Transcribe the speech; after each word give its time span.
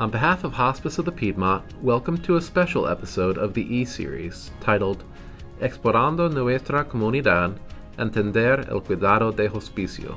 On 0.00 0.10
behalf 0.10 0.44
of 0.44 0.54
Hospice 0.54 0.96
of 0.96 1.04
the 1.04 1.12
Piedmont, 1.12 1.62
welcome 1.82 2.16
to 2.22 2.36
a 2.36 2.40
special 2.40 2.88
episode 2.88 3.36
of 3.36 3.52
the 3.52 3.64
E 3.64 3.84
Series 3.84 4.50
titled 4.58 5.04
Explorando 5.60 6.32
Nuestra 6.32 6.86
Comunidad 6.86 7.58
Entender 7.98 8.66
el 8.70 8.80
Cuidado 8.80 9.30
de 9.30 9.46
Hospicio. 9.46 10.16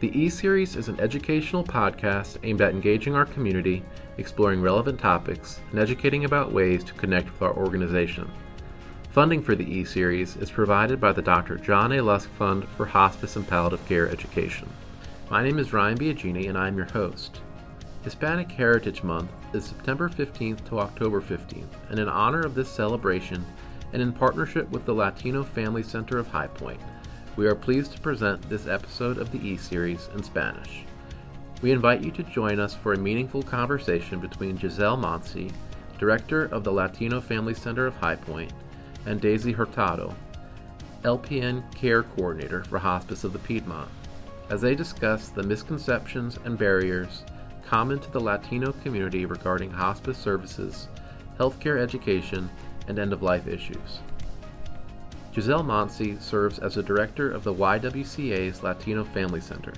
The 0.00 0.18
E 0.18 0.30
Series 0.30 0.74
is 0.74 0.88
an 0.88 0.98
educational 1.00 1.62
podcast 1.62 2.38
aimed 2.44 2.62
at 2.62 2.72
engaging 2.72 3.14
our 3.14 3.26
community, 3.26 3.84
exploring 4.16 4.62
relevant 4.62 4.98
topics, 4.98 5.60
and 5.70 5.78
educating 5.78 6.24
about 6.24 6.50
ways 6.50 6.82
to 6.84 6.94
connect 6.94 7.30
with 7.30 7.42
our 7.42 7.54
organization. 7.54 8.32
Funding 9.10 9.42
for 9.42 9.54
the 9.54 9.70
E 9.70 9.84
Series 9.84 10.36
is 10.36 10.50
provided 10.50 10.98
by 10.98 11.12
the 11.12 11.20
Dr. 11.20 11.58
John 11.58 11.92
A. 11.92 12.00
Lusk 12.00 12.30
Fund 12.38 12.66
for 12.70 12.86
Hospice 12.86 13.36
and 13.36 13.46
Palliative 13.46 13.86
Care 13.86 14.08
Education. 14.08 14.66
My 15.30 15.44
name 15.44 15.58
is 15.58 15.74
Ryan 15.74 15.98
Biagini, 15.98 16.48
and 16.48 16.56
I 16.56 16.68
am 16.68 16.78
your 16.78 16.86
host. 16.86 17.42
Hispanic 18.08 18.50
Heritage 18.50 19.02
Month 19.02 19.30
is 19.52 19.66
September 19.66 20.08
15th 20.08 20.66
to 20.66 20.78
October 20.78 21.20
15th, 21.20 21.68
and 21.90 21.98
in 21.98 22.08
honor 22.08 22.40
of 22.40 22.54
this 22.54 22.70
celebration, 22.70 23.44
and 23.92 24.00
in 24.00 24.14
partnership 24.14 24.66
with 24.70 24.86
the 24.86 24.94
Latino 24.94 25.44
Family 25.44 25.82
Center 25.82 26.16
of 26.16 26.26
High 26.26 26.46
Point, 26.46 26.80
we 27.36 27.46
are 27.46 27.54
pleased 27.54 27.92
to 27.92 28.00
present 28.00 28.40
this 28.48 28.66
episode 28.66 29.18
of 29.18 29.30
the 29.30 29.46
E 29.46 29.58
Series 29.58 30.08
in 30.14 30.22
Spanish. 30.22 30.84
We 31.60 31.70
invite 31.70 32.00
you 32.00 32.10
to 32.12 32.22
join 32.22 32.58
us 32.58 32.74
for 32.74 32.94
a 32.94 32.98
meaningful 32.98 33.42
conversation 33.42 34.20
between 34.20 34.58
Giselle 34.58 34.96
Monsi, 34.96 35.52
Director 35.98 36.46
of 36.46 36.64
the 36.64 36.72
Latino 36.72 37.20
Family 37.20 37.52
Center 37.52 37.86
of 37.86 37.96
High 37.96 38.16
Point, 38.16 38.54
and 39.04 39.20
Daisy 39.20 39.52
Hurtado, 39.52 40.14
LPN 41.02 41.62
Care 41.74 42.04
Coordinator 42.04 42.64
for 42.64 42.78
Hospice 42.78 43.24
of 43.24 43.34
the 43.34 43.38
Piedmont, 43.40 43.90
as 44.48 44.62
they 44.62 44.74
discuss 44.74 45.28
the 45.28 45.42
misconceptions 45.42 46.38
and 46.46 46.56
barriers 46.56 47.22
common 47.68 47.98
to 47.98 48.10
the 48.10 48.20
Latino 48.20 48.72
community 48.72 49.26
regarding 49.26 49.70
hospice 49.70 50.16
services, 50.16 50.88
healthcare 51.38 51.78
education, 51.78 52.48
and 52.86 52.98
end 52.98 53.12
of 53.12 53.22
life 53.22 53.46
issues. 53.46 54.00
Giselle 55.34 55.62
Monsi 55.62 56.20
serves 56.20 56.58
as 56.58 56.76
the 56.76 56.82
director 56.82 57.30
of 57.30 57.44
the 57.44 57.52
YWCA's 57.52 58.62
Latino 58.62 59.04
Family 59.04 59.42
Center. 59.42 59.74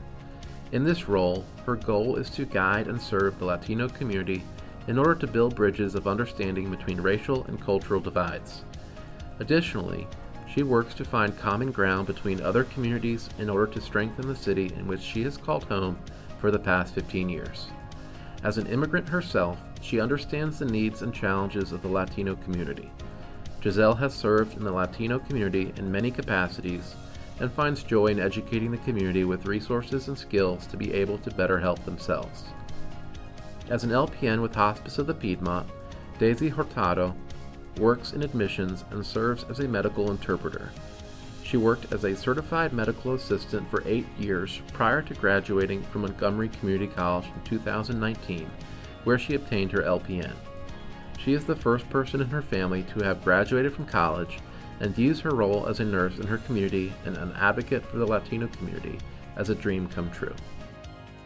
In 0.70 0.84
this 0.84 1.08
role, 1.08 1.44
her 1.66 1.74
goal 1.74 2.14
is 2.14 2.30
to 2.30 2.44
guide 2.44 2.86
and 2.86 3.02
serve 3.02 3.36
the 3.38 3.44
Latino 3.44 3.88
community 3.88 4.44
in 4.86 4.96
order 4.96 5.16
to 5.16 5.26
build 5.26 5.56
bridges 5.56 5.96
of 5.96 6.06
understanding 6.06 6.70
between 6.70 7.00
racial 7.00 7.44
and 7.46 7.60
cultural 7.60 8.00
divides. 8.00 8.62
Additionally, 9.40 10.06
she 10.46 10.62
works 10.62 10.94
to 10.94 11.04
find 11.04 11.36
common 11.36 11.72
ground 11.72 12.06
between 12.06 12.40
other 12.40 12.62
communities 12.62 13.28
in 13.38 13.50
order 13.50 13.66
to 13.72 13.80
strengthen 13.80 14.28
the 14.28 14.36
city 14.36 14.66
in 14.76 14.86
which 14.86 15.00
she 15.00 15.24
has 15.24 15.36
called 15.36 15.64
home 15.64 15.98
for 16.38 16.52
the 16.52 16.58
past 16.58 16.94
15 16.94 17.28
years. 17.28 17.66
As 18.42 18.56
an 18.56 18.66
immigrant 18.66 19.08
herself, 19.08 19.58
she 19.82 20.00
understands 20.00 20.58
the 20.58 20.64
needs 20.64 21.02
and 21.02 21.12
challenges 21.12 21.72
of 21.72 21.82
the 21.82 21.88
Latino 21.88 22.36
community. 22.36 22.90
Giselle 23.62 23.94
has 23.94 24.14
served 24.14 24.56
in 24.56 24.64
the 24.64 24.72
Latino 24.72 25.18
community 25.18 25.72
in 25.76 25.92
many 25.92 26.10
capacities 26.10 26.94
and 27.38 27.52
finds 27.52 27.82
joy 27.82 28.06
in 28.06 28.20
educating 28.20 28.70
the 28.70 28.78
community 28.78 29.24
with 29.24 29.46
resources 29.46 30.08
and 30.08 30.16
skills 30.16 30.66
to 30.66 30.76
be 30.76 30.92
able 30.92 31.18
to 31.18 31.30
better 31.30 31.58
help 31.58 31.84
themselves. 31.84 32.44
As 33.68 33.84
an 33.84 33.90
LPN 33.90 34.40
with 34.40 34.54
Hospice 34.54 34.98
of 34.98 35.06
the 35.06 35.14
Piedmont, 35.14 35.68
Daisy 36.18 36.48
Hurtado 36.48 37.14
works 37.78 38.12
in 38.12 38.22
admissions 38.22 38.84
and 38.90 39.04
serves 39.04 39.44
as 39.44 39.60
a 39.60 39.68
medical 39.68 40.10
interpreter. 40.10 40.70
She 41.50 41.56
worked 41.56 41.92
as 41.92 42.04
a 42.04 42.14
certified 42.14 42.72
medical 42.72 43.14
assistant 43.14 43.68
for 43.68 43.82
eight 43.84 44.06
years 44.16 44.62
prior 44.72 45.02
to 45.02 45.14
graduating 45.14 45.82
from 45.82 46.02
Montgomery 46.02 46.48
Community 46.48 46.86
College 46.86 47.26
in 47.26 47.42
2019, 47.42 48.48
where 49.02 49.18
she 49.18 49.34
obtained 49.34 49.72
her 49.72 49.82
LPN. 49.82 50.32
She 51.18 51.32
is 51.32 51.44
the 51.44 51.56
first 51.56 51.90
person 51.90 52.20
in 52.20 52.28
her 52.28 52.40
family 52.40 52.84
to 52.94 53.02
have 53.02 53.24
graduated 53.24 53.74
from 53.74 53.86
college 53.86 54.38
and 54.78 54.94
views 54.94 55.18
her 55.22 55.34
role 55.34 55.66
as 55.66 55.80
a 55.80 55.84
nurse 55.84 56.18
in 56.18 56.26
her 56.28 56.38
community 56.38 56.92
and 57.04 57.16
an 57.16 57.32
advocate 57.32 57.84
for 57.84 57.96
the 57.96 58.06
Latino 58.06 58.46
community 58.46 58.96
as 59.34 59.50
a 59.50 59.54
dream 59.56 59.88
come 59.88 60.08
true. 60.12 60.34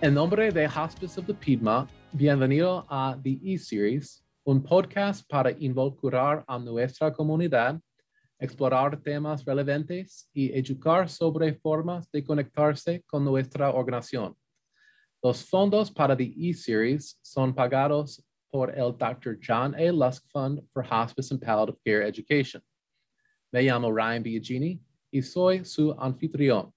En 0.01 0.15
nombre 0.15 0.51
de 0.51 0.67
Hospice 0.67 1.19
of 1.19 1.27
the 1.27 1.35
Piedmont, 1.35 1.91
bienvenido 2.17 2.87
a 2.89 3.19
The 3.23 3.39
E-Series, 3.43 4.23
un 4.47 4.63
podcast 4.63 5.29
para 5.29 5.53
involucrar 5.53 6.45
a 6.49 6.59
nuestra 6.59 7.11
comunidad 7.11 7.79
explorar 8.39 9.01
temas 9.01 9.45
relevantes 9.45 10.29
y 10.33 10.53
educar 10.53 11.09
sobre 11.09 11.55
formas 11.55 12.11
de 12.11 12.23
conectarse 12.23 13.03
con 13.07 13.25
nuestra 13.25 13.71
organización. 13.71 14.35
Los 15.23 15.45
fondos 15.45 15.91
para 15.91 16.17
The 16.17 16.35
E-Series 16.37 17.19
son 17.23 17.55
pagados 17.55 18.23
por 18.51 18.71
el 18.71 18.93
Dr. 18.93 19.39
John 19.41 19.75
A. 19.75 19.91
Lusk 19.91 20.25
Fund 20.31 20.63
for 20.73 20.85
Hospice 20.85 21.33
and 21.33 21.41
Palliative 21.41 21.79
Care 21.85 22.07
Education. 22.07 22.63
Me 23.53 23.63
llamo 23.63 23.91
Ryan 23.91 24.23
Biagini 24.23 24.81
y 25.11 25.23
soy 25.23 25.65
su 25.65 25.93
anfitrión. 25.99 26.73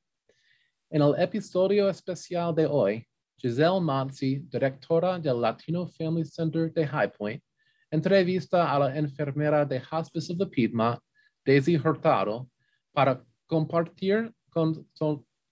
En 0.89 1.01
el 1.01 1.15
episodio 1.19 1.89
especial 1.89 2.55
de 2.55 2.65
hoy, 2.65 3.05
Giselle 3.37 3.81
Monsi, 3.81 4.39
directora 4.49 5.19
del 5.19 5.41
Latino 5.41 5.85
Family 5.85 6.23
Center 6.23 6.71
de 6.71 6.87
High 6.87 7.11
Point, 7.11 7.43
entrevista 7.91 8.71
a 8.71 8.79
la 8.79 8.97
enfermera 8.97 9.65
de 9.65 9.81
Hospice 9.91 10.31
of 10.31 10.39
the 10.39 10.45
Piedmont, 10.45 10.99
Daisy 11.47 11.77
Hurtado 11.77 12.49
para 12.91 13.23
compartir 13.45 14.33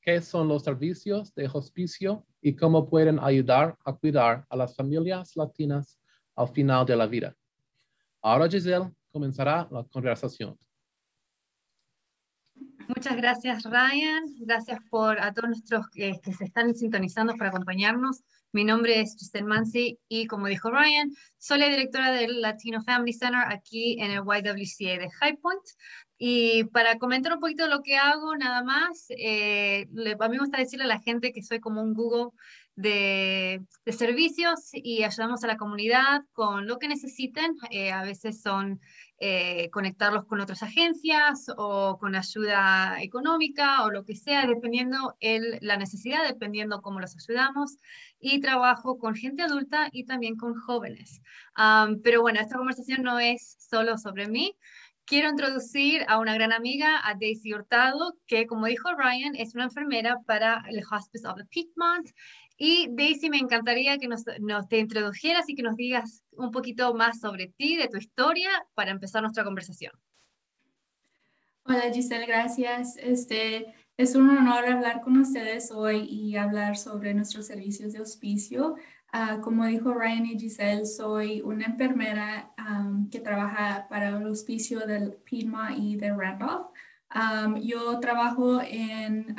qué 0.01 0.21
son 0.21 0.47
los 0.49 0.63
servicios 0.63 1.33
de 1.33 1.47
hospicio 1.47 2.25
y 2.41 2.53
cómo 2.53 2.89
pueden 2.89 3.17
ayudar 3.17 3.77
a 3.85 3.93
cuidar 3.93 4.45
a 4.49 4.57
las 4.57 4.75
familias 4.75 5.37
latinas 5.37 5.97
al 6.35 6.49
final 6.49 6.85
de 6.85 6.97
la 6.97 7.07
vida. 7.07 7.33
Ahora 8.21 8.49
Giselle 8.49 8.91
comenzará 9.09 9.69
la 9.71 9.85
conversación. 9.85 10.57
Muchas 12.87 13.17
gracias 13.17 13.63
Ryan, 13.63 14.23
gracias 14.39 14.79
por 14.89 15.19
a 15.19 15.33
todos 15.33 15.49
nuestros 15.49 15.89
que 15.89 16.19
se 16.37 16.43
están 16.43 16.75
sintonizando 16.75 17.35
para 17.35 17.49
acompañarnos. 17.49 18.23
Mi 18.51 18.63
nombre 18.63 19.01
es 19.01 19.15
Giselle 19.17 19.45
Mansi 19.45 19.99
y 20.07 20.27
como 20.27 20.47
dijo 20.47 20.71
Ryan, 20.71 21.11
soy 21.37 21.59
la 21.59 21.67
directora 21.67 22.11
del 22.11 22.41
Latino 22.41 22.81
Family 22.83 23.11
Center 23.11 23.41
aquí 23.49 23.97
en 23.99 24.11
el 24.11 24.19
YWCA 24.19 24.97
de 24.97 25.09
High 25.19 25.37
Point. 25.37 25.63
Y 26.17 26.63
para 26.65 26.97
comentar 26.97 27.33
un 27.33 27.41
poquito 27.41 27.67
lo 27.67 27.81
que 27.81 27.97
hago, 27.97 28.37
nada 28.37 28.63
más, 28.63 29.07
eh, 29.09 29.87
a 30.19 30.27
mí 30.29 30.37
me 30.37 30.39
gusta 30.39 30.57
decirle 30.57 30.85
a 30.85 30.87
la 30.87 31.01
gente 31.01 31.33
que 31.33 31.43
soy 31.43 31.59
como 31.59 31.81
un 31.81 31.93
Google 31.93 32.29
de, 32.75 33.61
servicios 33.87 34.69
y 34.73 35.03
ayudamos 35.03 35.43
a 35.43 35.47
la 35.47 35.57
comunidad 35.57 36.21
con 36.31 36.67
lo 36.67 36.79
que 36.79 36.87
necesiten. 36.87 37.55
Eh, 37.71 37.91
a 37.91 38.03
veces 38.03 38.41
son 38.41 38.79
eh, 39.19 39.69
conectarlos 39.71 40.25
con 40.25 40.41
otras 40.41 40.61
agencias 40.61 41.47
o 41.57 41.97
con 41.97 42.15
ayuda 42.15 43.01
económica 43.01 43.83
o 43.83 43.91
lo 43.91 44.03
que 44.03 44.15
sea, 44.15 44.45
dependiendo 44.45 45.15
el, 45.21 45.57
la 45.61 45.77
necesidad, 45.77 46.27
dependiendo 46.27 46.81
cómo 46.81 46.99
los 46.99 47.15
ayudamos. 47.15 47.77
Y 48.19 48.41
trabajo 48.41 48.97
con 48.97 49.15
gente 49.15 49.43
adulta 49.43 49.89
y 49.91 50.05
también 50.05 50.35
con 50.35 50.55
jóvenes. 50.55 51.21
pero 52.03 52.21
bueno, 52.21 52.39
esta 52.39 52.57
conversación 52.57 53.03
no 53.03 53.19
es 53.19 53.57
solo 53.59 53.97
sobre 53.97 54.27
mí. 54.27 54.57
Quiero 55.05 55.29
introducir 55.29 56.03
a 56.07 56.17
una 56.17 56.33
gran 56.33 56.51
amiga, 56.51 56.99
a 57.07 57.13
Daisy 57.13 57.53
Hurtado, 57.53 58.17
que 58.25 58.47
como 58.47 58.65
dijo 58.65 58.89
Ryan, 58.97 59.35
es 59.35 59.53
una 59.53 59.65
enfermera 59.65 60.17
para 60.25 60.63
el 60.67 60.81
Hospice 60.89 61.27
of 61.27 61.37
the 61.37 61.45
Piedmont 61.45 62.09
y 62.57 62.87
Daisy, 62.91 63.29
me 63.29 63.37
encantaría 63.37 63.97
que 63.97 64.07
nos, 64.07 64.23
te 64.23 64.79
introdujeras 64.79 65.49
y 65.49 65.55
que 65.55 65.63
nos 65.63 65.75
digas 65.75 66.23
un 66.31 66.51
poquito 66.51 66.93
más 66.93 67.19
sobre 67.19 67.47
ti, 67.47 67.75
de 67.75 67.87
tu 67.87 67.97
historia, 67.97 68.49
para 68.73 68.91
empezar 68.91 69.21
nuestra 69.21 69.43
conversación. 69.43 69.91
Hola 71.63 71.91
Giselle, 71.91 72.25
gracias. 72.25 72.95
Este, 72.97 73.73
es 73.97 74.15
un 74.15 74.29
honor 74.29 74.65
hablar 74.67 75.01
con 75.01 75.17
ustedes 75.17 75.71
hoy 75.71 76.01
y 76.03 76.35
hablar 76.37 76.77
sobre 76.77 77.13
nuestros 77.13 77.47
servicios 77.47 77.93
de 77.93 78.01
hospicio. 78.01 78.75
Ah, 79.11 79.39
como 79.41 79.65
dijo 79.65 79.93
Ryan 79.93 80.25
y 80.25 80.39
Giselle, 80.39 80.85
soy 80.85 81.41
una 81.41 81.65
enfermera 81.65 82.53
que 83.11 83.19
trabaja 83.19 83.87
para 83.89 84.09
el 84.09 84.27
hospicio 84.27 84.81
del 84.81 85.13
Piedmont 85.23 85.77
y 85.77 85.95
de 85.95 86.13
Randolph 86.13 86.74
yo 87.61 87.99
trabajo 87.99 88.61
en 88.61 89.35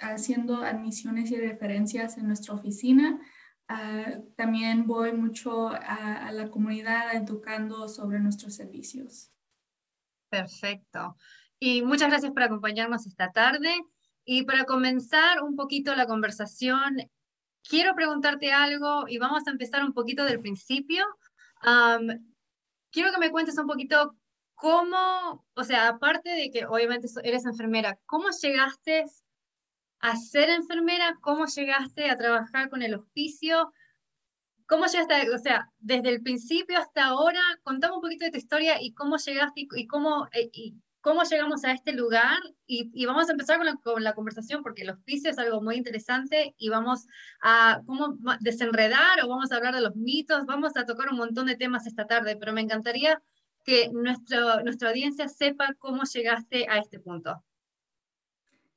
haciendo 0.00 0.62
admisiones 0.62 1.30
y 1.30 1.36
referencias 1.36 2.16
en 2.18 2.26
nuestra 2.26 2.54
oficina. 2.54 3.20
Ah, 3.72 4.18
también 4.36 4.86
voy 4.86 5.12
mucho 5.12 5.68
a, 5.68 6.30
la 6.32 6.50
comunidad 6.50 7.14
educando 7.14 7.88
sobre 7.88 8.18
nuestros 8.18 8.54
servicios. 8.54 9.30
Perfecto. 10.28 11.16
Y 11.58 11.82
muchas 11.82 12.08
gracias 12.10 12.32
por 12.32 12.42
acompañarnos 12.42 13.06
esta 13.06 13.30
tarde. 13.30 13.72
Y 14.24 14.44
para 14.44 14.64
comenzar 14.64 15.42
un 15.42 15.56
poquito 15.56 15.94
la 15.94 16.06
conversación, 16.06 16.96
quiero 17.68 17.94
preguntarte 17.94 18.52
algo 18.52 19.06
y 19.08 19.18
vamos 19.18 19.46
a 19.46 19.50
empezar 19.50 19.84
un 19.84 19.92
poquito 19.92 20.24
del 20.24 20.40
principio. 20.40 21.04
quiero 22.90 23.12
que 23.12 23.20
me 23.20 23.30
cuentes 23.30 23.58
un 23.58 23.66
poquito 23.66 24.16
¿Cómo, 24.60 25.46
o 25.54 25.64
sea, 25.64 25.88
aparte 25.88 26.28
de 26.28 26.50
que 26.50 26.66
obviamente 26.66 27.08
eres 27.24 27.46
enfermera, 27.46 27.98
cómo 28.04 28.28
llegaste 28.42 29.06
a 30.00 30.16
ser 30.16 30.50
enfermera? 30.50 31.16
¿Cómo 31.22 31.46
llegaste 31.46 32.10
a 32.10 32.18
trabajar 32.18 32.68
con 32.68 32.82
el 32.82 32.94
hospicio? 32.94 33.72
¿Cómo 34.66 34.84
llegaste, 34.84 35.30
o 35.34 35.38
sea, 35.38 35.70
desde 35.78 36.10
el 36.10 36.22
principio 36.22 36.78
hasta 36.78 37.06
ahora, 37.06 37.40
contame 37.62 37.94
un 37.94 38.02
poquito 38.02 38.26
de 38.26 38.32
tu 38.32 38.36
historia 38.36 38.82
y 38.82 38.92
cómo 38.92 39.16
llegaste 39.16 39.66
y, 39.74 39.86
cómo, 39.86 40.28
eh, 40.32 40.50
y 40.52 40.74
cómo 41.00 41.22
llegamos 41.22 41.64
a 41.64 41.72
este 41.72 41.94
lugar? 41.94 42.38
Y, 42.66 43.06
vamos 43.06 43.30
a 43.30 43.32
empezar 43.32 43.56
con 43.56 43.64
la, 43.64 43.76
con 43.76 44.04
la, 44.04 44.12
conversación 44.12 44.62
porque 44.62 44.82
el 44.82 44.90
hospicio 44.90 45.30
es 45.30 45.38
algo 45.38 45.62
muy 45.62 45.76
interesante 45.76 46.54
y 46.58 46.68
vamos 46.68 47.06
a 47.40 47.80
cómo 47.86 48.18
desenredar 48.40 49.24
o 49.24 49.28
vamos 49.28 49.52
a 49.52 49.56
hablar 49.56 49.74
de 49.74 49.80
los 49.80 49.96
mitos, 49.96 50.44
vamos 50.44 50.76
a 50.76 50.84
tocar 50.84 51.08
un 51.08 51.16
montón 51.16 51.46
de 51.46 51.56
temas 51.56 51.86
esta 51.86 52.06
tarde, 52.06 52.36
pero 52.36 52.52
me 52.52 52.60
encantaría 52.60 53.22
que 53.64 53.90
nuestro, 53.92 54.62
nuestra 54.62 54.90
audiencia 54.90 55.28
sepa 55.28 55.74
cómo 55.78 56.02
llegaste 56.04 56.66
a 56.68 56.78
este 56.78 56.98
punto. 56.98 57.42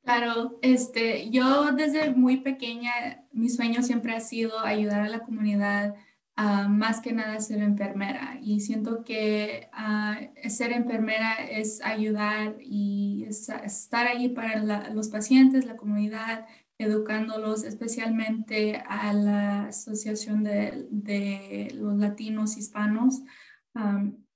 Claro, 0.03 0.59
este, 0.62 1.30
yo 1.30 1.71
desde 1.71 2.12
muy 2.12 2.41
pequeña, 2.41 3.25
mi 3.31 3.50
sueño 3.50 3.81
siempre 3.83 4.13
ha 4.13 4.19
sido 4.19 4.59
ayudar 4.59 5.01
a 5.01 5.07
la 5.09 5.21
comunidad, 5.21 5.95
a 6.35 6.68
más 6.68 7.00
que 7.00 7.13
nada 7.13 7.39
ser 7.39 7.59
enfermera. 7.59 8.38
Y 8.41 8.59
siento 8.59 9.06
que 9.06 9.69
ah, 9.71 10.19
ser 10.50 10.74
enfermera 10.74 11.36
es 11.36 11.81
ayudar 11.81 12.57
y 12.59 13.25
estar 13.29 14.07
ahí 14.07 14.29
para 14.29 14.89
los 14.89 15.07
pacientes, 15.07 15.65
la 15.65 15.77
comunidad, 15.77 16.47
educándolos, 16.77 17.63
especialmente 17.63 18.83
a 18.88 19.13
la 19.13 19.68
Asociación 19.68 20.44
de, 20.44 21.71
los 21.75 21.97
Latinos 21.97 22.57
Hispanos. 22.57 23.21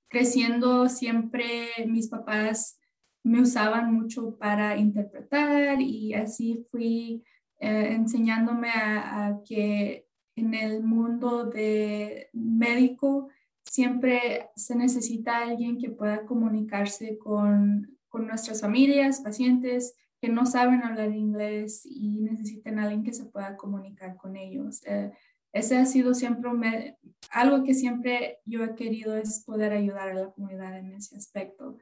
Creciendo 0.08 0.88
siempre, 0.88 1.68
mis 1.86 2.08
papás 2.08 2.78
me 3.22 3.40
usaban 3.40 3.92
mucho 3.92 4.36
para 4.38 4.76
interpretar 4.76 5.80
y 5.80 6.14
así 6.14 6.66
fui 6.70 7.22
eh, 7.60 7.92
enseñándome 7.92 8.70
a, 8.70 9.40
que 9.46 10.06
en 10.36 10.54
el 10.54 10.82
mundo 10.82 11.44
de 11.44 12.28
médico 12.32 13.28
siempre 13.64 14.48
se 14.56 14.76
necesita 14.76 15.38
alguien 15.38 15.78
que 15.78 15.90
pueda 15.90 16.24
comunicarse 16.24 17.18
con, 17.18 17.98
con 18.08 18.26
nuestras 18.26 18.60
familias, 18.60 19.20
pacientes 19.20 19.94
que 20.20 20.28
no 20.28 20.46
saben 20.46 20.82
hablar 20.82 21.12
inglés 21.12 21.82
y 21.84 22.20
necesitan 22.20 22.78
alguien 22.78 23.04
que 23.04 23.12
se 23.12 23.26
pueda 23.26 23.56
comunicar 23.56 24.16
con 24.16 24.36
ellos. 24.36 24.82
Eh, 24.86 25.12
ese 25.58 25.76
ha 25.76 25.86
sido 25.86 26.14
siempre 26.14 26.96
algo 27.30 27.64
que 27.64 27.74
siempre 27.74 28.38
yo 28.44 28.64
he 28.64 28.74
querido 28.74 29.16
es 29.16 29.44
poder 29.44 29.72
ayudar 29.72 30.08
a 30.08 30.14
la 30.14 30.30
comunidad 30.30 30.78
en 30.78 30.92
ese 30.94 31.16
aspecto 31.16 31.76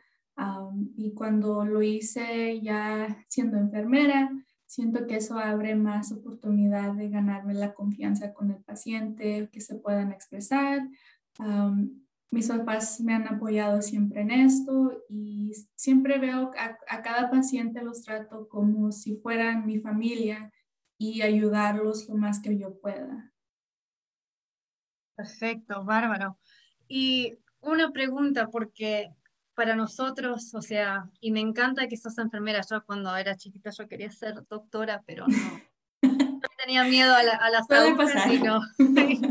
y 0.97 1.15
cuando 1.15 1.65
lo 1.65 1.83
hice 1.83 2.61
ya 2.61 3.25
siendo 3.29 3.57
enfermera, 3.57 4.31
siento 4.67 5.07
que 5.07 5.17
eso 5.17 5.39
abre 5.39 5.75
más 5.75 6.13
oportunidad 6.13 6.93
de 6.95 7.09
ganarme 7.09 7.55
la 7.55 7.73
confianza 7.73 8.35
con 8.35 8.51
el 8.51 8.63
paciente, 8.63 9.49
que 9.51 9.61
se 9.61 9.77
puedan 9.77 10.13
expresar. 10.13 10.87
mis 12.31 12.49
papás 12.49 13.01
me 13.01 13.15
han 13.15 13.29
apoyado 13.29 13.81
siempre 13.81 14.21
en 14.23 14.31
esto 14.31 14.93
y 15.09 15.53
siempre 15.75 16.19
veo 16.19 16.51
a, 16.59 16.77
a 16.89 17.03
cada 17.03 17.31
paciente 17.31 17.83
los 17.83 18.03
trato 18.03 18.49
como 18.49 18.93
si 18.93 19.17
fueran 19.17 19.65
mi 19.65 19.79
familia 19.79 20.53
y 20.99 21.23
ayudarlos 21.23 22.09
lo 22.09 22.17
más 22.17 22.41
que 22.41 22.59
yo 22.59 22.79
pueda. 22.79 23.33
Perfecto, 25.17 25.85
bárbaro. 25.85 26.39
Y 26.89 27.39
una 27.61 27.91
pregunta, 27.91 28.49
porque 28.49 29.11
para 29.55 29.75
nosotros, 29.75 30.55
o 30.55 30.61
sea, 30.61 31.11
y 31.21 31.33
me 31.33 31.41
encanta 31.41 31.89
que 31.89 31.97
sos 31.97 32.19
enfermera. 32.19 32.61
Yo 32.71 32.85
cuando 32.85 33.17
era 33.17 33.37
chiquita 33.37 33.71
yo 33.71 33.89
quería 33.89 34.11
ser 34.11 34.35
doctora, 34.49 35.03
pero 35.07 35.27
no. 35.27 35.63
tenía 36.59 36.85
miedo 36.85 37.15
a, 37.15 37.23
la, 37.23 37.33
a 37.33 37.51
las 37.51 37.67
y 38.31 38.39
no, 38.39 38.61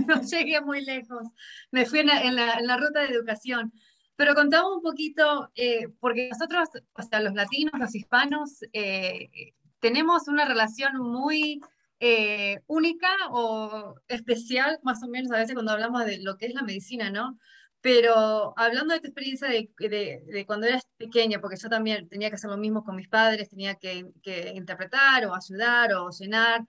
no, 0.07 0.21
llegué 0.21 0.61
muy 0.61 0.83
lejos. 0.83 1.27
Me 1.71 1.85
fui 1.85 1.99
en 1.99 2.35
la, 2.35 2.77
ruta 2.77 3.01
de 3.01 3.13
educación. 3.13 3.71
Pero 4.15 4.33
contamos 4.33 4.77
un 4.77 4.81
poquito, 4.81 5.51
eh, 5.55 5.89
porque 5.99 6.29
nosotros, 6.31 6.69
o 6.93 7.01
sea, 7.03 7.19
los 7.19 7.33
latinos, 7.33 7.73
los 7.77 7.93
hispanos, 7.93 8.61
eh, 8.71 9.53
tenemos 9.79 10.27
una 10.27 10.45
relación 10.45 10.97
muy 10.97 11.61
eh, 11.99 12.59
única 12.67 13.07
o 13.31 13.95
especial, 14.07 14.79
más 14.83 15.01
o 15.03 15.07
menos 15.07 15.31
a 15.31 15.37
veces 15.37 15.53
cuando 15.53 15.71
hablamos 15.71 16.05
de 16.05 16.19
lo 16.21 16.37
que 16.37 16.47
es 16.47 16.53
la 16.53 16.63
medicina, 16.63 17.09
¿no? 17.09 17.39
Pero 17.81 18.53
hablando 18.57 18.93
de 18.93 18.99
tu 18.99 19.07
experiencia 19.07 19.47
de, 19.47 19.69
de, 19.77 20.45
cuando 20.45 20.67
eras 20.67 20.83
pequeña, 20.97 21.39
porque 21.39 21.57
yo 21.57 21.69
también 21.69 22.09
tenía 22.09 22.29
que 22.29 22.35
hacer 22.35 22.49
lo 22.49 22.57
mismo 22.57 22.83
con 22.83 22.95
mis 22.95 23.07
padres, 23.07 23.49
tenía 23.49 23.75
que, 23.75 24.07
que 24.23 24.53
interpretar 24.55 25.25
o 25.25 25.35
ayudar 25.35 25.93
o 25.93 26.09
llenar. 26.09 26.65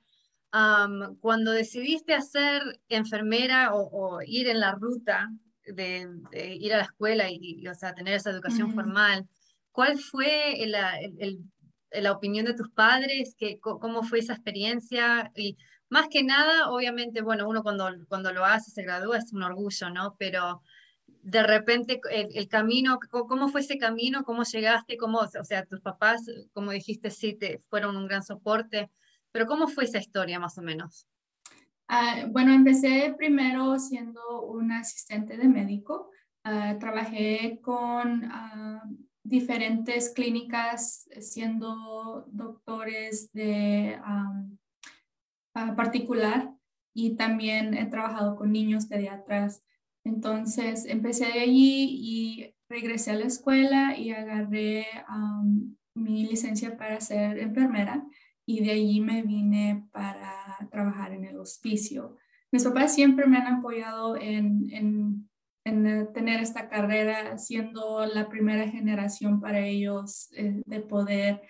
cuando 1.21 1.53
decidiste 1.53 2.15
hacer 2.15 2.63
enfermera 2.89 3.75
o, 3.75 4.21
ir 4.23 4.49
en 4.49 4.61
la 4.61 4.73
ruta 4.73 5.31
de, 5.65 6.09
ir 6.61 6.75
a 6.75 6.79
la 6.79 6.85
escuela 6.85 7.31
y, 7.31 7.67
o 7.67 7.75
sea, 7.75 7.95
tener 7.95 8.15
esa 8.15 8.31
educación 8.31 8.75
formal, 8.75 9.27
¿cuál 9.73 9.99
fue 9.99 10.55
la, 10.67 10.99
la 11.93 12.13
opinión 12.13 12.47
de 12.47 12.55
tus 12.55 12.71
padres? 12.71 13.35
¿Qué, 13.39 13.59
¿Cómo 13.61 14.03
fue 14.03 14.21
esa 14.21 14.35
experiencia? 14.35 15.31
Y 15.35 15.57
más 15.89 16.09
que 16.09 16.25
nada, 16.25 16.71
obviamente, 16.71 17.23
bueno, 17.23 17.49
uno 17.49 17.63
cuando, 17.63 17.89
cuando 18.09 18.33
lo 18.33 18.45
hace, 18.45 18.71
se 18.71 18.83
gradúa, 18.83 19.19
es 19.19 19.33
un 19.33 19.43
orgullo, 19.43 19.91
¿no? 19.91 20.17
Pero 20.19 20.63
de 21.07 21.43
repente 21.43 22.01
el, 22.11 22.49
camino, 22.49 22.99
¿cómo 23.11 23.49
fue 23.49 23.61
ese 23.61 23.79
camino? 23.79 24.25
¿Cómo 24.25 24.43
llegaste? 24.45 24.97
¿Cómo, 24.97 25.19
o 25.19 25.45
sea, 25.45 25.65
tus 25.65 25.81
papás, 25.81 26.25
como 26.53 26.71
dijiste, 26.71 27.11
sí, 27.11 27.35
te 27.35 27.63
fueron 27.69 27.97
un 27.97 28.07
gran 28.07 28.23
soporte, 28.23 28.91
pero 29.33 29.47
¿cómo 29.47 29.69
fue 29.69 29.85
esa 29.85 29.99
historia 29.99 30.39
más 30.39 30.57
o 30.59 30.63
menos? 30.63 31.07
Ah, 31.89 32.27
bueno, 32.29 32.53
empecé 32.53 33.15
primero 33.17 33.79
siendo 33.79 34.43
un 34.43 34.73
asistente 34.73 35.37
de 35.37 35.49
médico. 35.49 36.11
Ah, 36.43 36.77
trabajé 36.79 37.61
con 37.63 38.25
ah, 38.25 38.83
diferentes 39.29 40.11
clínicas 40.11 41.09
siendo 41.21 42.25
doctores 42.29 43.33
de 43.33 43.99
particular 45.53 46.53
y 46.95 47.17
también 47.17 47.75
he 47.75 47.87
trabajado 47.87 48.37
con 48.37 48.53
niños 48.53 48.87
pediatras 48.87 49.63
entonces 50.07 50.87
empecé 50.87 51.27
de 51.27 51.41
allí 51.41 51.99
y 52.01 52.55
regresé 52.69 53.11
a 53.11 53.15
la 53.15 53.25
escuela 53.25 53.99
y 53.99 54.13
agarré 54.13 54.87
mi 55.95 56.25
licencia 56.25 56.77
para 56.77 57.01
ser 57.01 57.39
enfermera 57.39 58.07
y 58.47 58.65
de 58.65 58.71
allí 58.71 59.01
me 59.01 59.23
vine 59.23 59.89
para 59.91 60.33
trabajar 60.71 61.13
en 61.13 61.25
el 61.25 61.37
hospicio. 61.39 62.17
Mis 62.53 62.63
papás 62.63 62.95
siempre 62.95 63.27
me 63.27 63.39
han 63.39 63.55
apoyado 63.55 64.17
en, 64.17 64.71
en, 64.71 65.26
en 65.67 66.13
tener 66.13 66.41
esta 66.41 66.69
carrera, 66.69 67.39
siendo 67.39 68.07
la 68.07 68.29
primera 68.29 68.69
generación 68.69 69.41
para 69.41 69.67
ellos 69.67 70.29
eh, 70.37 70.63
de 70.65 70.81
poder 70.81 71.43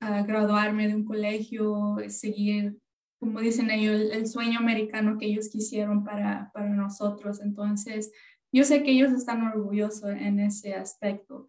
ah, 0.00 0.22
graduarme 0.22 0.88
de 0.88 0.96
un 0.96 1.04
colegio, 1.04 1.96
seguir 2.08 2.76
como 3.20 3.38
dicen 3.38 3.70
ellos, 3.70 4.10
el, 4.10 4.26
sueño 4.26 4.58
americano 4.58 5.16
que 5.16 5.26
ellos 5.26 5.48
quisieron 5.48 6.02
para, 6.02 6.50
para 6.52 6.68
nosotros. 6.70 7.40
Entonces, 7.40 8.10
yo 8.52 8.64
sé 8.64 8.82
que 8.82 8.90
ellos 8.90 9.12
están 9.12 9.46
orgullosos 9.46 10.10
en 10.10 10.40
ese 10.40 10.74
aspecto. 10.74 11.46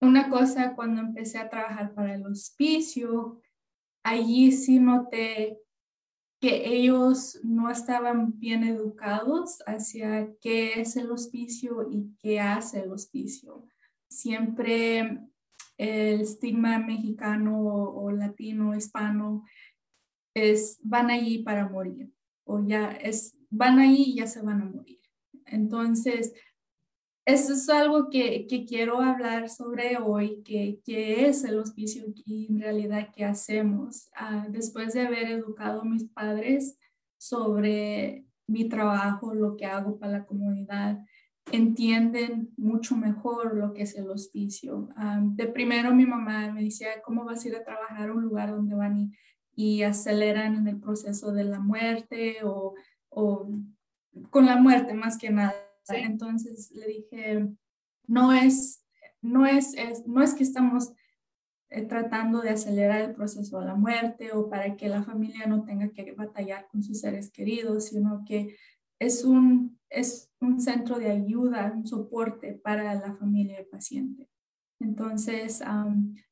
Una 0.00 0.28
cosa, 0.28 0.74
cuando 0.74 1.00
empecé 1.00 1.38
a 1.38 1.48
trabajar 1.48 1.94
para 1.94 2.16
el 2.16 2.26
hospicio, 2.26 3.40
allí 4.02 4.50
sí 4.50 4.80
noté 4.80 5.60
que 6.40 6.74
ellos 6.74 7.38
no 7.42 7.70
estaban 7.70 8.38
bien 8.38 8.64
educados 8.64 9.58
hacia 9.66 10.32
qué 10.40 10.80
es 10.80 10.96
el 10.96 11.10
hospicio 11.10 11.86
y 11.90 12.16
qué 12.18 12.40
hace 12.40 12.80
el 12.80 12.92
hospicio. 12.92 13.66
Siempre 14.08 15.20
el 15.76 16.20
estigma 16.22 16.78
mexicano 16.78 17.62
o 17.62 18.10
latino, 18.10 18.74
hispano, 18.74 19.44
es 20.34 20.78
van 20.82 21.10
allí 21.10 21.42
para 21.42 21.68
morir 21.68 22.10
o 22.44 22.64
ya 22.64 22.90
es 22.90 23.36
van 23.50 23.78
allí 23.78 24.04
y 24.12 24.14
ya 24.16 24.26
se 24.26 24.42
van 24.42 24.62
a 24.62 24.64
morir. 24.64 25.00
Entonces, 25.46 26.32
eso 27.32 27.52
es 27.54 27.68
algo 27.68 28.10
que, 28.10 28.46
que 28.46 28.64
quiero 28.64 29.00
hablar 29.00 29.48
sobre 29.48 29.96
hoy, 29.98 30.42
que, 30.44 30.80
que, 30.84 31.28
es 31.28 31.44
el 31.44 31.58
hospicio 31.58 32.04
y 32.24 32.46
en 32.50 32.60
realidad 32.60 33.08
qué 33.14 33.24
hacemos. 33.24 34.08
Ah, 34.14 34.46
después 34.48 34.94
de 34.94 35.06
haber 35.06 35.28
educado 35.28 35.82
a 35.82 35.84
mis 35.84 36.04
padres 36.04 36.78
sobre 37.18 38.24
mi 38.46 38.68
trabajo, 38.68 39.34
lo 39.34 39.56
que 39.56 39.66
hago 39.66 39.98
para 39.98 40.12
la 40.18 40.26
comunidad, 40.26 40.98
entienden 41.52 42.50
mucho 42.56 42.96
mejor 42.96 43.56
lo 43.56 43.72
que 43.72 43.82
es 43.82 43.96
el 43.96 44.10
hospicio. 44.10 44.88
Ah, 44.96 45.20
de 45.22 45.46
primero 45.46 45.94
mi 45.94 46.06
mamá 46.06 46.50
me 46.52 46.64
decía, 46.64 47.02
¿cómo 47.04 47.24
vas 47.24 47.44
a 47.44 47.48
ir 47.48 47.56
a 47.56 47.64
trabajar 47.64 48.10
a 48.10 48.12
un 48.12 48.22
lugar 48.22 48.50
donde 48.50 48.74
van 48.74 48.98
y 48.98 49.12
y 49.60 49.82
aceleran 49.82 50.56
en 50.56 50.68
el 50.68 50.80
proceso 50.80 51.32
de 51.32 51.44
la 51.44 51.60
muerte 51.60 52.38
o, 52.44 52.74
con 54.30 54.46
la 54.46 54.56
muerte 54.56 54.94
más 54.94 55.18
que 55.18 55.30
nada. 55.30 55.54
Entonces 55.90 56.70
le 56.72 56.86
dije, 56.86 57.48
no 58.06 58.32
es, 58.32 58.84
no 59.20 59.46
es, 59.46 59.74
no 60.06 60.22
es 60.22 60.34
que 60.34 60.42
estamos 60.42 60.92
eh, 61.68 61.82
tratando 61.82 62.40
de 62.40 62.50
acelerar 62.50 63.00
el 63.02 63.14
proceso 63.14 63.60
de 63.60 63.66
la 63.66 63.74
muerte 63.74 64.32
o 64.32 64.48
para 64.48 64.76
que 64.76 64.88
la 64.88 65.02
familia 65.02 65.46
no 65.46 65.64
tenga 65.64 65.90
que 65.90 66.12
batallar 66.12 66.66
con 66.68 66.82
sus 66.82 67.00
seres 67.00 67.30
queridos, 67.30 67.86
sino 67.86 68.24
que 68.26 68.56
es 68.98 69.24
un, 69.24 69.78
es 69.88 70.30
un 70.40 70.60
centro 70.60 70.98
de 70.98 71.10
ayuda, 71.10 71.72
un 71.74 71.86
soporte 71.86 72.54
para 72.54 72.94
la 72.94 73.14
familia 73.14 73.56
del 73.56 73.66
paciente. 73.66 74.28
Entonces, 74.80 75.62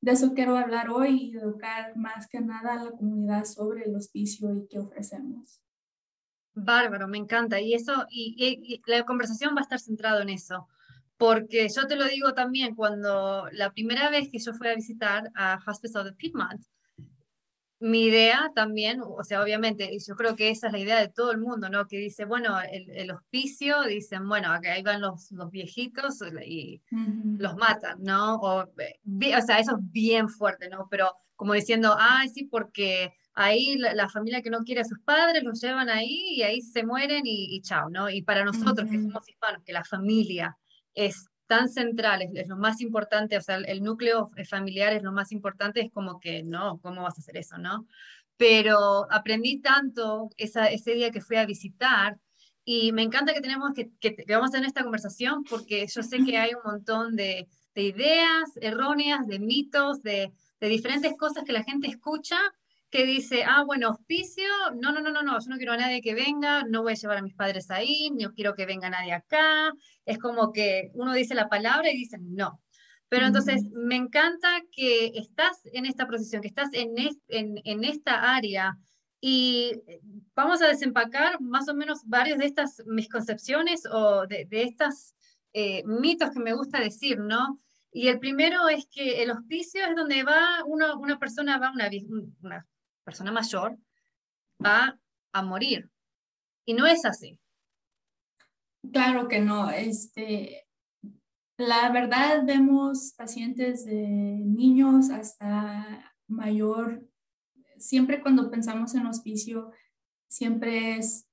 de 0.00 0.10
eso 0.10 0.32
quiero 0.34 0.56
hablar 0.56 0.90
hoy 0.90 1.30
y 1.30 1.36
educar 1.36 1.96
más 1.96 2.26
que 2.26 2.40
nada 2.40 2.74
a 2.74 2.84
la 2.84 2.90
comunidad 2.92 3.44
sobre 3.44 3.84
el 3.84 3.94
hospicio 3.94 4.54
y 4.56 4.66
qué 4.68 4.78
ofrecemos. 4.78 5.60
Bárbaro, 6.64 7.08
me 7.08 7.18
encanta. 7.18 7.60
Y 7.60 7.74
eso, 7.74 8.06
y, 8.10 8.82
la 8.86 9.04
conversación 9.04 9.54
va 9.54 9.60
a 9.60 9.62
estar 9.62 9.80
centrado 9.80 10.20
en 10.20 10.30
eso. 10.30 10.68
Porque 11.16 11.68
yo 11.74 11.86
te 11.86 11.96
lo 11.96 12.06
digo 12.06 12.34
también, 12.34 12.74
cuando 12.74 13.48
la 13.52 13.72
primera 13.72 14.08
vez 14.10 14.28
que 14.30 14.38
yo 14.38 14.54
fui 14.54 14.68
a 14.68 14.74
visitar 14.74 15.30
a 15.34 15.58
Hospital 15.66 16.04
de 16.04 16.12
Piedmont, 16.12 16.62
mi 17.80 18.04
idea 18.04 18.50
también, 18.54 19.00
o 19.02 19.22
sea, 19.22 19.42
obviamente, 19.42 19.88
y 19.92 19.98
yo 20.00 20.16
creo 20.16 20.34
que 20.34 20.50
esa 20.50 20.66
es 20.66 20.72
la 20.72 20.78
idea 20.80 21.00
de 21.00 21.08
todo 21.08 21.30
el 21.30 21.38
mundo, 21.38 21.68
¿no? 21.68 21.86
Que 21.86 21.98
dice, 21.98 22.24
bueno, 22.24 22.56
el, 22.60 23.10
hospicio, 23.10 23.82
dicen, 23.82 24.28
bueno, 24.28 24.50
ahí 24.50 24.82
van 24.82 25.00
los, 25.00 25.30
los 25.30 25.50
viejitos 25.50 26.18
y 26.44 26.82
los 26.90 27.56
matan, 27.56 28.02
¿no? 28.02 28.36
O, 28.36 28.62
o 28.62 29.42
sea, 29.46 29.58
eso 29.60 29.76
es 29.76 29.92
bien 29.92 30.28
fuerte, 30.28 30.68
¿no? 30.68 30.88
Pero 30.90 31.12
como 31.36 31.52
diciendo, 31.52 31.94
ah, 31.96 32.24
sí, 32.32 32.44
porque 32.44 33.14
ahí 33.38 33.76
la, 33.76 34.08
familia 34.08 34.42
que 34.42 34.50
no 34.50 34.64
quiere 34.64 34.80
a 34.80 34.84
sus 34.84 34.98
padres 34.98 35.44
los 35.44 35.60
llevan 35.60 35.88
ahí 35.88 36.34
y 36.34 36.42
ahí 36.42 36.60
se 36.60 36.84
mueren 36.84 37.22
y, 37.24 37.60
chao, 37.62 37.88
¿no? 37.88 38.10
Y 38.10 38.22
para 38.22 38.44
nosotros 38.44 38.90
que 38.90 39.00
somos 39.00 39.28
hispanos, 39.28 39.62
que 39.64 39.72
la 39.72 39.84
familia 39.84 40.58
es 40.92 41.28
tan 41.46 41.68
central, 41.68 42.22
es, 42.22 42.48
lo 42.48 42.56
más 42.56 42.80
importante, 42.80 43.36
o 43.36 43.40
sea, 43.40 43.58
el, 43.58 43.82
núcleo 43.84 44.30
familiar 44.48 44.92
es 44.92 45.04
lo 45.04 45.12
más 45.12 45.30
importante, 45.30 45.80
es 45.80 45.92
como 45.92 46.18
que, 46.18 46.42
no, 46.42 46.80
¿cómo 46.82 47.04
vas 47.04 47.16
a 47.16 47.20
hacer 47.20 47.36
eso, 47.36 47.58
no? 47.58 47.86
Pero 48.36 49.06
aprendí 49.08 49.60
tanto 49.60 50.30
esa, 50.36 50.66
ese 50.66 50.94
día 50.94 51.12
que 51.12 51.20
fui 51.20 51.36
a 51.36 51.46
visitar 51.46 52.18
y 52.64 52.90
me 52.90 53.02
encanta 53.02 53.34
que 53.34 53.40
tenemos 53.40 53.70
que, 53.72 53.88
que, 54.00 54.16
vamos 54.30 54.48
a 54.48 54.54
tener 54.54 54.66
esta 54.66 54.82
conversación 54.82 55.44
porque 55.44 55.86
yo 55.86 56.02
sé 56.02 56.24
que 56.24 56.38
hay 56.38 56.54
un 56.54 56.72
montón 56.72 57.14
de, 57.14 57.46
de 57.76 57.82
ideas 57.82 58.50
erróneas, 58.60 59.28
de 59.28 59.38
mitos, 59.38 60.02
de, 60.02 60.32
de 60.58 60.68
diferentes 60.68 61.16
cosas 61.16 61.44
que 61.44 61.52
la 61.52 61.62
gente 61.62 61.86
escucha 61.86 62.36
que 62.90 63.04
dice, 63.04 63.44
ah, 63.44 63.64
bueno, 63.64 63.90
hospicio, 63.90 64.46
no, 64.80 64.92
no, 64.92 65.00
no, 65.00 65.10
no, 65.10 65.22
no, 65.22 65.38
yo 65.38 65.50
no 65.50 65.56
quiero 65.56 65.72
a 65.72 65.76
nadie 65.76 66.00
que 66.00 66.14
venga, 66.14 66.64
no 66.64 66.82
voy 66.82 66.92
a 66.92 66.96
llevar 66.96 67.18
a 67.18 67.22
mis 67.22 67.34
padres 67.34 67.70
ahí, 67.70 68.10
no 68.10 68.32
quiero 68.32 68.54
que 68.54 68.66
venga 68.66 68.88
nadie 68.88 69.12
acá. 69.12 69.72
Es 70.06 70.18
como 70.18 70.52
que 70.52 70.90
uno 70.94 71.12
dice 71.12 71.34
la 71.34 71.48
palabra 71.48 71.90
y 71.90 71.96
dicen 71.96 72.34
no. 72.34 72.62
Pero 73.08 73.26
entonces 73.26 73.62
me 73.72 73.96
encanta 73.96 74.48
que 74.72 75.12
estás 75.14 75.60
en 75.72 75.86
esta 75.86 76.06
posición, 76.06 76.42
que 76.42 76.48
estás 76.48 76.70
en, 76.72 76.94
en, 77.28 77.60
en, 77.64 77.84
esta 77.84 78.34
área 78.36 78.76
y 79.20 79.72
vamos 80.34 80.60
a 80.62 80.68
desempacar 80.68 81.40
más 81.40 81.68
o 81.68 81.74
menos 81.74 82.02
varios 82.04 82.38
de 82.38 82.46
estas 82.46 82.82
misconcepciones 82.86 83.84
o 83.90 84.26
de, 84.26 84.44
de 84.46 84.62
estos 84.62 85.14
eh, 85.54 85.82
mitos 85.86 86.30
que 86.30 86.40
me 86.40 86.52
gusta 86.52 86.80
decir, 86.80 87.18
¿no? 87.18 87.58
Y 87.90 88.08
el 88.08 88.18
primero 88.18 88.68
es 88.68 88.86
que 88.86 89.22
el 89.22 89.30
hospicio 89.30 89.84
es 89.86 89.96
donde 89.96 90.22
va 90.22 90.62
una, 90.66 90.94
una 90.94 91.18
persona, 91.18 91.58
va 91.58 91.72
una, 91.72 91.88
una 92.42 92.66
persona 93.08 93.32
mayor 93.32 93.78
va 94.62 95.00
a 95.32 95.42
morir. 95.42 95.90
Y 96.66 96.74
no 96.74 96.86
es 96.86 97.06
así. 97.06 97.40
Claro 98.92 99.28
que 99.28 99.40
no. 99.40 99.70
Este, 99.70 100.66
la 101.56 101.90
verdad, 101.90 102.44
vemos 102.44 103.14
pacientes 103.16 103.86
de 103.86 103.96
niños 103.96 105.08
hasta 105.08 106.14
mayor. 106.26 107.02
Siempre 107.78 108.20
cuando 108.20 108.50
pensamos 108.50 108.94
en 108.94 109.06
hospicio, 109.06 109.72
siempre 110.28 110.98
es 110.98 111.26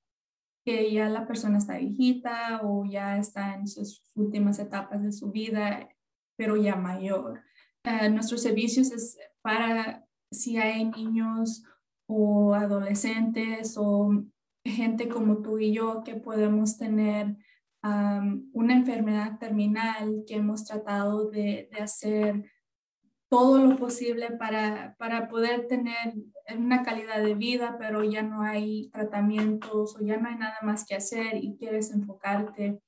que 0.64 0.90
ya 0.90 1.10
la 1.10 1.26
persona 1.26 1.58
está 1.58 1.76
viejita 1.76 2.62
o 2.62 2.86
ya 2.86 3.18
está 3.18 3.54
en 3.54 3.68
sus 3.68 4.02
últimas 4.14 4.58
etapas 4.58 5.02
de 5.02 5.12
su 5.12 5.30
vida, 5.30 5.90
pero 6.36 6.56
ya 6.56 6.74
mayor. 6.74 7.42
Uh, 7.84 8.08
nuestros 8.10 8.40
servicios 8.40 8.90
es 8.92 9.18
para 9.42 10.05
si 10.30 10.58
hay 10.58 10.84
niños 10.84 11.64
o 12.06 12.54
adolescentes 12.54 13.76
o 13.76 14.24
gente 14.64 15.08
como 15.08 15.42
tú 15.42 15.58
y 15.58 15.72
yo 15.72 16.02
que 16.04 16.16
podemos 16.16 16.76
tener 16.76 17.36
una 18.52 18.74
enfermedad 18.74 19.38
terminal, 19.38 20.24
que 20.26 20.34
hemos 20.34 20.64
tratado 20.64 21.30
de, 21.30 21.68
hacer 21.80 22.50
todo 23.28 23.64
lo 23.64 23.76
posible 23.76 24.32
para, 24.32 24.96
para, 24.98 25.28
poder 25.28 25.68
tener 25.68 26.14
una 26.56 26.82
calidad 26.82 27.22
de 27.22 27.34
vida, 27.34 27.76
pero 27.78 28.02
ya 28.02 28.22
no 28.22 28.42
hay 28.42 28.88
tratamientos 28.90 29.96
o 29.96 30.04
ya 30.04 30.16
no 30.16 30.28
hay 30.28 30.36
nada 30.36 30.58
más 30.62 30.84
que 30.84 30.96
hacer 30.96 31.36
y 31.36 31.56
quieres 31.56 31.92
enfocarte 31.92 32.80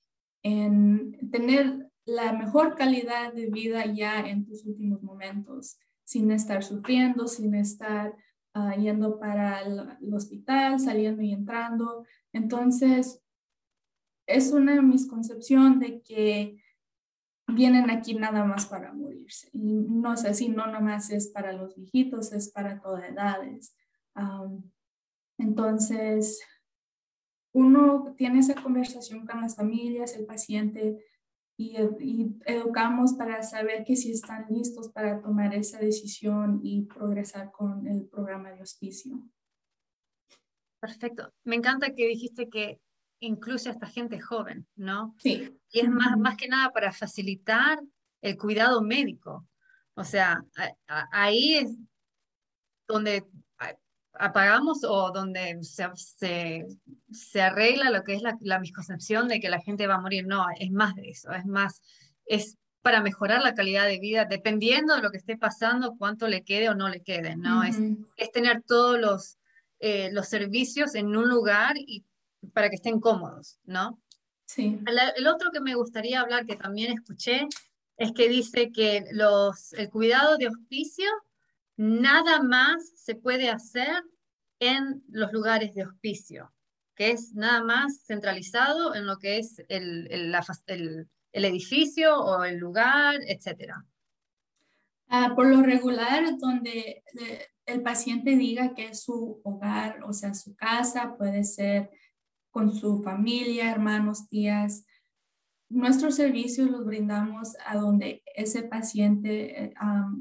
en 0.42 1.30
tener 1.30 1.90
la 2.04 2.32
mejor 2.32 2.74
calidad 2.74 3.32
de 3.32 3.46
vida 3.46 3.84
ya 3.86 4.20
en 4.20 4.46
tus 4.46 4.64
últimos 4.64 5.02
momentos 5.02 5.78
sin 6.08 6.30
estar 6.30 6.64
sufriendo, 6.64 7.28
sin 7.28 7.54
estar 7.54 8.16
ah, 8.54 8.74
yendo 8.76 9.18
para 9.18 9.60
el, 9.60 10.14
hospital, 10.14 10.80
saliendo 10.80 11.20
y 11.20 11.32
entrando. 11.34 12.06
Entonces, 12.32 13.20
es 14.26 14.50
una 14.52 14.80
misconcepción 14.80 15.78
de 15.78 16.00
que 16.00 16.62
vienen 17.46 17.90
aquí 17.90 18.14
nada 18.14 18.42
más 18.46 18.64
para 18.64 18.94
morirse. 18.94 19.50
Y 19.52 19.74
no 19.74 20.14
es 20.14 20.24
así, 20.24 20.48
no 20.48 20.64
nada 20.64 20.80
más 20.80 21.10
es 21.10 21.28
para 21.28 21.52
los 21.52 21.76
viejitos, 21.76 22.32
es 22.32 22.50
para 22.50 22.80
todas 22.80 23.04
edades. 23.10 23.76
entonces, 25.36 26.40
uno 27.52 28.14
tiene 28.16 28.38
esa 28.38 28.54
conversación 28.54 29.26
con 29.26 29.42
las 29.42 29.56
familias, 29.56 30.16
el 30.16 30.24
paciente, 30.24 31.04
y, 31.58 31.76
educamos 32.46 33.14
para 33.14 33.42
saber 33.42 33.84
que 33.84 33.96
si 33.96 34.12
están 34.12 34.46
listos 34.48 34.88
para 34.90 35.20
tomar 35.20 35.52
esa 35.54 35.78
decisión 35.80 36.60
y 36.62 36.82
progresar 36.82 37.50
con 37.50 37.86
el 37.88 38.06
programa 38.06 38.52
de 38.52 38.62
hospicio. 38.62 39.28
Perfecto. 40.80 41.34
Me 41.42 41.56
encanta 41.56 41.94
que 41.94 42.06
dijiste 42.06 42.48
que 42.48 42.80
incluye 43.20 43.68
a 43.68 43.72
esta 43.72 43.88
gente 43.88 44.20
joven, 44.20 44.68
¿no? 44.76 45.16
Sí. 45.18 45.58
Y 45.72 45.80
es 45.80 45.88
más, 45.88 46.16
más 46.16 46.36
que 46.36 46.46
nada 46.46 46.70
para 46.70 46.92
facilitar 46.92 47.82
el 48.22 48.38
cuidado 48.38 48.80
médico. 48.80 49.44
O 49.94 50.04
sea, 50.04 50.44
ahí 51.10 51.54
es 51.54 51.76
donde 52.86 53.26
apagamos 54.14 54.84
o 54.84 55.10
donde 55.12 55.58
se, 55.62 56.66
se, 57.10 57.40
arregla 57.40 57.90
lo 57.90 58.02
que 58.02 58.14
es 58.14 58.22
la, 58.22 58.36
la, 58.40 58.58
misconcepción 58.58 59.28
de 59.28 59.40
que 59.40 59.48
la 59.48 59.60
gente 59.60 59.86
va 59.86 59.94
a 59.94 60.00
morir. 60.00 60.26
No, 60.26 60.44
es 60.58 60.70
más 60.70 60.94
de 60.94 61.10
eso, 61.10 61.32
es 61.32 61.46
más, 61.46 61.82
es 62.26 62.58
para 62.82 63.02
mejorar 63.02 63.42
la 63.42 63.54
calidad 63.54 63.86
de 63.86 63.98
vida, 63.98 64.24
dependiendo 64.24 64.94
de 64.94 65.02
lo 65.02 65.10
que 65.10 65.18
esté 65.18 65.36
pasando, 65.36 65.96
cuánto 65.98 66.28
le 66.28 66.42
quede 66.42 66.68
o 66.68 66.74
no 66.74 66.88
le 66.88 67.02
quede, 67.02 67.36
¿no? 67.36 67.62
es, 67.62 67.76
es, 68.16 68.32
tener 68.32 68.62
todos 68.62 68.98
los, 68.98 69.36
eh, 69.80 70.10
los 70.12 70.28
servicios 70.28 70.94
en 70.94 71.14
un 71.16 71.28
lugar 71.28 71.74
y 71.76 72.04
para 72.54 72.70
que 72.70 72.76
estén 72.76 73.00
cómodos, 73.00 73.58
¿no? 73.64 74.00
Sí. 74.46 74.78
El, 74.86 74.98
el, 75.16 75.26
otro 75.26 75.50
que 75.50 75.60
me 75.60 75.74
gustaría 75.74 76.20
hablar, 76.20 76.46
que 76.46 76.56
también 76.56 76.92
escuché, 76.92 77.46
es 77.98 78.12
que 78.12 78.28
dice 78.28 78.70
que 78.72 79.04
los, 79.12 79.72
el 79.74 79.90
cuidado 79.90 80.38
de 80.38 80.48
hospicio 80.48 81.10
nada 81.78 82.42
más 82.42 82.90
se 82.96 83.14
puede 83.14 83.48
hacer 83.48 84.02
en 84.58 85.02
los 85.08 85.32
lugares 85.32 85.74
de 85.74 85.84
hospicio, 85.84 86.52
que 86.96 87.12
es 87.12 87.34
nada 87.34 87.62
más 87.62 88.04
centralizado 88.04 88.94
en 88.96 89.06
lo 89.06 89.18
que 89.18 89.38
es 89.38 89.62
el, 89.68 90.08
edificio 91.32 92.18
o 92.18 92.42
el 92.42 92.58
lugar, 92.58 93.20
etc. 93.28 93.74
Ah, 95.06 95.32
por 95.36 95.46
lo 95.46 95.62
regular, 95.62 96.24
donde 96.38 97.04
eh, 97.20 97.46
el 97.64 97.82
paciente 97.82 98.34
diga 98.34 98.74
que 98.74 98.88
es 98.88 99.04
su 99.04 99.40
hogar, 99.44 100.02
o 100.02 100.12
sea, 100.12 100.34
su 100.34 100.56
casa, 100.56 101.16
puede 101.16 101.44
ser 101.44 101.90
con 102.50 102.74
su 102.74 103.04
familia, 103.04 103.70
hermanos, 103.70 104.28
tías. 104.28 104.84
Nuestros 105.68 106.16
servicios 106.16 106.70
los 106.70 106.84
brindamos 106.84 107.56
a 107.64 107.76
donde 107.76 108.24
ese 108.34 108.64
paciente 108.64 109.64
eh, 109.64 109.74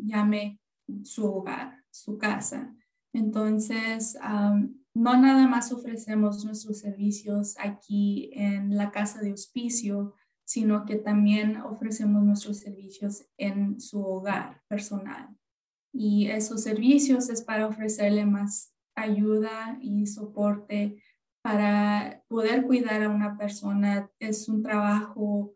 llame 0.03 0.59
su 1.03 1.25
hogar, 1.25 1.83
su 1.89 2.17
casa. 2.17 2.75
Entonces, 3.13 4.17
no 4.93 5.17
nada 5.17 5.47
más 5.47 5.71
ofrecemos 5.71 6.43
nuestros 6.45 6.79
servicios 6.79 7.55
aquí 7.59 8.31
en 8.33 8.75
la 8.75 8.91
casa 8.91 9.21
de 9.21 9.33
hospicio, 9.33 10.15
sino 10.45 10.85
que 10.85 10.95
también 10.95 11.57
ofrecemos 11.57 12.23
nuestros 12.23 12.57
servicios 12.57 13.25
en 13.37 13.81
su 13.81 14.01
hogar 14.01 14.61
personal. 14.67 15.29
Y 15.93 16.27
esos 16.27 16.63
servicios 16.63 17.29
es 17.29 17.41
para 17.41 17.67
ofrecerle 17.67 18.25
más 18.25 18.73
ayuda 18.95 19.77
y 19.81 20.05
soporte 20.05 21.01
para 21.41 22.23
poder 22.27 22.65
cuidar 22.65 23.03
a 23.03 23.09
una 23.09 23.37
persona. 23.37 24.09
Es 24.19 24.47
un 24.49 24.63
trabajo 24.63 25.55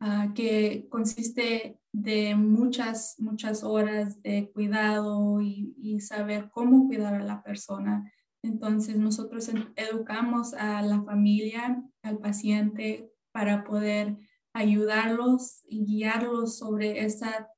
ah, 0.00 0.32
que 0.34 0.86
consiste 0.88 1.77
de 1.92 2.34
muchas, 2.34 3.16
muchas 3.18 3.64
horas 3.64 4.22
de 4.22 4.50
cuidado 4.52 5.40
y, 5.40 6.00
saber 6.00 6.48
cómo 6.50 6.86
cuidar 6.86 7.14
a 7.14 7.24
la 7.24 7.42
persona. 7.42 8.12
Entonces 8.42 8.96
nosotros 8.96 9.50
educamos 9.74 10.54
a 10.54 10.80
la 10.82 11.02
familia, 11.02 11.82
al 12.02 12.18
paciente, 12.18 13.10
para 13.32 13.64
poder 13.64 14.16
ayudarlos 14.54 15.62
y 15.66 15.84
guiarlos 15.84 16.58
sobre 16.58 17.04
esa, 17.04 17.48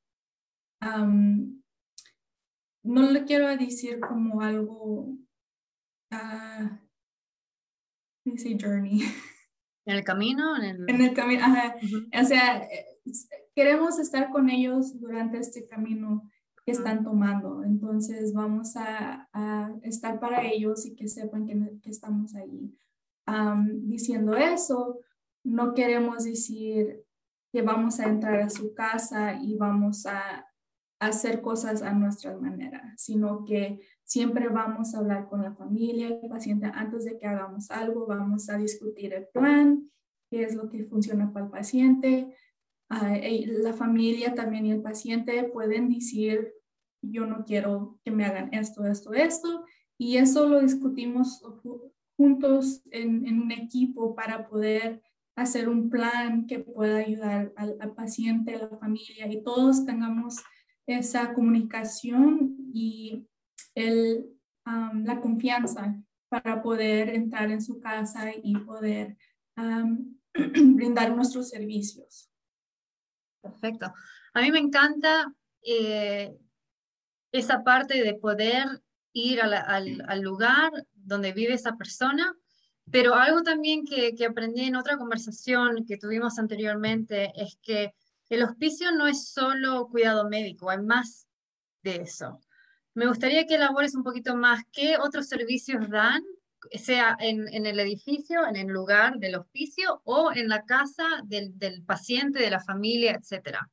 no 2.83 3.03
le 3.13 3.25
quiero 3.25 3.49
decir 3.57 4.01
como 4.01 4.41
algo, 4.41 5.17
uh, 6.13 6.69
dice 8.25 8.57
journey. 8.61 9.03
En 9.87 9.97
el 9.97 10.05
camino, 10.05 10.57
en 10.57 10.63
el, 10.63 10.91
en 10.91 11.01
el 11.01 11.15
camino, 11.15 11.45
O 12.21 12.25
sea, 12.25 12.69
queremos 13.61 13.99
estar 13.99 14.31
con 14.31 14.49
ellos 14.49 14.99
durante 14.99 15.37
este 15.37 15.67
camino 15.67 16.27
que 16.65 16.73
están 16.73 17.05
tomando. 17.05 17.63
Entonces 17.63 18.33
vamos 18.33 18.75
a, 18.75 19.29
a 19.35 19.75
estar 19.83 20.19
para 20.19 20.47
ellos 20.47 20.87
y 20.87 20.97
que 20.97 21.09
sepan 21.09 21.47
que, 21.47 21.79
que 21.83 21.91
estamos 21.91 22.35
ahí. 22.35 22.75
diciendo 23.83 24.35
eso, 24.35 25.01
no 25.45 25.75
queremos 25.75 26.25
decir 26.25 27.05
que 27.53 27.61
vamos 27.61 28.01
a 28.01 28.09
entrar 28.09 28.41
a 28.41 28.49
su 28.49 28.73
casa 28.73 29.35
y 29.35 29.57
vamos 29.57 30.07
a 30.07 30.47
hacer 30.99 31.43
cosas 31.43 31.83
a 31.83 31.93
nuestra 31.93 32.35
manera, 32.39 32.95
sino 32.97 33.45
que 33.45 33.81
siempre 34.05 34.49
vamos 34.49 34.95
a 34.95 35.01
hablar 35.01 35.29
con 35.29 35.43
la 35.43 35.53
familia, 35.53 36.09
el 36.09 36.31
paciente, 36.31 36.65
antes 36.73 37.05
de 37.05 37.19
que 37.19 37.27
hagamos 37.27 37.71
algo, 37.71 38.07
vamos 38.07 38.49
a 38.49 38.57
discutir 38.57 39.13
el 39.13 39.27
plan, 39.29 39.91
qué 40.31 40.45
es 40.45 40.55
lo 40.55 40.71
que 40.71 40.85
funciona 40.85 41.31
para 41.31 41.45
el 41.45 41.51
paciente. 41.51 42.35
La 42.91 43.73
familia 43.73 44.35
también 44.35 44.67
y 44.67 44.73
el 44.73 44.83
paciente 44.83 45.45
pueden 45.45 45.89
decir, 45.89 46.53
yo 47.03 47.25
no 47.25 47.45
quiero 47.45 47.99
que 48.05 48.11
me 48.11 48.25
hagan 48.25 48.53
esto, 48.53 48.85
esto, 48.85 49.15
esto, 49.15 49.65
y 49.97 50.17
eso 50.17 50.49
lo 50.49 50.61
discutimos 50.61 51.43
juntos 52.17 52.83
en, 52.91 53.27
en 53.27 53.41
un 53.41 53.53
equipo 53.53 54.15
para 54.15 54.49
poder 54.49 55.01
hacer 55.41 55.69
un 55.69 55.89
plan 55.89 56.47
que 56.47 56.59
pueda 56.59 56.99
ayudar 56.99 57.53
al, 57.57 57.95
paciente, 57.95 58.55
a 58.55 58.69
la 58.69 58.79
familia 58.79 59.27
y 59.31 59.43
todos 59.43 59.87
tengamos 59.87 60.37
esa 60.87 61.33
comunicación 61.33 62.57
y 62.75 63.27
el, 63.75 64.27
la 64.65 65.21
confianza 65.21 66.03
para 66.29 66.63
poder 66.63 67.11
entrar 67.11 67.51
en 67.51 67.63
su 67.63 67.81
casa 67.81 68.31
y 68.43 68.57
poder 68.59 69.17
brindar 70.35 71.15
nuestros 71.15 71.49
servicios. 71.51 72.30
Perfecto. 73.43 73.93
A 74.35 74.41
mí 74.41 74.51
me 74.51 74.59
encanta 74.59 75.33
eh, 75.63 76.37
esa 77.33 77.63
parte 77.63 78.03
de 78.03 78.15
poder 78.15 78.67
ir 79.13 79.41
al, 79.41 79.55
al, 79.55 80.21
lugar 80.21 80.71
donde 80.95 81.33
vive 81.33 81.55
esa 81.55 81.77
persona 81.77 82.37
pero 82.91 83.15
algo 83.15 83.43
también 83.43 83.85
que, 83.85 84.15
que, 84.15 84.27
aprendí 84.27 84.65
en 84.65 84.77
otra 84.77 84.97
conversación 84.97 85.85
que 85.87 85.97
tuvimos 85.97 86.39
anteriormente 86.39 87.33
es 87.37 87.57
que 87.63 87.95
el 88.29 88.43
hospicio 88.43 88.93
no 88.93 89.07
es 89.07 89.29
solo 89.29 89.89
cuidado 89.89 90.29
médico, 90.29 90.71
hay 90.71 90.81
más 90.81 91.29
de 91.83 91.97
eso. 91.97 92.41
Me 92.95 93.07
gustaría 93.07 93.47
que 93.47 93.55
elabores 93.55 93.95
un 93.95 94.03
poquito 94.03 94.35
más 94.35 94.63
qué 94.73 94.97
otros 94.99 95.29
servicios 95.29 95.89
dan, 95.89 96.23
sea 96.73 97.17
en, 97.21 97.49
en 97.49 97.67
el 97.67 97.81
edificio, 97.81 98.47
en 98.47 98.57
el 98.57 98.69
lugar 98.69 99.19
del 99.19 99.37
hospicio 99.37 100.01
o 100.05 100.31
en 100.33 100.49
la 100.49 100.65
casa 100.65 101.05
del, 101.25 101.59
del 101.59 101.85
paciente, 101.85 102.41
de 102.41 102.51
la 102.51 102.61
familia, 102.61 103.13
etcétera. 103.13 103.71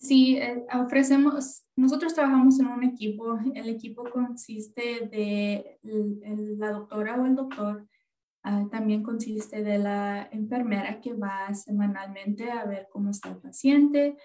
Sí, 0.00 0.38
eh, 0.38 0.64
ofrecemos, 0.72 1.66
nosotros 1.76 2.14
trabajamos 2.14 2.58
en 2.58 2.68
un 2.68 2.82
equipo, 2.84 3.38
el 3.54 3.68
equipo 3.68 4.04
consiste 4.10 5.06
de 5.12 5.78
la 5.82 6.72
doctora 6.72 7.20
o 7.20 7.26
el 7.26 7.34
doctor, 7.34 7.86
ah, 8.42 8.66
también 8.70 9.02
consiste 9.02 9.62
de 9.62 9.76
la 9.76 10.26
enfermera 10.32 11.02
que 11.02 11.12
va 11.12 11.52
semanalmente 11.54 12.50
a 12.50 12.64
ver 12.64 12.88
cómo 12.90 13.10
está 13.10 13.28
el 13.28 13.42
paciente 13.42 14.16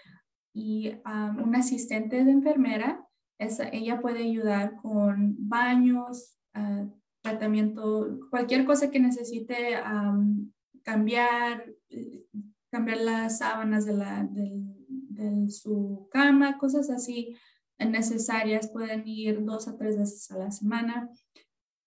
y 0.53 0.93
ah, 1.03 1.36
un 1.43 1.53
asistente 1.58 2.23
de 2.23 2.31
enfermera, 2.31 3.05
esa, 3.38 3.67
ella 3.67 3.99
puede 3.99 4.23
ayudar 4.23 4.77
con 4.77 5.36
baños, 5.38 6.38
ah, 6.53 6.86
tratamiento, 7.25 8.19
cualquier 8.29 8.65
cosa 8.65 8.91
que 8.91 8.99
necesite 8.99 9.75
cambiar, 10.83 11.65
cambiar 12.71 12.97
las 12.99 13.39
sábanas 13.39 13.85
de 13.85 13.93
la, 13.93 14.27
de 14.29 15.49
su 15.49 16.07
cama, 16.11 16.57
cosas 16.57 16.89
así 16.89 17.35
necesarias, 17.79 18.69
pueden 18.69 19.07
ir 19.07 19.43
dos 19.43 19.67
a 19.67 19.75
tres 19.75 19.97
veces 19.97 20.29
a 20.31 20.38
la 20.38 20.51
semana, 20.51 21.09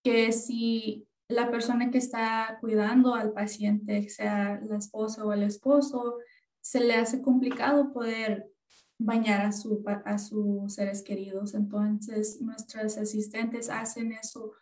que 0.03 0.33
si 0.33 1.07
la 1.29 1.51
persona 1.51 1.91
que 1.91 1.99
está 1.99 2.59
cuidando 2.61 3.15
al 3.15 3.33
paciente, 3.33 4.09
sea 4.09 4.61
la 4.63 4.79
esposa 4.79 5.25
o 5.25 5.33
el 5.33 5.45
esposo, 5.45 6.17
se 6.61 6.81
le 6.81 6.95
hace 6.95 7.23
complicado 7.23 7.93
poder 7.93 8.51
bañar 8.99 9.43
a, 9.43 9.53
su, 9.53 9.85
a 9.87 10.19
sus 10.19 10.75
seres 10.75 11.03
queridos. 11.03 11.55
Entonces, 11.55 12.41
nuestras 12.41 12.99
asistentes 12.99 13.71
hacen 13.71 14.13
eso 14.13 14.53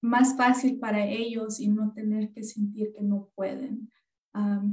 más 0.00 0.36
fácil 0.36 0.78
para 0.78 1.04
ellos 1.04 1.60
y 1.60 1.68
no 1.68 1.92
tener 1.92 2.30
que 2.32 2.44
sentir 2.44 2.92
que 2.94 3.02
no 3.02 3.30
pueden. 3.34 3.90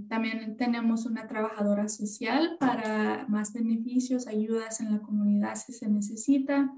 También 0.09 0.57
tenemos 0.57 1.07
una 1.07 1.27
trabajadora 1.27 1.87
social 1.87 2.57
para 2.59 3.25
más 3.27 3.51
beneficios, 3.51 4.27
ayudas 4.27 4.79
en 4.79 4.91
la 4.91 4.99
comunidad 4.99 5.55
si 5.55 5.73
se 5.73 5.89
necesita 5.89 6.71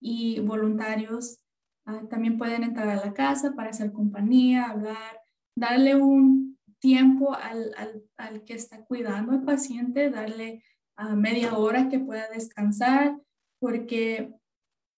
y 0.00 0.40
voluntarios 0.40 1.44
ah, 1.84 2.02
también 2.08 2.38
pueden 2.38 2.64
entrar 2.64 2.88
a 2.88 3.04
la 3.04 3.12
casa 3.12 3.52
para 3.54 3.70
hacer 3.70 3.92
compañía, 3.92 4.70
hablar, 4.70 5.20
darle 5.54 5.96
un 5.96 6.58
tiempo 6.78 7.34
al, 7.34 7.74
al, 7.76 8.02
al 8.16 8.44
que 8.44 8.54
está 8.54 8.84
cuidando 8.86 9.32
al 9.32 9.42
paciente, 9.42 10.08
darle 10.08 10.64
uh, 10.98 11.14
media 11.14 11.58
hora 11.58 11.90
que 11.90 11.98
pueda 11.98 12.28
descansar, 12.30 13.20
porque 13.58 14.32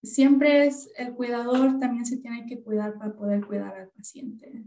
siempre 0.02 0.66
es 0.66 0.90
el 0.96 1.14
cuidador 1.14 1.78
también 1.78 2.04
se 2.04 2.18
tiene 2.18 2.46
que 2.46 2.62
cuidar 2.62 2.98
para 2.98 3.14
poder 3.14 3.46
cuidar 3.46 3.76
al 3.76 3.88
paciente. 3.90 4.64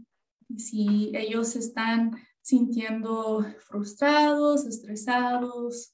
Si 0.56 1.12
ellos 1.14 1.56
están 1.56 2.12
sintiendo 2.40 3.44
frustrados, 3.68 4.66
estresados, 4.66 5.92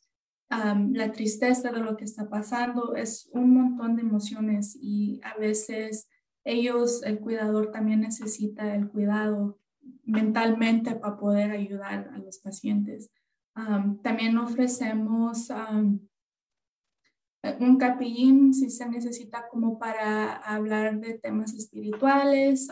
la 0.51 1.13
tristeza 1.13 1.73
de 1.73 1.81
lo 1.81 1.97
que 1.97 2.05
está 2.05 2.29
pasando, 2.29 2.95
es 2.95 3.31
un 3.33 3.55
montón 3.55 3.97
de 3.97 4.03
emociones 4.03 4.77
y 4.79 5.19
a 5.25 5.35
veces 5.39 6.09
ellos, 6.45 7.03
el 7.05 7.21
cuidador 7.21 7.71
también 7.71 8.01
necesita 8.01 8.75
el 8.75 8.89
cuidado 8.89 9.59
mentalmente 10.05 10.95
para 10.97 11.17
poder 11.17 11.53
ayudar 11.53 12.11
a 12.13 12.19
los 12.19 12.39
pacientes. 12.39 13.11
también 14.03 14.37
ofrecemos 14.39 15.51
un 17.59 17.77
capillín 17.77 18.55
si 18.55 18.71
se 18.71 18.89
necesita 18.89 19.49
como 19.49 19.79
para 19.79 20.37
hablar 20.37 21.01
de 21.01 21.19
temas 21.19 21.55
espirituales, 21.55 22.69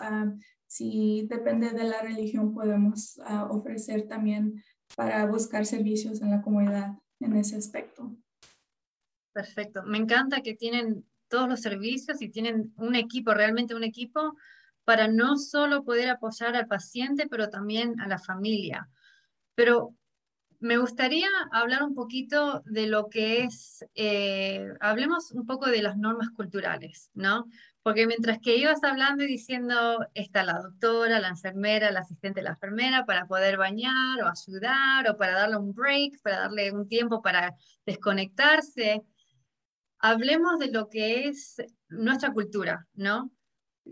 si 0.66 1.26
depende 1.28 1.70
de 1.70 1.84
la 1.84 2.00
religión, 2.00 2.54
podemos 2.54 3.20
ah, 3.24 3.48
ofrecer 3.50 4.06
también 4.06 4.62
para 4.94 5.26
buscar 5.26 5.66
servicios 5.66 6.22
en 6.22 6.30
la 6.30 6.42
comunidad 6.42 6.92
en 7.18 7.36
ese 7.36 7.56
aspecto. 7.56 8.16
Perfecto. 9.32 9.82
Me 9.82 9.98
encanta 9.98 10.42
que 10.42 10.54
tienen 10.54 11.04
todos 11.28 11.48
los 11.48 11.60
servicios 11.60 12.22
y 12.22 12.28
tienen 12.28 12.72
un 12.76 12.94
equipo, 12.94 13.34
realmente 13.34 13.74
un 13.74 13.84
equipo, 13.84 14.36
para 14.84 15.08
no 15.08 15.36
solo 15.38 15.84
poder 15.84 16.08
apoyar 16.08 16.54
al 16.54 16.66
paciente, 16.66 17.26
pero 17.28 17.50
también 17.50 18.00
a 18.00 18.08
la 18.08 18.18
familia. 18.18 18.88
Pero 19.54 19.96
me 20.60 20.76
gustaría 20.76 21.28
hablar 21.52 21.82
un 21.82 21.94
poquito 21.94 22.62
de 22.66 22.86
lo 22.86 23.08
que 23.08 23.44
es, 23.44 23.84
eh, 23.94 24.68
hablemos 24.80 25.32
un 25.32 25.46
poco 25.46 25.66
de 25.66 25.82
las 25.82 25.96
normas 25.96 26.28
culturales, 26.30 27.10
¿no? 27.14 27.46
Porque 27.82 28.06
mientras 28.06 28.38
que 28.40 28.56
ibas 28.56 28.84
hablando 28.84 29.24
y 29.24 29.26
diciendo, 29.26 30.06
está 30.12 30.44
la 30.44 30.58
doctora, 30.58 31.18
la 31.18 31.28
enfermera, 31.28 31.90
la 31.90 32.00
asistente 32.00 32.40
de 32.40 32.44
la 32.44 32.50
enfermera 32.50 33.06
para 33.06 33.26
poder 33.26 33.56
bañar 33.56 34.22
o 34.22 34.28
ayudar 34.28 35.08
o 35.08 35.16
para 35.16 35.32
darle 35.32 35.56
un 35.56 35.72
break, 35.72 36.20
para 36.22 36.40
darle 36.40 36.72
un 36.72 36.86
tiempo 36.86 37.22
para 37.22 37.54
desconectarse, 37.86 39.02
hablemos 39.98 40.58
de 40.58 40.70
lo 40.70 40.90
que 40.90 41.28
es 41.28 41.56
nuestra 41.88 42.32
cultura, 42.34 42.86
¿no? 42.94 43.30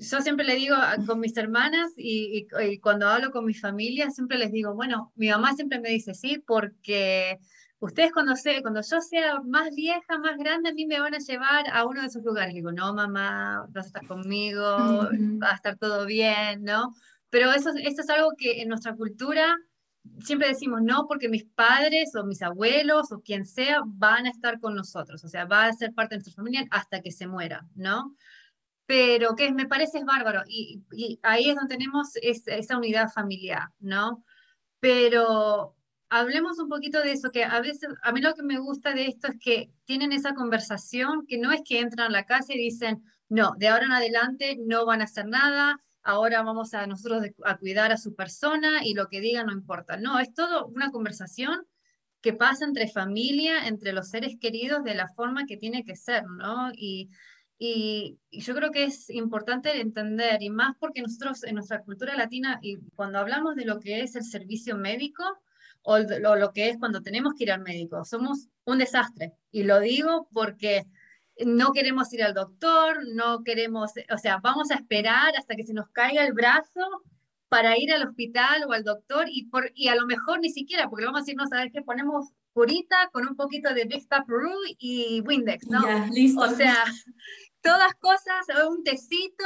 Yo 0.01 0.21
siempre 0.21 0.47
le 0.47 0.55
digo 0.55 0.77
con 1.07 1.21
mis 1.21 1.37
hermanas 1.37 1.93
y, 1.97 2.47
y 2.61 2.79
cuando 2.79 3.09
hablo 3.09 3.31
con 3.31 3.45
mi 3.45 3.55
familia, 3.55 4.11
siempre 4.11 4.39
les 4.39 4.53
digo, 4.53 4.75
bueno, 4.75 5.13
mi 5.17 5.29
mamá 5.29 5.55
siempre 5.55 5.81
me 5.81 5.91
dice, 5.91 6.15
sí, 6.15 6.43
porque 6.47 7.39
ustedes 7.81 8.13
cuando, 8.13 8.35
cuando 8.63 8.81
yo 8.81 9.01
sea 9.01 9.41
más 9.41 9.75
vieja, 9.75 10.19
más 10.19 10.37
grande, 10.37 10.71
a 10.71 10.73
mí 10.73 10.87
me 10.87 11.01
van 11.01 11.15
a 11.15 11.19
llevar 11.19 11.65
a 11.73 11.87
uno 11.87 12.01
de 12.01 12.09
esos 12.09 12.25
lugares. 12.25 12.55
digo, 12.55 12.73
no, 12.73 12.93
mamá, 12.95 13.67
vas 13.71 13.85
a 13.85 13.89
estar 13.89 14.07
conmigo, 14.07 14.63
va 14.63 15.51
a 15.51 15.55
estar 15.55 15.77
todo 15.77 16.07
bien, 16.07 16.65
¿no? 16.65 16.95
Pero 17.31 17.53
eso, 17.53 17.71
esto 17.77 18.03
es 18.03 18.11
algo 18.11 18.33
que 18.37 18.63
en 18.63 18.69
nuestra 18.69 18.95
cultura 18.95 19.57
siempre 20.21 20.49
decimos, 20.49 20.81
no, 20.83 21.07
porque 21.07 21.29
mis 21.29 21.45
padres 21.45 22.15
o 22.15 22.25
mis 22.25 22.43
abuelos 22.43 23.13
o 23.13 23.21
quien 23.21 23.47
sea 23.47 23.83
van 23.85 24.27
a 24.27 24.31
estar 24.31 24.59
con 24.61 24.75
nosotros, 24.75 25.23
o 25.25 25.29
sea, 25.29 25.45
va 25.45 25.67
a 25.67 25.73
ser 25.73 25.93
parte 25.93 26.15
de 26.15 26.19
nuestra 26.19 26.35
familia 26.35 26.65
hasta 26.71 27.01
que 27.01 27.13
se 27.13 27.27
muera, 27.27 27.67
¿no? 27.75 28.17
Pero 28.89 29.37
que 29.37 29.53
me 29.53 29.67
parece 29.67 29.99
es 29.99 30.05
bárbaro. 30.07 30.45
Y, 30.49 30.83
ahí 31.23 31.51
es 31.51 31.57
donde 31.57 31.77
tenemos 31.77 32.09
esa 32.23 32.79
unidad 32.79 33.11
familiar, 33.11 33.69
¿no? 33.81 34.25
Pero 34.81 35.77
hablemos 36.09 36.59
un 36.59 36.71
poquito 36.71 37.03
de 37.03 37.13
eso, 37.13 37.31
que 37.31 37.45
a 37.45 37.61
veces, 37.61 37.91
a 38.03 38.13
mí 38.13 38.23
lo 38.23 38.33
que 38.33 38.43
me 38.43 38.59
gusta 38.59 38.95
de 38.95 39.09
esto 39.09 39.29
es 39.29 39.39
que 39.39 39.71
tienen 39.85 40.13
esa 40.13 40.33
conversación, 40.33 41.27
que 41.27 41.37
no 41.37 41.53
es 41.53 41.61
que 41.67 41.81
entran 41.81 42.07
a 42.07 42.11
la 42.11 42.25
casa 42.25 42.55
y 42.55 42.59
dicen, 42.59 43.05
no, 43.29 43.53
de 43.59 43.69
ahora 43.69 43.85
en 43.85 43.93
adelante 43.93 44.57
no 44.59 44.87
van 44.87 45.03
a 45.03 45.05
hacer 45.05 45.27
nada, 45.27 45.85
ahora 46.03 46.43
vamos 46.43 46.73
a 46.73 46.87
nosotros 46.87 47.25
a 47.45 47.59
cuidar 47.59 47.93
a 47.93 47.99
su 47.99 48.15
persona 48.15 48.87
y 48.87 48.95
lo 48.95 49.09
que 49.09 49.21
digan 49.21 49.49
no 49.49 49.53
importa. 49.53 49.99
No, 49.99 50.19
es 50.19 50.33
todo 50.33 50.67
una 50.69 50.91
conversación 50.91 51.67
que 52.23 52.33
pasa 52.33 52.65
entre 52.65 52.89
familia, 52.89 53.67
entre 53.67 53.93
los 53.93 54.09
seres 54.09 54.39
queridos, 54.41 54.83
de 54.83 54.95
la 54.95 55.09
forma 55.09 55.45
que 55.45 55.59
tiene 55.59 55.85
que 55.85 55.95
ser, 55.95 56.25
¿no? 56.25 56.71
Y, 56.73 57.11
y, 57.59 58.19
yo 58.31 58.55
creo 58.55 58.71
que 58.71 58.85
es 58.85 59.11
importante 59.11 59.81
entender, 59.81 60.43
y 60.43 60.51
más 60.51 60.77
porque 60.79 61.03
nosotros 61.03 61.43
en 61.45 61.57
nuestra 61.57 61.83
cultura 61.83 62.17
latina, 62.17 62.59
y 62.63 62.79
cuando 62.95 63.19
hablamos 63.19 63.57
de 63.57 63.65
lo 63.65 63.81
que 63.81 64.03
es 64.03 64.15
el 64.17 64.25
servicio 64.25 64.77
médico, 64.77 65.25
o 65.83 65.99
lo, 65.99 66.37
lo 66.37 66.53
que 66.53 66.69
es 66.69 66.79
cuando 66.79 67.03
tenemos 67.03 67.35
que 67.35 67.45
ir 67.45 67.53
al 67.53 67.63
médico, 67.63 68.05
somos 68.05 68.49
un 68.65 68.79
desastre. 68.79 69.33
Y 69.51 69.65
lo 69.65 69.81
digo 69.81 70.29
porque 70.33 70.87
no 71.45 71.73
queremos 71.73 72.13
ir 72.13 72.23
al 72.23 72.35
doctor, 72.35 72.99
no 73.15 73.43
queremos, 73.43 73.93
o 74.13 74.19
sea, 74.19 74.39
vamos 74.43 74.71
a 74.71 74.75
esperar 74.75 75.35
hasta 75.37 75.55
que 75.55 75.65
se 75.65 75.75
nos 75.75 75.89
caiga 75.91 76.25
el 76.25 76.33
brazo 76.33 76.81
para 77.49 77.79
ir 77.79 77.93
al 77.93 78.07
hospital 78.07 78.65
o 78.69 78.73
al 78.73 78.85
doctor 78.85 79.27
y, 79.29 79.47
por, 79.47 79.71
y 79.75 79.89
a 79.89 79.95
lo 79.95 80.07
mejor 80.07 80.41
ni 80.41 80.51
siquiera, 80.51 80.89
porque 80.89 81.07
vamos 81.07 81.27
a 81.27 81.31
irnos 81.31 81.53
a 81.53 81.57
ver 81.57 81.73
que 81.73 81.83
ponemos 81.83 82.33
curita 82.53 83.09
con 83.13 83.27
un 83.27 83.37
poquito 83.37 83.73
de 83.73 83.85
Big 83.85 84.03
Stop 84.03 84.27
y 84.79 85.21
Windex, 85.21 85.69
¿no? 85.69 86.07
listo. 86.13 86.41
O 86.41 86.51
sea, 86.51 86.75
todas 87.63 87.95
cosas, 87.95 88.47
un 88.69 88.85
tecito 88.85 89.45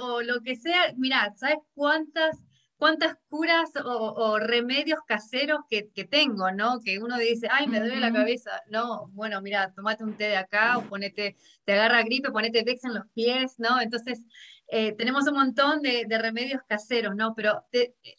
o, 0.00 0.22
lo 0.22 0.40
que 0.42 0.56
sea. 0.56 0.92
Mira, 0.96 1.32
¿sabes 1.36 1.58
cuántas, 1.74 2.38
cuántas 2.76 3.16
curas 3.28 3.70
o, 3.84 4.38
remedios 4.38 5.00
caseros 5.06 5.60
que, 5.68 5.82
tengo, 6.04 6.50
¿no? 6.52 6.80
Que 6.80 6.98
uno 6.98 7.18
dice, 7.18 7.48
ay, 7.50 7.66
me 7.66 7.80
duele 7.80 8.00
la 8.00 8.12
cabeza. 8.12 8.62
No, 8.70 9.08
bueno, 9.12 9.40
mira, 9.42 9.72
tomate 9.74 10.04
un 10.04 10.16
té 10.16 10.24
de 10.24 10.36
acá 10.36 10.78
o 10.78 10.82
ponete, 10.82 11.36
te 11.64 11.72
agarra 11.72 12.02
gripe, 12.02 12.30
ponete 12.30 12.62
Dex 12.62 12.84
en 12.84 12.94
los 12.94 13.06
pies, 13.14 13.54
¿no? 13.58 13.80
Entonces, 13.80 14.24
eh, 14.68 14.92
tenemos 14.92 15.26
un 15.26 15.34
montón 15.34 15.82
de, 15.82 16.06
remedios 16.18 16.62
caseros, 16.66 17.14
¿no? 17.16 17.34
Pero 17.34 17.64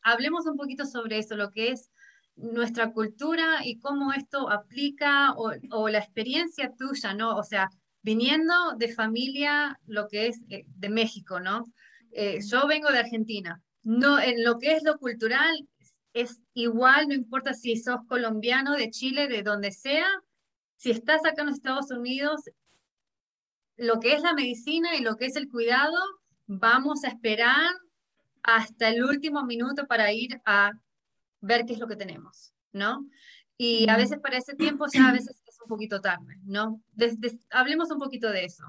hablemos 0.04 0.45
un 0.45 0.58
poquito 0.58 0.86
sobre 0.86 1.17
eso, 1.17 1.36
lo 1.36 1.51
que 1.51 1.69
es 1.71 1.91
nuestra 2.36 2.91
cultura 2.91 3.65
y 3.65 3.80
cómo 3.80 4.13
esto 4.13 4.49
aplica 4.49 5.34
o, 5.34 5.51
o 5.71 5.89
la 5.89 5.99
experiencia 5.99 6.73
tuya, 6.77 7.13
¿no? 7.13 7.38
O 7.38 7.43
sea, 7.43 7.69
viniendo 8.02 8.54
de 8.78 8.94
familia, 8.94 9.80
lo 9.86 10.08
que 10.08 10.28
es 10.28 10.42
eh, 10.50 10.66
de 10.68 10.90
México, 10.90 11.40
¿no? 11.40 11.66
Eh, 12.12 12.40
yo 12.46 12.68
vengo 12.68 12.92
de 12.92 13.00
Argentina. 13.00 13.62
No, 13.84 14.20
en 14.20 14.44
lo 14.44 14.60
que 14.60 14.74
es 14.74 14.84
lo 14.84 14.98
cultural 14.98 15.68
es 16.14 16.42
igual, 16.54 17.08
no 17.08 17.14
importa 17.14 17.54
si 17.54 17.78
sos 17.78 18.02
colombiano, 18.08 18.76
de 18.76 18.90
Chile, 18.90 19.28
de 19.28 19.44
donde 19.44 19.72
sea, 19.72 20.08
si 20.76 20.92
estás 20.92 21.26
acá 21.26 21.42
en 21.42 21.48
los 21.48 21.56
Estados 21.56 21.92
Unidos, 21.92 22.42
lo 23.78 24.00
que 24.00 24.14
es 24.14 24.22
la 24.22 24.34
medicina 24.34 24.96
y 24.96 25.02
lo 25.02 25.16
que 25.16 25.26
es 25.26 25.36
el 25.36 25.50
cuidado, 25.50 25.98
vamos 26.48 27.04
a 27.04 27.08
esperar 27.08 27.72
hasta 28.44 28.90
el 28.90 29.04
último 29.04 29.44
minuto 29.46 29.88
para 29.88 30.12
ir 30.12 30.42
a 30.46 30.72
ver 31.40 31.66
qué 31.66 31.74
es 31.74 31.80
lo 31.80 31.88
que 31.88 31.96
tenemos, 31.96 32.54
¿no? 32.72 33.08
Y 33.58 33.88
a 33.90 33.98
veces 33.98 34.20
para 34.20 34.38
ese 34.38 34.56
tiempo 34.56 34.86
ya 34.92 35.10
a 35.10 35.14
veces 35.14 35.40
poquito 35.71 36.01
tarde, 36.01 36.39
¿no? 36.43 36.81
hablemos 37.49 37.89
un 37.91 37.99
poquito 37.99 38.29
de 38.29 38.45
eso. 38.45 38.63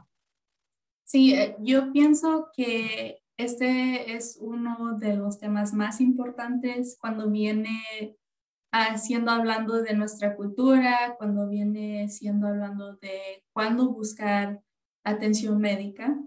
Sí, 1.04 1.34
eh, 1.34 1.56
yo 1.60 1.92
pienso 1.92 2.48
que 2.54 3.22
este 3.36 4.14
es 4.14 4.38
uno 4.40 4.96
de 4.98 5.16
los 5.16 5.38
temas 5.38 5.74
más 5.74 6.00
importantes 6.00 6.96
cuando 7.00 7.28
viene 7.28 8.16
siendo 8.96 9.30
hablando 9.30 9.82
de 9.82 9.94
nuestra 9.94 10.34
cultura, 10.34 11.14
cuando 11.18 11.46
viene 11.48 12.08
siendo 12.08 12.46
hablando 12.46 12.94
de 12.96 13.44
cuándo 13.52 13.90
buscar 13.90 14.62
atención 15.04 15.60
médica. 15.60 16.18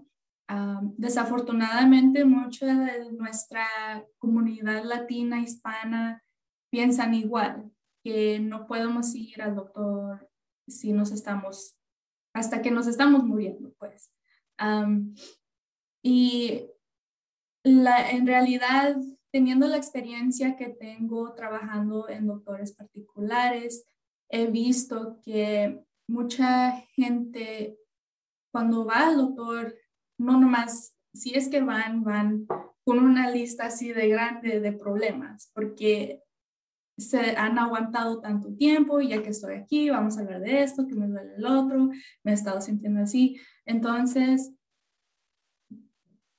desafortunadamente, 0.96 2.24
mucha 2.24 2.66
de 2.66 3.10
nuestra 3.12 3.66
comunidad 4.18 4.84
latina, 4.84 5.40
hispana, 5.40 6.22
piensan 6.70 7.14
igual, 7.14 7.72
que 8.04 8.38
no 8.38 8.66
podemos 8.66 9.12
ir 9.14 9.42
al 9.42 9.56
doctor 9.56 10.28
si 10.68 10.92
nos 10.92 11.10
estamos, 11.10 11.78
hasta 12.34 12.62
que 12.62 12.70
nos 12.70 12.86
estamos 12.86 13.24
muriendo, 13.24 13.72
pues. 13.78 14.12
y 16.02 16.66
la, 17.64 18.10
en 18.10 18.26
realidad, 18.26 18.96
teniendo 19.32 19.66
la 19.66 19.76
experiencia 19.76 20.56
que 20.56 20.68
tengo 20.68 21.34
trabajando 21.34 22.08
en 22.08 22.26
doctores 22.26 22.72
particulares, 22.72 23.86
he 24.30 24.46
visto 24.46 25.18
que 25.24 25.84
mucha 26.08 26.80
gente 26.94 27.78
cuando 28.52 28.86
va 28.86 29.08
al 29.08 29.16
doctor, 29.16 29.76
no 30.18 30.40
nomás, 30.40 30.96
si 31.12 31.34
es 31.34 31.48
que 31.48 31.60
van, 31.60 32.04
van 32.04 32.46
con 32.84 32.98
una 33.00 33.30
lista 33.30 33.66
así 33.66 33.92
de 33.92 34.08
grande 34.08 34.60
de 34.60 34.72
problemas, 34.72 35.50
porque 35.52 36.22
se 36.98 37.36
han 37.36 37.58
aguantado 37.58 38.20
tanto 38.20 38.54
tiempo 38.54 39.00
y 39.00 39.08
ya 39.08 39.22
que 39.22 39.30
estoy 39.30 39.54
aquí, 39.54 39.90
vamos 39.90 40.16
a 40.16 40.22
hablar 40.22 40.40
de 40.40 40.62
esto, 40.62 40.86
que 40.86 40.94
me 40.94 41.06
duele 41.06 41.34
el 41.36 41.44
otro, 41.44 41.90
me 42.22 42.30
he 42.30 42.34
estado 42.34 42.60
sintiendo 42.60 43.00
así. 43.00 43.38
Entonces, 43.66 44.52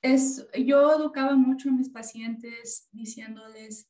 es, 0.02 0.46
yo 0.66 0.92
educaba 0.92 1.36
mucho 1.36 1.68
a 1.68 1.72
mis 1.72 1.90
pacientes 1.90 2.88
diciéndoles, 2.92 3.88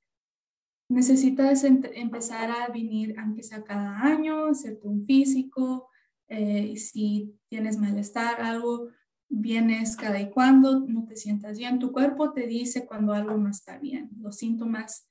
necesitas 0.90 1.64
empezar 1.64 2.50
a 2.50 2.68
venir, 2.68 3.14
aunque 3.18 3.42
sea 3.42 3.62
cada 3.62 4.00
año, 4.00 4.46
hacerte 4.46 4.88
un 4.88 5.04
físico, 5.06 5.88
eh, 6.28 6.76
si 6.76 7.34
tienes 7.48 7.78
malestar, 7.78 8.40
algo, 8.40 8.88
vienes 9.30 9.96
cada 9.96 10.20
y 10.20 10.30
cuando 10.30 10.80
no 10.80 11.04
te 11.06 11.16
sientas 11.16 11.58
bien. 11.58 11.78
Tu 11.78 11.92
cuerpo 11.92 12.32
te 12.32 12.46
dice 12.46 12.86
cuando 12.86 13.12
algo 13.12 13.36
no 13.36 13.50
está 13.50 13.78
bien. 13.78 14.10
Los 14.20 14.36
síntomas 14.38 15.08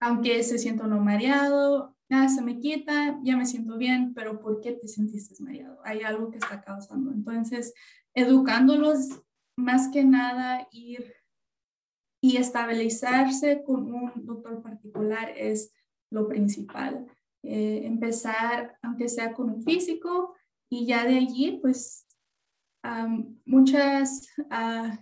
aunque 0.00 0.42
se 0.42 0.58
sienta 0.58 0.84
uno 0.84 1.00
mareado, 1.00 1.96
nada 2.08 2.28
se 2.28 2.42
me 2.42 2.58
quita, 2.58 3.18
ya 3.22 3.36
me 3.36 3.46
siento 3.46 3.76
bien, 3.76 4.14
pero 4.14 4.40
¿por 4.40 4.60
qué 4.60 4.72
te 4.72 4.88
sentiste 4.88 5.42
mareado? 5.42 5.80
Hay 5.84 6.02
algo 6.02 6.30
que 6.30 6.38
está 6.38 6.60
causando. 6.60 7.10
Entonces, 7.10 7.74
educándolos 8.14 9.22
más 9.56 9.88
que 9.88 10.04
nada 10.04 10.68
ir 10.70 11.14
y 12.20 12.36
estabilizarse 12.36 13.62
con 13.64 13.92
un 13.92 14.12
doctor 14.26 14.62
particular 14.62 15.32
es 15.36 15.72
lo 16.10 16.28
principal. 16.28 17.06
Eh, 17.42 17.82
empezar, 17.84 18.76
aunque 18.82 19.08
sea 19.08 19.32
con 19.32 19.50
un 19.50 19.62
físico, 19.62 20.34
y 20.68 20.86
ya 20.86 21.04
de 21.04 21.16
allí, 21.16 21.58
pues, 21.62 22.06
muchas 23.44 24.28
uh, 24.38 24.96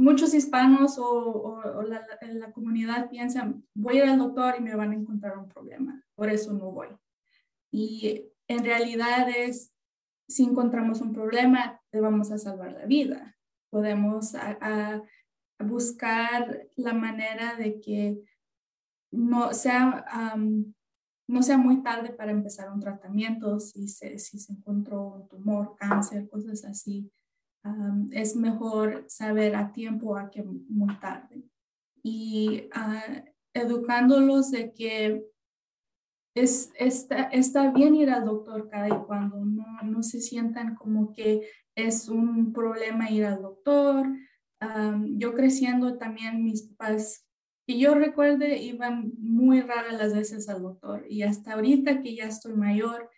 muchos 0.00 0.32
hispanos 0.32 0.96
o, 0.98 1.60
la, 1.86 2.52
comunidad 2.52 3.10
piensan, 3.10 3.64
voy 3.74 3.98
a 3.98 4.04
ir 4.04 4.10
al 4.10 4.18
doctor 4.18 4.54
y 4.58 4.62
me 4.62 4.74
van 4.74 4.92
a 4.92 4.94
encontrar 4.94 5.38
un 5.38 5.48
problema, 5.48 6.02
por 6.14 6.30
eso 6.30 6.52
no 6.52 6.70
voy. 6.72 6.88
Y 7.70 8.24
en 8.48 8.64
realidad 8.64 9.28
es, 9.28 9.72
si 10.26 10.44
encontramos 10.44 11.00
un 11.00 11.12
problema, 11.12 11.80
te 11.90 12.00
vamos 12.00 12.30
a 12.32 12.38
salvar 12.38 12.72
la 12.72 12.86
vida. 12.86 13.36
Podemos 13.70 14.34
a, 14.34 15.02
buscar 15.62 16.66
la 16.76 16.94
manera 16.94 17.54
de 17.56 17.78
que 17.80 18.22
no 19.12 19.52
sea, 19.52 20.06
no 21.28 21.42
sea 21.42 21.58
muy 21.58 21.82
tarde 21.82 22.10
para 22.10 22.30
empezar 22.30 22.72
un 22.72 22.80
tratamiento, 22.80 23.60
si 23.60 23.86
se, 23.86 24.18
si 24.18 24.38
se 24.38 24.54
encontró 24.54 25.08
un 25.08 25.28
tumor, 25.28 25.76
cáncer, 25.76 26.30
cosas 26.30 26.64
así 26.64 27.12
es 28.12 28.36
mejor 28.36 29.04
saber 29.08 29.54
a 29.56 29.72
tiempo 29.72 30.16
a 30.16 30.30
que 30.30 30.42
muy 30.42 30.98
tarde. 30.98 31.42
Y 32.02 32.68
uh, 32.74 33.22
educándolos 33.54 34.50
de 34.50 34.72
que 34.72 35.24
es, 36.34 36.72
está, 36.76 37.24
está 37.24 37.70
bien 37.70 37.94
ir 37.94 38.10
al 38.10 38.24
doctor 38.24 38.68
cada 38.70 38.88
y 38.88 39.06
cuando, 39.06 39.44
no, 39.44 39.66
no 39.82 40.02
se 40.02 40.20
sientan 40.20 40.74
como 40.74 41.12
que 41.12 41.48
es 41.74 42.08
un 42.08 42.52
problema 42.52 43.10
ir 43.10 43.24
al 43.24 43.42
doctor. 43.42 44.06
yo 45.16 45.34
creciendo 45.34 45.96
también 45.96 46.44
mis 46.44 46.62
papás, 46.62 47.26
que 47.66 47.78
yo 47.78 47.94
recuerde, 47.94 48.58
iban 48.58 49.12
muy 49.18 49.60
raras 49.60 49.94
las 49.94 50.14
veces 50.14 50.48
al 50.48 50.62
doctor 50.62 51.04
y 51.08 51.22
hasta 51.22 51.54
ahorita 51.54 52.02
que 52.02 52.14
ya 52.14 52.24
estoy 52.24 52.54
mayor, 52.54 53.08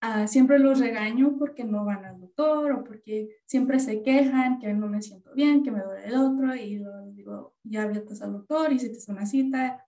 Ah, 0.00 0.28
siempre 0.28 0.60
los 0.60 0.78
regaño 0.78 1.36
porque 1.38 1.64
no 1.64 1.84
van 1.84 2.04
al 2.04 2.20
doctor 2.20 2.70
o 2.70 2.84
porque 2.84 3.36
siempre 3.46 3.80
se 3.80 4.02
quejan 4.02 4.60
que 4.60 4.72
no 4.72 4.86
me 4.86 5.02
siento 5.02 5.34
bien, 5.34 5.64
que 5.64 5.72
me 5.72 5.82
duele 5.82 6.06
el 6.06 6.14
otro 6.14 6.54
y 6.54 6.78
les 6.78 7.16
digo, 7.16 7.56
ya 7.64 7.86
vete 7.86 8.14
al 8.22 8.32
doctor 8.32 8.72
y 8.72 8.78
si 8.78 8.92
te 8.92 9.12
una 9.12 9.26
cita. 9.26 9.84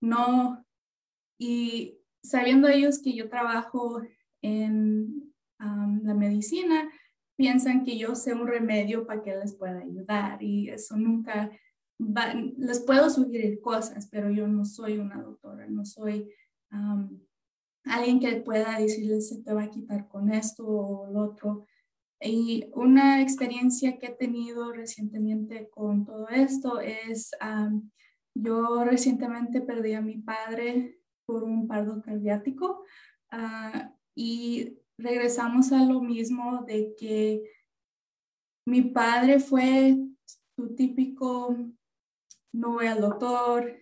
No. 0.00 0.64
Y 1.38 1.98
sabiendo 2.22 2.68
ellos 2.68 3.02
que 3.02 3.14
yo 3.14 3.28
trabajo 3.28 4.00
en 4.42 5.34
la 5.58 6.14
medicina, 6.14 6.88
piensan 7.36 7.84
que 7.84 7.98
yo 7.98 8.14
sé 8.14 8.32
un 8.32 8.46
remedio 8.46 9.06
para 9.06 9.22
que 9.22 9.36
les 9.36 9.54
pueda 9.54 9.80
ayudar 9.80 10.40
y 10.42 10.68
eso 10.70 10.96
nunca 10.96 11.50
va, 11.98 12.32
les 12.34 12.80
puedo 12.80 13.10
sugerir 13.10 13.60
cosas, 13.60 14.08
pero 14.08 14.30
yo 14.30 14.46
no 14.46 14.64
soy 14.64 14.98
una 14.98 15.20
doctora, 15.20 15.66
no 15.66 15.84
soy 15.84 16.30
alguien 17.86 18.20
que 18.20 18.36
pueda 18.36 18.78
decirles 18.78 19.28
se 19.28 19.42
te 19.42 19.54
va 19.54 19.64
a 19.64 19.70
quitar 19.70 20.08
con 20.08 20.32
esto 20.32 20.66
o 20.66 21.10
lo 21.10 21.20
otro. 21.20 21.66
Y 22.20 22.68
una 22.74 23.22
experiencia 23.22 23.98
que 23.98 24.06
he 24.06 24.14
tenido 24.14 24.72
recientemente 24.72 25.68
con 25.70 26.04
todo 26.04 26.28
esto 26.28 26.80
es, 26.80 27.30
yo 28.34 28.84
recientemente 28.84 29.60
perdí 29.60 29.94
a 29.94 30.00
mi 30.00 30.18
padre 30.18 31.00
por 31.26 31.44
un 31.44 31.66
pardo 31.66 32.00
cardíaco 32.02 32.84
ah, 33.30 33.92
y 34.14 34.78
regresamos 34.98 35.72
a 35.72 35.84
lo 35.84 36.00
mismo 36.00 36.64
de 36.64 36.94
que 36.96 37.42
mi 38.66 38.82
padre 38.82 39.38
fue 39.38 39.96
tu 40.56 40.74
típico, 40.74 41.56
no 42.52 42.72
voy 42.72 42.86
al 42.86 43.00
doctor, 43.00 43.76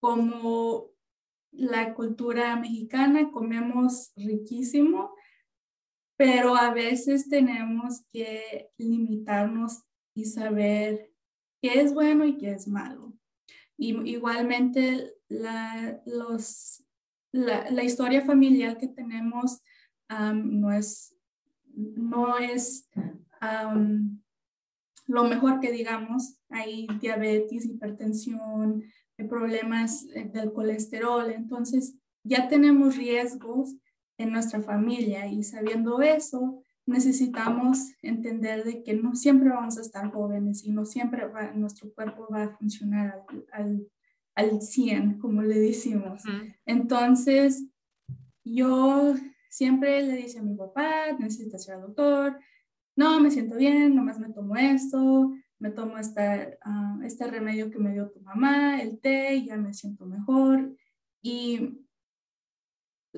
como 0.00 0.95
la 1.56 1.94
cultura 1.94 2.56
mexicana, 2.56 3.30
comemos 3.30 4.12
riquísimo, 4.16 5.14
pero 6.16 6.56
a 6.56 6.72
veces 6.72 7.28
tenemos 7.28 8.04
que 8.12 8.70
limitarnos 8.78 9.82
y 10.14 10.24
saber 10.24 11.12
qué 11.60 11.80
es 11.80 11.92
bueno 11.92 12.24
y 12.24 12.38
qué 12.38 12.52
es 12.52 12.68
malo. 12.68 13.14
Y 13.76 13.94
igualmente 14.10 15.14
la, 15.28 16.00
los, 16.06 16.82
la, 17.32 17.84
historia 17.84 18.24
familiar 18.24 18.78
que 18.78 18.88
tenemos 18.88 19.60
no 20.08 20.72
es, 20.72 21.14
no 21.74 22.38
es 22.38 22.88
lo 25.06 25.24
mejor 25.24 25.60
que 25.60 25.70
digamos. 25.72 26.38
Hay 26.48 26.86
diabetes, 27.00 27.66
hipertensión, 27.66 28.82
problemas 29.24 30.06
eh, 30.14 30.30
del 30.32 30.52
colesterol. 30.52 31.30
Entonces, 31.30 31.96
ya 32.24 32.48
tenemos 32.48 32.96
riesgos 32.96 33.76
en 34.18 34.32
nuestra 34.32 34.60
familia 34.60 35.26
y 35.26 35.42
sabiendo 35.42 36.00
eso, 36.00 36.62
necesitamos 36.86 37.92
entender 38.02 38.64
de 38.64 38.82
que 38.82 38.94
no 38.94 39.14
siempre 39.14 39.50
vamos 39.50 39.76
a 39.78 39.82
estar 39.82 40.10
jóvenes 40.12 40.64
y 40.64 40.70
no 40.70 40.84
siempre 40.84 41.24
nuestro 41.54 41.92
cuerpo 41.92 42.28
va 42.32 42.44
a 42.44 42.56
funcionar 42.56 43.24
al, 43.52 43.88
al, 44.34 44.62
100, 44.62 45.18
como 45.18 45.42
le 45.42 45.58
decimos. 45.58 46.22
Entonces, 46.64 47.64
yo 48.44 49.14
siempre 49.50 50.02
le 50.02 50.16
dije 50.16 50.38
a 50.38 50.42
mi 50.42 50.54
papá, 50.54 51.12
necesitas 51.18 51.64
ser 51.64 51.80
doctor, 51.80 52.38
no, 52.94 53.20
me 53.20 53.30
siento 53.30 53.56
bien, 53.56 53.94
nomás 53.94 54.18
me 54.18 54.30
tomo 54.30 54.56
esto, 54.56 55.32
me 55.58 55.70
tomo 55.70 55.98
esta, 55.98 56.50
ah, 56.62 56.98
este 57.04 57.26
remedio 57.26 57.70
que 57.70 57.78
me 57.78 57.92
dio 57.92 58.10
tu 58.10 58.20
mamá, 58.20 58.80
el 58.80 59.00
té, 59.00 59.42
ya 59.44 59.56
me 59.56 59.72
siento 59.72 60.06
mejor. 60.06 60.76
Y 61.22 61.86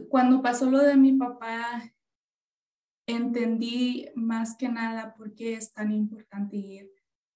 cuando 0.09 0.42
pasó 0.42 0.70
lo 0.70 0.79
de 0.79 0.96
mi 0.96 1.12
papá, 1.14 1.92
entendí 3.07 4.07
más 4.14 4.57
que 4.57 4.68
nada 4.68 5.14
por 5.14 5.35
qué 5.35 5.55
es 5.55 5.72
tan 5.72 5.92
importante 5.92 6.57
ir 6.57 6.90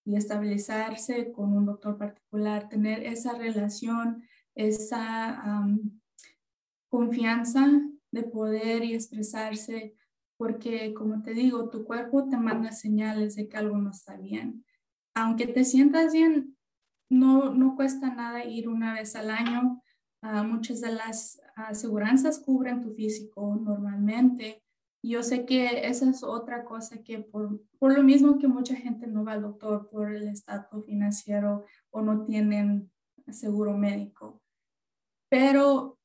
y 0.04 0.16
estabilizarse 0.16 1.32
con 1.32 1.56
un 1.56 1.64
doctor 1.64 1.96
particular, 1.96 2.68
tener 2.68 3.04
esa 3.04 3.34
relación, 3.34 4.22
esa 4.54 5.64
confianza 6.88 7.66
de 8.10 8.22
poder 8.22 8.84
y 8.84 8.94
expresarse, 8.94 9.96
porque 10.36 10.92
como 10.92 11.22
te 11.22 11.32
digo, 11.32 11.70
tu 11.70 11.84
cuerpo 11.84 12.28
te 12.28 12.36
manda 12.36 12.72
señales 12.72 13.36
de 13.36 13.48
que 13.48 13.56
algo 13.56 13.78
no 13.78 13.90
está 13.90 14.16
bien. 14.16 14.64
Aunque 15.14 15.46
te 15.46 15.64
sientas 15.64 16.12
bien, 16.12 16.56
no, 17.10 17.52
no 17.52 17.76
cuesta 17.76 18.14
nada 18.14 18.44
ir 18.44 18.68
una 18.68 18.94
vez 18.94 19.14
al 19.14 19.30
año. 19.30 19.82
Ah, 20.22 20.42
muchas 20.42 20.80
de 20.80 20.92
las 20.92 21.40
aseguranzas 21.56 22.38
cubren 22.38 22.80
tu 22.80 22.94
físico 22.94 23.54
normalmente. 23.56 24.62
Yo 25.02 25.22
sé 25.22 25.44
que 25.44 25.86
esa 25.86 26.08
es 26.08 26.22
otra 26.22 26.64
cosa 26.64 27.02
que 27.02 27.18
por, 27.18 27.60
por 27.78 27.94
lo 27.94 28.02
mismo 28.02 28.38
que 28.38 28.46
mucha 28.46 28.76
gente 28.76 29.06
no 29.08 29.24
va 29.24 29.32
al 29.32 29.42
doctor 29.42 29.90
por 29.90 30.14
el 30.14 30.28
estatus 30.28 30.86
financiero 30.86 31.66
o 31.90 32.00
no 32.00 32.24
tienen 32.24 32.90
seguro 33.28 33.76
médico. 33.76 34.40
Pero 35.28 35.98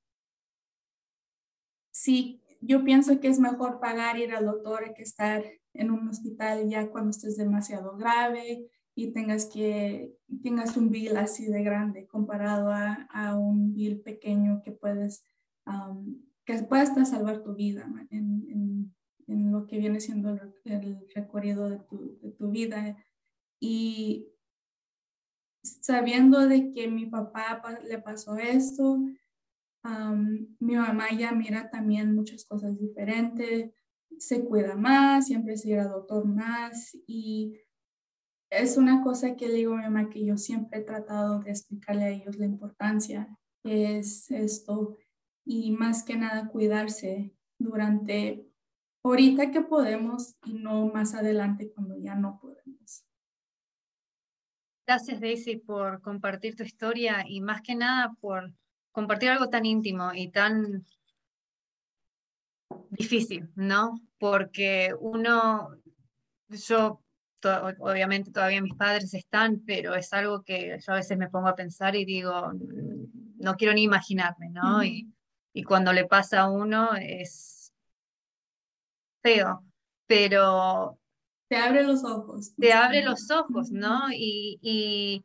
sí, 1.92 2.42
yo 2.60 2.84
pienso 2.84 3.20
que 3.20 3.28
es 3.28 3.40
mejor 3.40 3.80
pagar 3.80 4.18
ir 4.18 4.34
al 4.34 4.46
doctor 4.46 4.94
que 4.96 5.04
estar 5.04 5.44
en 5.74 5.92
un 5.92 6.10
hospital 6.10 6.68
ya 6.68 6.90
cuando 6.90 7.12
estés 7.12 7.38
demasiado 7.38 7.96
grave 7.98 8.68
y 8.98 9.12
tengas 9.12 9.46
que 9.46 10.18
tengas 10.42 10.76
un 10.76 10.90
bill 10.90 11.16
así 11.18 11.46
de 11.46 11.62
grande 11.62 12.08
comparado 12.08 12.72
a, 12.72 13.08
a 13.12 13.38
un 13.38 13.74
bill 13.74 14.02
pequeño 14.02 14.62
que 14.64 14.72
puedes 14.72 15.24
que 16.46 16.64
pueda 16.64 16.84
hasta 16.84 17.06
salvar 17.06 17.44
tu 17.44 17.54
vida 17.54 17.86
en, 18.10 18.48
en, 18.50 18.96
en, 19.28 19.52
lo 19.52 19.68
que 19.68 19.78
viene 19.78 20.00
siendo 20.00 20.32
el, 20.32 20.54
el 20.64 21.08
recorrido 21.14 21.70
de 21.70 21.80
tu, 21.80 22.18
de 22.22 22.32
tu, 22.32 22.50
vida. 22.50 22.96
Y 23.60 24.30
sabiendo 25.62 26.48
de 26.48 26.72
que 26.72 26.88
mi 26.88 27.06
papá 27.06 27.62
le 27.84 28.00
pasó 28.00 28.38
esto 28.38 28.98
mi 30.60 30.76
mamá 30.76 31.12
ya 31.18 31.32
mira 31.32 31.70
también 31.70 32.16
muchas 32.16 32.46
cosas 32.46 32.78
diferentes, 32.80 33.72
se 34.18 34.44
cuida 34.44 34.76
más, 34.76 35.28
siempre 35.28 35.58
se 35.58 35.70
irá 35.70 35.84
al 35.84 35.90
doctor 35.90 36.26
más 36.26 36.98
y 37.08 37.58
es 38.50 38.78
una 38.78 39.04
cosa 39.04 39.36
que 39.36 39.48
le 39.48 39.56
digo 39.56 39.74
a 39.74 39.78
mi 39.78 39.84
mamá 39.84 40.10
que 40.10 40.24
yo 40.24 40.38
siempre 40.38 40.80
he 40.80 40.84
tratado 40.84 41.40
de 41.40 41.52
explicarle 41.52 42.04
a 42.06 42.10
ellos 42.10 42.38
la 42.38 42.46
importancia 42.46 43.38
que 43.64 43.98
es 43.98 44.32
esto 44.32 44.98
y 45.46 45.72
más 45.72 46.04
que 46.04 46.16
nada 46.16 46.48
cuidarse 46.48 47.34
durante 47.60 48.46
ahorita 49.04 49.52
que 49.52 49.62
podemos 49.62 50.36
y 50.46 50.54
no 50.54 50.88
más 50.88 51.14
adelante 51.14 51.72
cuando 51.72 51.98
ya 51.98 52.16
no 52.16 52.40
podemos. 52.40 53.06
Gracias 54.86 55.20
Daisy 55.20 55.58
por 55.58 56.02
compartir 56.02 56.56
tu 56.56 56.64
historia 56.64 57.26
y 57.28 57.42
más 57.42 57.62
que 57.62 57.76
nada 57.76 58.16
por 58.22 58.54
compartir 58.92 59.30
algo 59.30 59.50
tan 59.50 59.66
íntimo 59.66 60.14
y 60.14 60.30
tan 60.30 60.86
difícil, 62.90 63.50
¿no? 63.56 64.00
Porque 64.18 64.94
uno, 65.00 65.78
yo, 66.48 67.02
obviamente 67.44 68.32
todavía 68.32 68.62
mis 68.62 68.76
padres 68.76 69.14
están, 69.14 69.64
pero 69.66 69.96
es 69.96 70.12
algo 70.14 70.44
que 70.44 70.80
yo 70.86 70.94
a 70.94 70.98
veces 70.98 71.18
me 71.18 71.30
pongo 71.30 71.48
a 71.48 71.56
pensar 71.56 71.96
y 71.96 72.06
digo, 72.06 72.52
mm, 72.54 73.42
no 73.44 73.56
quiero 73.56 73.74
ni 73.74 73.84
imaginarme, 73.84 74.50
¿no? 74.50 74.84
y, 74.84 75.12
y 75.54 75.64
cuando 75.64 75.94
le 75.94 76.06
pasa 76.06 76.42
a 76.42 76.52
uno 76.52 76.96
es 76.96 77.74
feo, 79.22 79.64
pero... 80.06 81.00
Te 81.48 81.58
abre 81.58 81.84
los 81.84 82.04
ojos. 82.04 82.54
Te 82.56 82.74
abre 82.74 83.04
los 83.04 83.32
ojos, 83.32 83.72
¿no? 83.72 84.12
Y, 84.12 84.60
y 84.62 85.24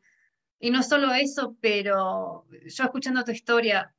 y 0.63 0.71
no 0.71 0.81
solo 0.81 1.13
eso, 1.13 1.57
pero 1.59 2.45
yo 2.49 2.85
escuchando 2.85 3.25
tu 3.25 3.31
historia, 3.31 3.93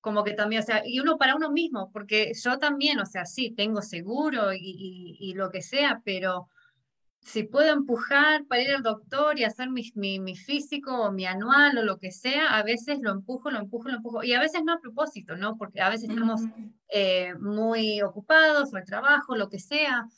como 0.00 0.24
que 0.24 0.32
también, 0.32 0.62
o 0.62 0.64
sea, 0.64 0.82
y 0.86 1.00
uno 1.00 1.18
para 1.18 1.36
uno 1.36 1.50
mismo, 1.50 1.90
porque 1.92 2.32
yo 2.32 2.58
también, 2.58 2.98
o 2.98 3.04
sea, 3.04 3.26
sí, 3.26 3.50
tengo 3.50 3.82
seguro 3.82 4.54
y, 4.54 5.18
y, 5.20 5.34
lo 5.34 5.50
que 5.50 5.60
sea, 5.60 6.00
pero 6.02 6.48
si 7.22 7.44
puedo 7.44 7.72
empujar 7.72 8.44
para 8.46 8.62
ir 8.62 8.70
al 8.70 8.82
doctor 8.82 9.38
y 9.38 9.44
hacer 9.44 9.70
mi, 9.70 9.90
mi, 9.94 10.18
mi, 10.18 10.36
físico 10.36 10.92
o 10.92 11.12
mi 11.12 11.24
anual 11.24 11.78
o 11.78 11.82
lo 11.84 11.98
que 11.98 12.10
sea, 12.10 12.56
a 12.56 12.62
veces 12.62 12.98
lo 13.00 13.12
empujo, 13.12 13.50
lo 13.50 13.60
empujo, 13.60 13.88
lo 13.88 13.96
empujo. 13.96 14.24
Y 14.24 14.32
a 14.32 14.40
veces 14.40 14.62
no 14.64 14.72
a 14.72 14.80
propósito, 14.80 15.36
¿no? 15.36 15.56
Porque 15.56 15.80
a 15.80 15.88
veces 15.88 16.10
estamos 16.10 16.42
eh, 16.88 17.34
muy 17.40 18.02
ocupados 18.02 18.72
o 18.72 18.76
el 18.76 18.84
trabajo, 18.84 19.36
lo 19.36 19.48
que 19.48 19.60
sea 19.60 20.08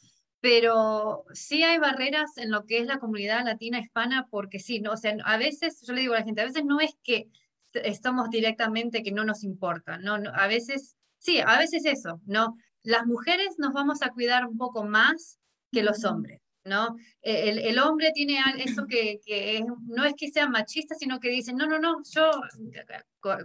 pero 0.44 1.24
sí 1.32 1.62
hay 1.62 1.78
barreras 1.78 2.36
en 2.36 2.50
lo 2.50 2.66
que 2.66 2.76
es 2.76 2.86
la 2.86 2.98
comunidad 2.98 3.46
latina 3.46 3.80
hispana, 3.80 4.26
porque 4.28 4.58
sí, 4.58 4.78
¿no? 4.78 4.92
o 4.92 4.96
sea, 4.98 5.16
a 5.24 5.38
veces, 5.38 5.80
yo 5.86 5.94
le 5.94 6.02
digo 6.02 6.12
a 6.12 6.18
la 6.18 6.24
gente, 6.26 6.42
a 6.42 6.44
veces 6.44 6.66
no 6.66 6.80
es 6.80 6.94
que 7.02 7.30
estamos 7.72 8.28
directamente 8.28 9.02
que 9.02 9.10
no 9.10 9.24
nos 9.24 9.42
importa, 9.42 9.96
¿no? 9.96 10.16
a 10.34 10.46
veces, 10.46 10.98
sí, 11.16 11.40
a 11.40 11.58
veces 11.58 11.86
eso, 11.86 12.20
¿no? 12.26 12.58
Las 12.82 13.06
mujeres 13.06 13.54
nos 13.56 13.72
vamos 13.72 14.02
a 14.02 14.10
cuidar 14.10 14.44
un 14.44 14.58
poco 14.58 14.84
más 14.84 15.38
que 15.72 15.82
los 15.82 16.04
hombres, 16.04 16.42
¿no? 16.64 16.96
E, 17.22 17.50
el, 17.50 17.58
el 17.58 17.78
hombre 17.78 18.10
tiene 18.14 18.38
eso 18.58 18.86
que, 18.86 19.20
que 19.24 19.64
no 19.86 20.04
es 20.04 20.14
que 20.16 20.30
sea 20.30 20.48
machista, 20.48 20.94
sino 20.94 21.20
que 21.20 21.30
dicen, 21.30 21.56
no, 21.56 21.66
no, 21.66 21.78
no, 21.78 22.02
yo 22.10 22.30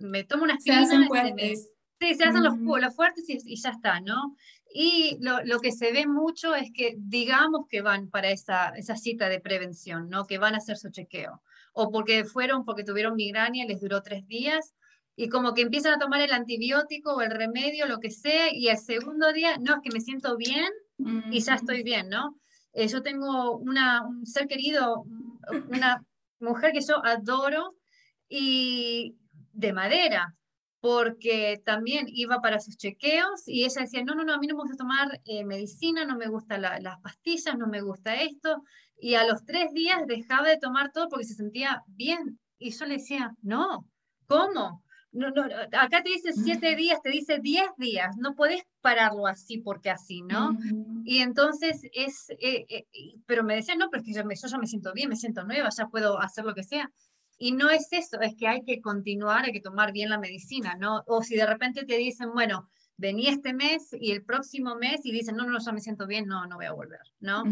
me 0.01 0.23
tomo 0.23 0.43
unas 0.43 0.63
se 0.63 0.71
hacen 0.71 1.07
fuertes. 1.07 1.69
sí, 1.99 2.15
se 2.15 2.23
hacen 2.23 2.43
los, 2.43 2.57
los, 2.57 2.95
fuertes 2.95 3.29
y, 3.29 3.39
y, 3.45 3.55
ya 3.61 3.71
está, 3.71 3.99
¿no? 3.99 4.35
Y 4.73 5.17
lo, 5.21 5.43
lo, 5.43 5.59
que 5.59 5.71
se 5.71 5.91
ve 5.91 6.05
mucho 6.05 6.55
es 6.55 6.71
que 6.73 6.95
digamos 6.97 7.67
que 7.67 7.81
van 7.81 8.09
para 8.09 8.29
esa, 8.29 8.69
esa 8.69 8.95
cita 8.95 9.27
de 9.27 9.39
prevención, 9.39 10.09
¿no? 10.09 10.27
que 10.27 10.37
van 10.37 10.53
a 10.53 10.59
hacer 10.59 10.77
su 10.77 10.89
chequeo, 10.89 11.41
o 11.73 11.91
porque 11.91 12.23
fueron, 12.23 12.65
porque 12.65 12.83
tuvieron 12.83 13.15
migraña 13.15 13.63
y 13.63 13.67
les 13.67 13.81
duró 13.81 14.03
tres 14.03 14.27
días, 14.27 14.75
y 15.15 15.27
como 15.27 15.53
que 15.53 15.63
empiezan 15.63 15.95
a 15.95 15.99
tomar 15.99 16.21
el 16.21 16.31
antibiótico 16.31 17.15
o 17.15 17.21
el 17.21 17.31
remedio, 17.31 17.87
lo 17.87 17.99
que 17.99 18.11
sea, 18.11 18.53
y 18.53 18.69
el 18.69 18.77
segundo 18.77 19.33
día, 19.33 19.57
no, 19.57 19.75
es 19.75 19.79
que 19.83 19.91
me 19.91 19.99
siento 19.99 20.37
bien, 20.37 20.69
y 21.31 21.41
ya 21.41 21.55
estoy 21.55 21.83
bien, 21.83 22.09
¿no? 22.09 22.39
Eh, 22.79 22.87
yo 22.87 23.01
tengo 23.01 23.57
un 23.57 24.25
ser 24.25 24.47
querido, 24.47 25.03
una 25.67 26.01
mujer 26.39 26.71
que 26.71 26.79
yo 26.79 27.05
adoro 27.05 27.75
y 28.29 29.17
de 29.51 29.73
madera, 29.73 30.33
porque 30.79 31.61
también 31.65 32.05
iba 32.07 32.39
para 32.39 32.61
sus 32.61 32.77
chequeos 32.77 33.45
y 33.47 33.65
ella 33.65 33.81
decía, 33.81 34.01
no, 34.05 34.15
no, 34.15 34.23
no, 34.23 34.33
a 34.33 34.37
mí 34.37 34.47
no 34.47 34.55
me 34.55 34.61
gusta 34.61 34.77
tomar 34.77 35.19
eh, 35.25 35.43
medicina, 35.43 36.05
no 36.05 36.15
me 36.15 36.29
gustan 36.29 36.61
las 36.61 37.01
pastillas, 37.01 37.57
no 37.57 37.67
me 37.67 37.81
gusta 37.81 38.15
esto. 38.15 38.63
Y 38.97 39.15
a 39.15 39.25
los 39.25 39.43
tres 39.43 39.73
días 39.73 40.07
dejaba 40.07 40.47
de 40.47 40.57
tomar 40.57 40.93
todo 40.93 41.09
porque 41.09 41.25
se 41.25 41.33
sentía 41.33 41.83
bien. 41.85 42.39
Y 42.59 42.71
yo 42.71 42.85
le 42.85 42.93
decía, 42.93 43.33
no, 43.41 43.89
¿cómo? 44.25 44.85
No, 45.11 45.31
no, 45.31 45.43
acá 45.43 46.03
te 46.03 46.11
dice 46.11 46.33
siete 46.33 46.75
días, 46.75 47.01
te 47.01 47.09
dice 47.09 47.39
diez 47.39 47.67
días, 47.77 48.15
no 48.17 48.35
puedes 48.35 48.61
pararlo 48.81 49.25
así 49.25 49.57
porque 49.57 49.89
así, 49.89 50.21
¿no? 50.21 50.55
Y 51.03 51.19
entonces 51.19 51.81
es, 51.93 52.29
eh, 52.39 52.65
eh, 52.69 52.85
pero 53.25 53.43
me 53.43 53.55
decía, 53.55 53.75
no, 53.75 53.89
pero 53.89 54.01
es 54.01 54.07
que 54.07 54.13
yo, 54.13 54.23
me, 54.23 54.35
yo 54.35 54.47
ya 54.47 54.57
me 54.59 54.67
siento 54.67 54.93
bien, 54.93 55.09
me 55.09 55.15
siento 55.15 55.43
nueva, 55.43 55.69
ya 55.75 55.87
puedo 55.87 56.19
hacer 56.21 56.45
lo 56.45 56.53
que 56.53 56.63
sea. 56.63 56.91
Y 57.39 57.53
no 57.53 57.69
es 57.69 57.87
eso, 57.91 58.19
es 58.21 58.35
que 58.35 58.47
hay 58.47 58.63
que 58.63 58.81
continuar, 58.81 59.45
hay 59.45 59.53
que 59.53 59.61
tomar 59.61 59.93
bien 59.93 60.09
la 60.09 60.19
medicina, 60.19 60.75
¿no? 60.79 61.03
O 61.07 61.23
si 61.23 61.35
de 61.35 61.45
repente 61.45 61.85
te 61.85 61.97
dicen, 61.97 62.31
bueno, 62.33 62.69
vení 62.97 63.27
este 63.27 63.53
mes 63.53 63.89
y 63.93 64.11
el 64.11 64.23
próximo 64.23 64.75
mes 64.75 65.05
y 65.05 65.11
dicen, 65.11 65.37
no, 65.37 65.45
no, 65.45 65.57
ya 65.57 65.71
me 65.71 65.79
siento 65.79 66.05
bien, 66.05 66.27
no, 66.27 66.45
no 66.45 66.57
voy 66.57 66.65
a 66.65 66.73
volver, 66.73 66.99
¿no? 67.21 67.43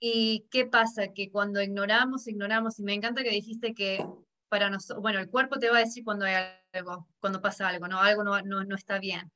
¿Y 0.00 0.46
qué 0.50 0.66
pasa? 0.66 1.12
Que 1.14 1.30
cuando 1.30 1.62
ignoramos, 1.62 2.26
ignoramos, 2.26 2.78
y 2.80 2.82
me 2.82 2.94
encanta 2.94 3.22
que 3.22 3.30
dijiste 3.30 3.72
que 3.72 4.04
para 4.50 4.68
nosotros, 4.68 5.00
bueno, 5.00 5.20
el 5.20 5.30
cuerpo 5.30 5.58
te 5.58 5.70
va 5.70 5.78
a 5.78 5.84
decir 5.84 6.04
cuando 6.04 6.26
hay 6.26 6.34
algo, 6.72 7.08
cuando 7.20 7.40
pasa 7.40 7.68
algo, 7.68 7.88
¿no? 7.88 8.00
Algo 8.00 8.24
no, 8.24 8.42
no, 8.42 8.64
no 8.64 8.74
está 8.74 8.98
bien. 8.98 9.32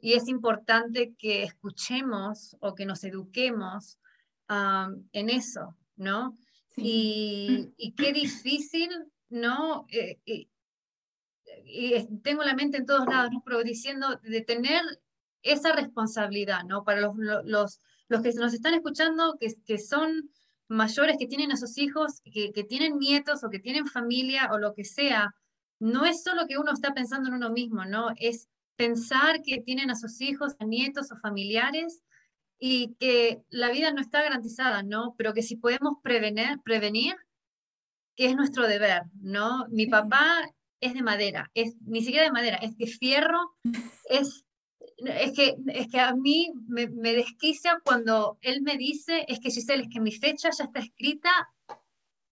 Y 0.00 0.14
es 0.14 0.26
importante 0.26 1.14
que 1.16 1.44
escuchemos 1.44 2.56
o 2.60 2.74
que 2.74 2.86
nos 2.86 3.04
eduquemos 3.04 3.98
en 4.48 5.30
eso, 5.30 5.76
¿no? 5.96 6.36
Y, 6.76 7.72
y, 7.76 7.92
qué 7.92 8.12
difícil 8.12 8.90
¿no? 9.34 9.86
Eh, 9.90 10.18
y, 10.24 10.48
tengo 12.22 12.42
la 12.42 12.54
mente 12.54 12.78
en 12.78 12.86
todos 12.86 13.06
lados, 13.06 13.30
¿no? 13.32 13.42
Pero 13.44 13.62
diciendo 13.62 14.18
de 14.22 14.40
tener 14.40 14.82
esa 15.42 15.72
responsabilidad, 15.72 16.64
¿no? 16.64 16.84
Para 16.84 17.00
los, 17.00 17.14
los, 17.16 17.80
los 18.08 18.22
que 18.22 18.32
nos 18.32 18.54
están 18.54 18.74
escuchando, 18.74 19.36
que, 19.38 19.54
que 19.66 19.78
son 19.78 20.30
mayores, 20.68 21.16
que 21.18 21.26
tienen 21.26 21.52
a 21.52 21.56
sus 21.56 21.78
hijos, 21.78 22.20
que, 22.24 22.52
que 22.52 22.64
tienen 22.64 22.98
nietos 22.98 23.44
o 23.44 23.50
que 23.50 23.58
tienen 23.58 23.86
familia 23.86 24.50
o 24.52 24.58
lo 24.58 24.74
que 24.74 24.84
sea, 24.84 25.34
no 25.78 26.04
es 26.04 26.22
solo 26.22 26.46
que 26.46 26.58
uno 26.58 26.72
está 26.72 26.94
pensando 26.94 27.28
en 27.28 27.34
uno 27.34 27.50
mismo, 27.50 27.84
¿no? 27.84 28.08
Es 28.16 28.48
pensar 28.76 29.42
que 29.42 29.60
tienen 29.60 29.90
a 29.90 29.96
sus 29.96 30.20
hijos, 30.20 30.54
a 30.58 30.64
nietos 30.64 31.12
o 31.12 31.16
familiares 31.16 32.02
y 32.58 32.94
que 32.98 33.42
la 33.50 33.70
vida 33.70 33.92
no 33.92 34.00
está 34.00 34.22
garantizada, 34.22 34.82
¿no? 34.82 35.14
Pero 35.18 35.34
que 35.34 35.42
si 35.42 35.56
podemos 35.56 35.98
prevenir, 36.02 36.60
prevenir 36.64 37.16
que 38.16 38.26
es 38.26 38.36
nuestro 38.36 38.66
deber, 38.66 39.02
¿no? 39.20 39.66
Mi 39.68 39.86
papá 39.86 40.50
es 40.80 40.94
de 40.94 41.02
madera, 41.02 41.50
es 41.54 41.76
ni 41.82 42.02
siquiera 42.02 42.24
de 42.24 42.32
madera, 42.32 42.56
es 42.58 42.76
de 42.76 42.86
fierro, 42.86 43.56
es, 44.08 44.43
es, 44.98 45.32
que, 45.32 45.56
es 45.68 45.88
que 45.88 46.00
a 46.00 46.14
mí 46.14 46.52
me, 46.68 46.88
me 46.88 47.14
desquicia 47.14 47.80
cuando 47.84 48.38
él 48.42 48.62
me 48.62 48.76
dice, 48.76 49.24
es 49.28 49.40
que 49.40 49.50
Giselle, 49.50 49.84
es 49.84 49.88
que 49.88 50.00
mi 50.00 50.12
fecha 50.12 50.50
ya 50.50 50.64
está 50.64 50.80
escrita 50.80 51.30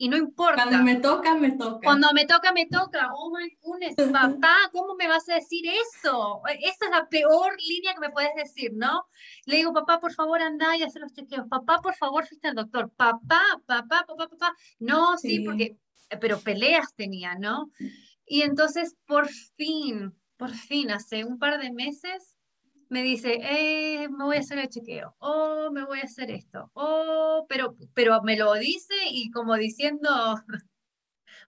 y 0.02 0.08
no 0.08 0.16
importa. 0.16 0.64
Cuando 0.64 0.82
me 0.82 0.96
toca, 0.96 1.36
me 1.36 1.52
toca. 1.52 1.80
Cuando 1.84 2.12
me 2.12 2.26
toca, 2.26 2.52
me 2.52 2.66
toca. 2.66 3.10
Oh 3.14 3.30
my 3.30 3.56
goodness, 3.62 3.94
papá, 4.12 4.56
¿cómo 4.72 4.96
me 4.96 5.06
vas 5.06 5.28
a 5.28 5.34
decir 5.34 5.64
eso? 5.64 6.42
Esa 6.60 6.86
es 6.86 6.90
la 6.90 7.08
peor 7.08 7.54
línea 7.60 7.94
que 7.94 8.00
me 8.00 8.10
puedes 8.10 8.34
decir, 8.34 8.72
¿no? 8.74 9.06
Le 9.46 9.58
digo, 9.58 9.72
papá, 9.72 10.00
por 10.00 10.12
favor, 10.12 10.42
anda 10.42 10.76
y 10.76 10.82
haz 10.82 10.96
los 10.96 11.12
chequeos. 11.12 11.46
Papá, 11.48 11.78
por 11.80 11.94
favor, 11.94 12.26
fuiste 12.26 12.48
al 12.48 12.56
doctor. 12.56 12.90
Papá, 12.96 13.42
papá, 13.64 14.04
papá, 14.04 14.28
papá. 14.28 14.56
No, 14.80 15.16
sí, 15.18 15.38
porque, 15.38 15.76
pero 16.20 16.40
peleas 16.40 16.96
tenía, 16.96 17.36
¿no? 17.36 17.70
Y 18.26 18.42
entonces, 18.42 18.96
por 19.06 19.28
fin, 19.28 20.12
por 20.36 20.50
fin, 20.50 20.90
hace 20.90 21.24
un 21.24 21.38
par 21.38 21.60
de 21.60 21.70
meses, 21.70 22.31
me 22.92 23.02
dice, 23.02 23.38
eh, 23.40 24.06
me 24.10 24.24
voy 24.24 24.36
a 24.36 24.40
hacer 24.40 24.58
el 24.58 24.68
chequeo, 24.68 25.16
o 25.18 25.70
me 25.70 25.82
voy 25.86 26.00
a 26.00 26.04
hacer 26.04 26.30
esto, 26.30 26.70
o, 26.74 27.46
pero, 27.48 27.74
pero 27.94 28.20
me 28.22 28.36
lo 28.36 28.52
dice 28.52 28.92
y 29.10 29.30
como 29.30 29.54
diciendo, 29.56 30.10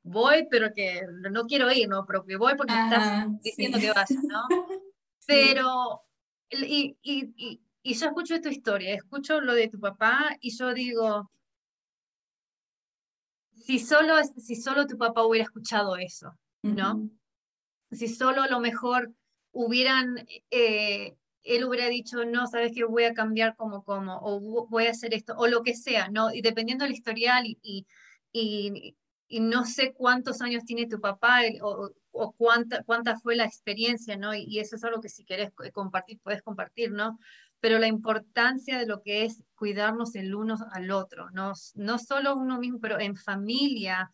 voy, 0.02 0.48
pero 0.50 0.72
que 0.72 1.02
no 1.30 1.44
quiero 1.44 1.70
ir, 1.70 1.86
¿no? 1.86 2.06
Pero 2.06 2.24
que 2.24 2.38
voy 2.38 2.54
porque 2.56 2.72
estás 2.72 3.26
diciendo 3.42 3.78
que 3.78 3.92
vaya, 3.92 4.20
¿no? 4.26 4.42
Pero, 5.26 6.02
y, 6.50 6.98
y, 7.02 7.60
y, 7.82 7.94
yo 7.94 8.06
escucho 8.06 8.38
tu 8.42 8.50
historia, 8.50 8.94
escucho 8.94 9.40
lo 9.40 9.54
de 9.54 9.68
tu 9.68 9.80
papá 9.80 10.36
y 10.38 10.54
yo 10.54 10.74
digo, 10.74 11.30
si 13.54 13.78
solo, 13.78 14.16
si 14.36 14.56
solo 14.56 14.86
tu 14.86 14.98
papá 14.98 15.24
hubiera 15.24 15.44
escuchado 15.44 15.96
eso, 15.96 16.38
¿no? 16.62 17.08
Si 17.90 18.08
solo 18.08 18.42
a 18.42 18.48
lo 18.48 18.60
mejor 18.60 19.14
hubieran 19.52 20.26
eh, 20.50 21.16
él 21.44 21.64
hubiera 21.64 21.88
dicho, 21.88 22.24
no, 22.24 22.46
sabes 22.46 22.72
que 22.72 22.84
voy 22.84 23.04
a 23.04 23.14
cambiar 23.14 23.54
como 23.56 23.84
como, 23.84 24.18
o 24.22 24.40
voy 24.68 24.86
a 24.86 24.90
hacer 24.90 25.14
esto, 25.14 25.34
o 25.36 25.46
lo 25.46 25.62
que 25.62 25.74
sea, 25.74 26.08
¿no? 26.08 26.32
Y 26.32 26.40
dependiendo 26.40 26.84
del 26.84 26.94
historial 26.94 27.44
y, 27.46 27.86
y, 28.32 28.96
y, 29.28 29.40
no 29.40 29.64
sé 29.64 29.92
cuántos 29.92 30.40
años 30.40 30.64
tiene 30.64 30.86
tu 30.86 31.00
papá 31.00 31.40
o, 31.62 31.90
o, 32.12 32.32
cuánta, 32.32 32.82
cuánta 32.84 33.18
fue 33.18 33.36
la 33.36 33.44
experiencia, 33.44 34.16
¿no? 34.16 34.34
Y, 34.34 34.58
eso 34.58 34.76
es 34.76 34.84
algo 34.84 35.00
que 35.00 35.08
si 35.10 35.24
quieres 35.24 35.50
compartir, 35.72 36.18
puedes 36.22 36.42
compartir, 36.42 36.90
¿no? 36.92 37.18
Pero 37.60 37.78
la 37.78 37.88
importancia 37.88 38.78
de 38.78 38.86
lo 38.86 39.02
que 39.02 39.24
es 39.24 39.42
cuidarnos 39.54 40.14
el 40.16 40.34
uno 40.34 40.56
al 40.72 40.90
otro, 40.90 41.30
no, 41.30 41.52
no 41.74 41.98
solo 41.98 42.36
uno 42.36 42.58
mismo, 42.58 42.80
pero 42.80 42.98
en 42.98 43.16
familia, 43.16 44.10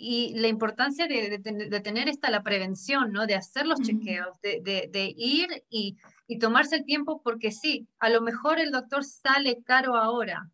y 0.00 0.32
la 0.38 0.46
importancia 0.46 1.08
de, 1.08 1.38
de, 1.38 1.80
tener 1.80 2.08
esta 2.08 2.30
la 2.30 2.44
prevención, 2.44 3.12
¿no? 3.12 3.26
De 3.26 3.34
hacer 3.34 3.66
los 3.66 3.80
chequeos, 3.80 4.40
de, 4.42 4.60
de, 4.62 5.14
ir 5.16 5.64
y, 5.68 5.96
y 6.28 6.38
tomarse 6.38 6.76
el 6.76 6.84
tiempo 6.84 7.22
porque 7.22 7.50
sí, 7.50 7.88
a 7.98 8.10
lo 8.10 8.20
mejor 8.20 8.60
el 8.60 8.70
doctor 8.70 9.02
sale 9.02 9.62
caro 9.64 9.96
ahora, 9.96 10.50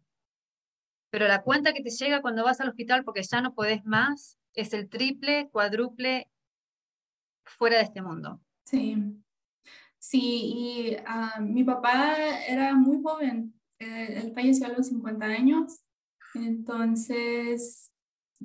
pero 1.10 1.28
la 1.28 1.42
cuenta 1.42 1.74
que 1.74 1.82
te 1.82 1.90
llega 1.90 2.22
cuando 2.22 2.44
vas 2.44 2.60
al 2.60 2.68
hospital 2.68 3.04
porque 3.04 3.22
ya 3.22 3.42
no 3.42 3.54
podés 3.54 3.84
más 3.84 4.38
es 4.54 4.72
el 4.72 4.88
triple, 4.88 5.50
cuádruple 5.50 6.30
fuera 7.44 7.78
de 7.78 7.82
este 7.82 8.00
mundo. 8.00 8.40
Sí, 8.64 8.96
sí, 9.98 10.20
y 10.56 10.96
ah, 11.06 11.40
mi 11.40 11.64
papá 11.64 12.16
era 12.46 12.74
muy 12.74 13.02
joven, 13.02 13.52
eh, 13.80 14.22
él 14.22 14.32
falleció 14.32 14.66
a 14.66 14.70
los 14.70 14.86
50 14.86 15.26
años, 15.26 15.80
entonces 16.34 17.92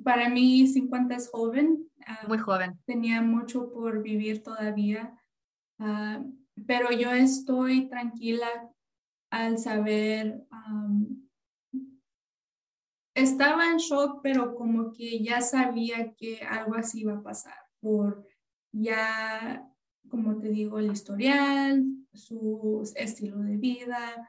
para 0.02 0.28
mí 0.28 0.66
50 0.66 1.14
es 1.14 1.30
joven. 1.30 1.88
Ah, 2.06 2.24
muy 2.26 2.38
joven. 2.38 2.78
Tenía 2.86 3.20
mucho 3.22 3.70
por 3.70 4.02
vivir 4.02 4.42
todavía. 4.42 5.16
Uh, 5.78 6.39
pero 6.66 6.90
yo 6.92 7.12
estoy 7.12 7.88
tranquila 7.88 8.48
al 9.30 9.58
saber, 9.58 10.44
estaba 13.14 13.70
en 13.70 13.78
shock, 13.78 14.20
pero 14.22 14.54
como 14.54 14.92
que 14.92 15.22
ya 15.22 15.40
sabía 15.40 16.14
que 16.14 16.42
algo 16.42 16.74
así 16.74 17.00
iba 17.00 17.14
a 17.14 17.22
pasar, 17.22 17.54
por 17.80 18.26
ya, 18.72 19.68
como 20.08 20.38
te 20.38 20.48
digo, 20.48 20.78
el 20.78 20.92
historial, 20.92 21.84
su 22.12 22.82
estilo 22.96 23.38
de 23.38 23.56
vida, 23.56 24.28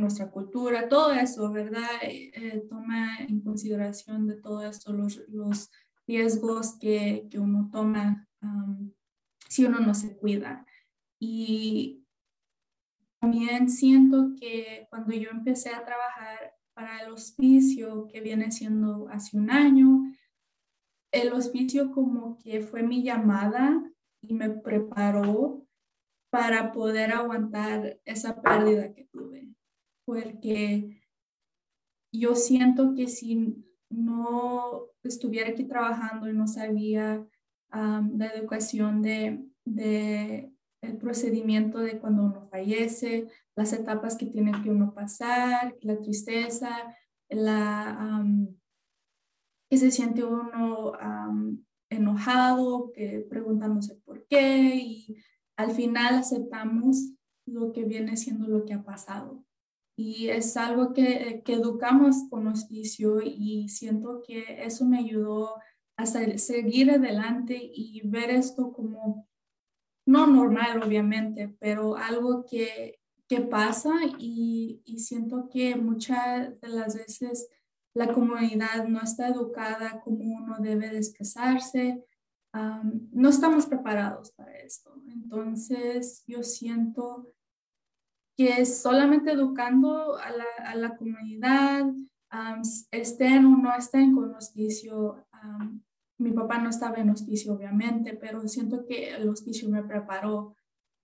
nuestra 0.00 0.30
cultura, 0.30 0.88
todo 0.88 1.12
eso, 1.12 1.50
¿verdad? 1.52 1.86
Eh, 2.02 2.64
toma 2.68 3.18
en 3.18 3.40
consideración 3.40 4.26
de 4.26 4.36
todo 4.36 4.64
esto 4.64 4.92
los, 4.92 5.22
los 5.28 5.70
riesgos 6.06 6.78
que, 6.78 7.28
que 7.30 7.38
uno 7.38 7.68
toma 7.70 8.26
si 9.50 9.64
uno 9.66 9.80
no 9.80 9.94
se 9.94 10.16
cuida. 10.16 10.64
Y 11.18 12.06
también 13.20 13.68
siento 13.68 14.30
que 14.40 14.86
cuando 14.88 15.12
yo 15.12 15.28
empecé 15.30 15.70
a 15.70 15.84
trabajar 15.84 16.54
para 16.72 17.02
el 17.02 17.10
hospicio, 17.10 18.06
que 18.06 18.20
viene 18.20 18.50
siendo 18.52 19.08
hace 19.10 19.36
un 19.36 19.50
año, 19.50 20.14
el 21.12 21.32
hospicio 21.32 21.90
como 21.90 22.38
que 22.38 22.60
fue 22.60 22.82
mi 22.82 23.02
llamada 23.02 23.82
y 24.22 24.32
me 24.34 24.48
preparó 24.48 25.66
para 26.30 26.72
poder 26.72 27.12
aguantar 27.12 28.00
esa 28.04 28.40
pérdida 28.40 28.94
que 28.94 29.04
tuve. 29.06 29.48
Porque 30.06 31.02
yo 32.12 32.36
siento 32.36 32.94
que 32.94 33.08
si 33.08 33.64
no 33.90 34.86
estuviera 35.02 35.50
aquí 35.50 35.64
trabajando 35.64 36.28
y 36.28 36.32
no 36.32 36.46
sabía 36.46 37.26
la 37.72 38.26
educación 38.34 39.02
de, 39.02 39.44
de, 39.64 40.52
el 40.82 40.96
procedimiento 40.96 41.78
de 41.78 41.98
cuando 41.98 42.24
uno 42.24 42.48
fallece, 42.50 43.28
las 43.56 43.72
etapas 43.72 44.16
que 44.16 44.26
tiene 44.26 44.52
que 44.62 44.70
uno 44.70 44.94
pasar, 44.94 45.76
la 45.82 45.98
tristeza, 45.98 46.70
la, 47.28 48.24
que 49.70 49.76
se 49.76 49.90
siente 49.90 50.24
uno 50.24 50.92
enojado, 51.90 52.92
que 52.92 53.26
preguntándose 53.28 53.96
por 53.96 54.26
qué 54.26 54.76
y 54.76 55.16
al 55.56 55.72
final 55.72 56.16
aceptamos 56.16 57.12
lo 57.46 57.72
que 57.72 57.84
viene 57.84 58.16
siendo 58.16 58.48
lo 58.48 58.64
que 58.64 58.74
ha 58.74 58.82
pasado. 58.82 59.44
Y 59.96 60.28
es 60.28 60.56
algo 60.56 60.94
que, 60.94 61.42
que 61.44 61.54
educamos 61.54 62.16
con 62.30 62.46
hospicio 62.46 63.20
y 63.22 63.68
siento 63.68 64.22
que 64.26 64.64
eso 64.64 64.86
me 64.86 64.98
ayudó 64.98 65.56
a 66.02 66.06
seguir 66.06 66.90
adelante 66.90 67.58
y 67.60 68.02
ver 68.04 68.30
esto 68.30 68.72
como, 68.72 69.28
no 70.06 70.26
normal 70.26 70.82
obviamente, 70.82 71.54
pero 71.58 71.96
algo 71.96 72.44
que, 72.44 73.00
que 73.28 73.40
pasa 73.40 73.92
y, 74.18 74.82
y 74.84 74.98
siento 74.98 75.48
que 75.48 75.76
muchas 75.76 76.60
de 76.60 76.68
las 76.68 76.96
veces 76.96 77.48
la 77.94 78.12
comunidad 78.12 78.86
no 78.88 79.00
está 79.00 79.28
educada 79.28 80.00
como 80.00 80.24
uno 80.24 80.56
debe 80.60 80.90
de 80.90 80.98
no 83.12 83.28
estamos 83.28 83.66
preparados 83.66 84.32
para 84.32 84.56
esto. 84.58 84.92
Entonces, 85.08 86.24
yo 86.26 86.42
siento 86.42 87.32
que 88.36 88.64
solamente 88.64 89.32
educando 89.32 90.16
a 90.16 90.30
la, 90.30 90.46
a 90.64 90.74
la 90.74 90.96
comunidad, 90.96 91.84
estén 92.90 93.46
o 93.46 93.56
no 93.56 93.74
estén 93.76 94.14
con 94.14 94.34
hospicio, 94.34 95.26
mi 96.20 96.32
papá 96.32 96.58
no 96.58 96.70
estaba 96.70 96.98
en 96.98 97.10
hospicio, 97.10 97.54
obviamente, 97.54 98.14
pero 98.14 98.46
siento 98.46 98.84
que 98.84 99.14
el 99.14 99.28
hospicio 99.28 99.68
me 99.68 99.82
preparó 99.82 100.54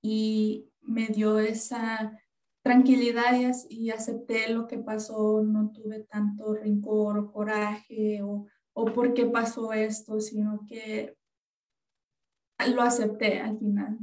y 0.02 0.70
me 0.82 1.08
dio 1.08 1.38
esa 1.38 2.18
tranquilidad 2.62 3.32
y, 3.70 3.90
acepté 3.90 4.50
lo 4.50 4.66
que 4.66 4.78
pasó, 4.78 5.42
no 5.42 5.70
tuve 5.70 6.00
tanto 6.00 6.54
rencor 6.54 7.18
o 7.18 7.32
coraje 7.32 8.20
o, 8.22 8.46
o 8.74 8.84
por 8.92 9.14
qué 9.14 9.26
pasó 9.26 9.72
esto, 9.72 10.20
sino 10.20 10.66
que 10.68 11.16
lo 12.68 12.82
acepté 12.82 13.40
al 13.40 13.58
final. 13.58 13.98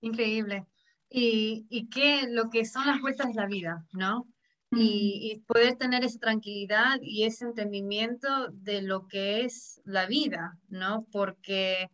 Increíble. 0.00 0.66
Y, 1.10 1.66
y 1.68 1.90
que 1.90 2.26
lo 2.28 2.48
que 2.48 2.64
son 2.64 2.86
las 2.86 3.00
vueltas 3.00 3.28
de 3.28 3.34
la 3.34 3.46
vida, 3.46 3.86
¿no? 3.92 4.31
Y, 4.74 5.32
y, 5.32 5.40
poder 5.40 5.76
tener 5.76 6.02
esa 6.02 6.18
tranquilidad 6.18 6.96
y 7.02 7.24
ese 7.24 7.44
entendimiento 7.44 8.48
de 8.52 8.80
lo 8.80 9.06
que 9.06 9.44
es 9.44 9.82
la 9.84 10.06
vida, 10.06 10.58
¿no? 10.68 11.06
Porque 11.12 11.90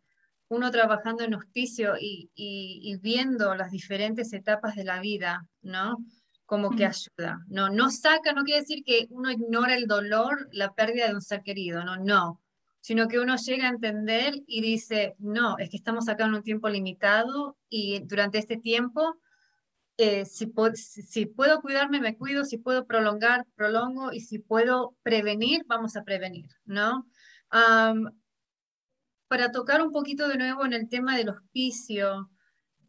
uno 0.48 0.70
trabajando 0.70 1.24
en 1.24 1.34
hospicio 1.34 1.94
y, 2.00 2.30
y, 2.34 2.96
viendo 3.00 3.54
las 3.54 3.70
diferentes 3.70 4.32
etapas 4.32 4.76
de 4.76 4.84
la 4.84 5.00
vida, 5.00 5.46
¿no? 5.60 5.98
Como 6.46 6.70
que 6.70 6.86
ayuda, 6.86 7.38
¿no? 7.48 7.68
No 7.68 7.90
saca, 7.90 8.32
no 8.32 8.44
quiere 8.44 8.60
decir 8.60 8.82
que 8.84 9.06
uno 9.10 9.30
ignora 9.30 9.74
el 9.74 9.86
dolor, 9.86 10.48
la 10.52 10.72
pérdida 10.72 11.08
de 11.08 11.14
un 11.14 11.20
ser 11.20 11.42
querido, 11.42 11.84
no, 11.84 11.96
no, 11.96 12.40
sino 12.80 13.08
que 13.08 13.18
uno 13.18 13.36
llega 13.36 13.66
a 13.66 13.70
entender 13.70 14.34
y 14.46 14.62
dice, 14.62 15.14
no, 15.18 15.58
es 15.58 15.68
que 15.68 15.76
estamos 15.76 16.08
acá 16.08 16.24
en 16.24 16.34
un 16.34 16.42
tiempo 16.42 16.68
limitado 16.70 17.58
y 17.68 18.00
durante 18.00 18.38
este 18.38 18.56
tiempo, 18.56 19.18
eh, 19.98 20.24
si, 20.24 20.50
si, 20.74 21.26
puedo 21.26 21.60
cuidarme, 21.60 22.00
me 22.00 22.16
cuido, 22.16 22.44
si 22.44 22.56
puedo 22.56 22.86
prolongar, 22.86 23.44
prolongo, 23.54 24.12
y 24.12 24.20
si 24.20 24.38
puedo 24.38 24.96
prevenir, 25.02 25.64
vamos 25.66 25.96
a 25.96 26.04
prevenir, 26.04 26.48
¿no? 26.64 27.06
para 29.28 29.52
tocar 29.52 29.82
un 29.82 29.92
poquito 29.92 30.26
de 30.28 30.38
nuevo 30.38 30.64
en 30.64 30.72
el 30.72 30.88
tema 30.88 31.16
del 31.16 31.28
hospicio, 31.28 32.30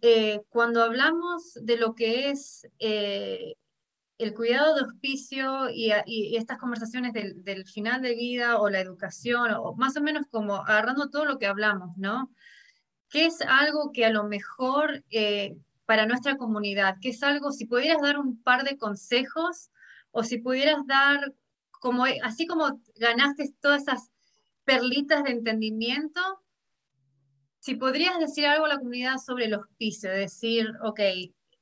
eh, 0.01 0.41
cuando 0.49 0.83
hablamos 0.83 1.53
de 1.61 1.77
lo 1.77 1.93
que 1.93 2.29
es 2.29 2.65
eh, 2.79 3.55
el 4.17 4.33
cuidado 4.33 4.75
de 4.75 4.83
hospicio 4.83 5.69
y, 5.69 5.91
estas 6.35 6.57
conversaciones 6.57 7.13
del, 7.13 7.65
final 7.65 8.01
de 8.01 8.15
vida 8.15 8.59
o 8.59 8.69
la 8.69 8.79
educación, 8.79 9.51
o 9.51 9.75
más 9.75 9.97
o 9.97 10.01
menos 10.01 10.25
como 10.31 10.55
agarrando 10.55 11.09
todo 11.09 11.25
lo 11.25 11.37
que 11.37 11.47
hablamos, 11.47 11.97
¿no? 11.97 12.31
¿Qué 13.09 13.25
es 13.25 13.41
algo 13.41 13.91
que 13.91 14.05
a 14.05 14.11
lo 14.11 14.23
mejor 14.23 15.03
eh, 15.09 15.57
para 15.89 16.05
nuestra 16.05 16.37
comunidad, 16.37 16.97
qué 17.01 17.09
es 17.09 17.23
algo, 17.23 17.51
si 17.51 17.65
pudieras 17.65 17.99
dar 17.99 18.19
un 18.19 18.39
par 18.43 18.63
de 18.63 18.77
consejos 18.77 19.71
o 20.11 20.21
si 20.21 20.37
pudieras 20.37 20.85
dar, 20.85 21.33
como, 21.71 22.05
así 22.21 22.45
como 22.45 22.79
ganaste 22.97 23.51
todas 23.59 23.81
esas 23.81 24.11
perlitas 24.65 25.23
de 25.23 25.31
entendimiento, 25.31 26.21
si 27.57 27.73
podrías 27.73 28.19
decir 28.19 28.45
algo 28.45 28.65
a 28.65 28.69
la 28.69 28.77
comunidad 28.77 29.17
sobre 29.17 29.45
el 29.45 29.55
hospicio, 29.55 30.11
decir, 30.11 30.69
ok, 30.83 30.99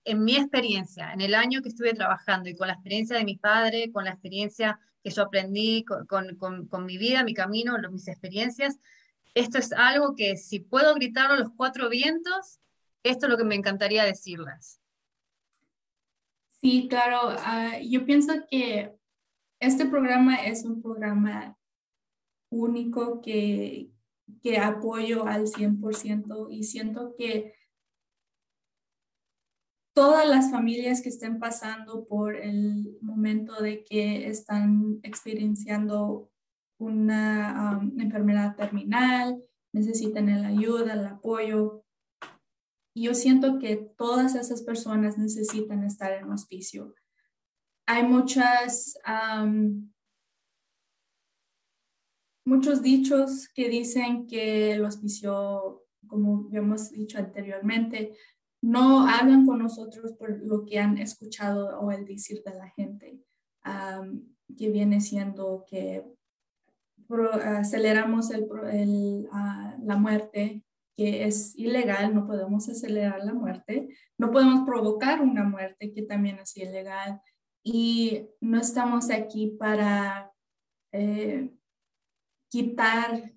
en 0.04 0.26
mi 0.26 0.36
experiencia, 0.36 1.14
en 1.14 1.22
el 1.22 1.34
año 1.34 1.62
que 1.62 1.70
estuve 1.70 1.94
trabajando 1.94 2.50
y 2.50 2.56
con 2.58 2.68
la 2.68 2.74
experiencia 2.74 3.16
de 3.16 3.24
mi 3.24 3.38
padre, 3.38 3.94
con 3.94 4.04
la 4.04 4.12
experiencia 4.12 4.78
que 5.02 5.10
yo 5.10 5.24
aprendí, 5.24 5.86
con, 5.86 6.86
mi 6.86 6.98
vida, 6.98 7.24
mi 7.24 7.34
camino, 7.34 7.78
mis 7.94 8.10
experiencias, 8.10 8.78
esto 9.34 9.58
es 9.58 9.72
algo 9.72 10.16
que 10.16 10.36
si 10.36 10.60
puedo 10.60 10.94
gritarlo 10.96 11.36
a 11.36 11.40
los 11.40 11.52
cuatro 11.56 11.88
vientos, 11.88 12.60
esto 13.10 13.26
es 13.26 13.32
lo 13.32 13.38
que 13.38 13.44
me 13.44 13.56
encantaría 13.56 14.04
decirles. 14.04 14.82
Sí, 16.62 16.88
claro. 16.90 17.36
Ah, 17.40 17.80
yo 17.84 18.06
pienso 18.06 18.34
que 18.50 18.96
este 19.60 19.86
programa 19.86 20.36
es 20.36 20.64
un 20.66 20.82
programa 20.82 21.58
único 22.52 23.22
que, 23.22 23.92
que 24.42 24.58
apoyo 24.58 25.28
al 25.28 25.48
100% 25.48 26.48
y 26.52 26.64
siento 26.64 27.16
que 27.18 27.54
todas 29.94 30.28
las 30.28 30.52
familias 30.52 31.02
que 31.02 31.10
estén 31.10 31.40
pasando 31.40 32.06
por 32.06 32.36
el 32.36 32.98
momento 33.02 33.62
de 33.62 33.84
que 33.84 34.28
están 34.28 35.00
experienciando 35.02 36.30
una 36.80 37.82
enfermedad 37.98 38.56
terminal, 38.56 39.42
necesitan 39.74 40.28
la 40.42 40.50
ayuda, 40.50 40.94
el 40.94 41.06
apoyo. 41.06 41.84
Y 42.98 43.04
yo 43.04 43.14
siento 43.14 43.60
que 43.60 43.76
todas 43.96 44.34
esas 44.34 44.64
personas 44.64 45.20
necesitan 45.20 45.84
estar 45.84 46.14
en 46.14 46.32
hospicio. 46.32 46.96
Hay 47.86 48.02
muchas, 48.02 48.98
muchos 52.44 52.82
dichos 52.82 53.50
que 53.50 53.70
dicen 53.70 54.26
que 54.26 54.72
el 54.72 54.84
hospicio, 54.84 55.84
como 56.08 56.50
hemos 56.52 56.90
dicho 56.90 57.20
anteriormente, 57.20 58.18
no 58.64 59.08
hablan 59.08 59.46
con 59.46 59.60
nosotros 59.60 60.14
por 60.14 60.32
lo 60.44 60.66
que 60.66 60.80
han 60.80 60.98
escuchado 60.98 61.80
o 61.80 61.92
el 61.92 62.04
decir 62.04 62.42
de 62.44 62.56
la 62.56 62.72
gente, 62.72 63.22
que 64.58 64.72
viene 64.72 65.02
siendo 65.02 65.66
que 65.70 66.04
aceleramos 67.44 68.32
el, 68.32 69.30
ah, 69.32 69.78
la 69.84 69.98
muerte, 69.98 70.64
que 70.98 71.26
es 71.26 71.54
ilegal, 71.56 72.14
no 72.14 72.26
podemos 72.26 72.68
acelerar 72.68 73.24
la 73.24 73.34
muerte, 73.34 73.96
no 74.18 74.32
podemos 74.32 74.66
provocar 74.66 75.22
una 75.22 75.44
muerte, 75.44 75.94
que 75.94 76.02
también 76.02 76.40
es 76.40 76.58
ilegal, 76.58 77.22
y 77.64 78.28
no 78.42 78.60
estamos 78.60 79.12
aquí 79.12 79.56
para 79.60 80.32
eh, 80.92 81.54
quitar 82.50 83.32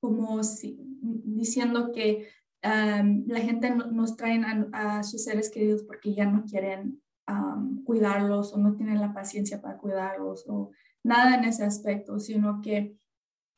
como 0.00 0.40
diciendo 0.42 1.92
que 1.92 2.28
la 2.62 3.40
gente 3.40 3.70
nos 3.70 4.16
traen 4.16 4.70
a, 4.72 5.02
sus 5.02 5.24
seres 5.24 5.50
queridos 5.50 5.82
porque 5.82 6.14
ya 6.14 6.24
no 6.24 6.44
quieren 6.44 7.02
cuidarlos 7.84 8.54
o 8.54 8.58
no 8.58 8.74
tienen 8.74 9.00
la 9.00 9.12
paciencia 9.12 9.60
para 9.60 9.76
cuidarlos 9.76 10.44
o 10.48 10.70
nada 11.02 11.36
en 11.36 11.44
ese 11.44 11.64
aspecto, 11.64 12.18
sino 12.18 12.62
que 12.62 12.96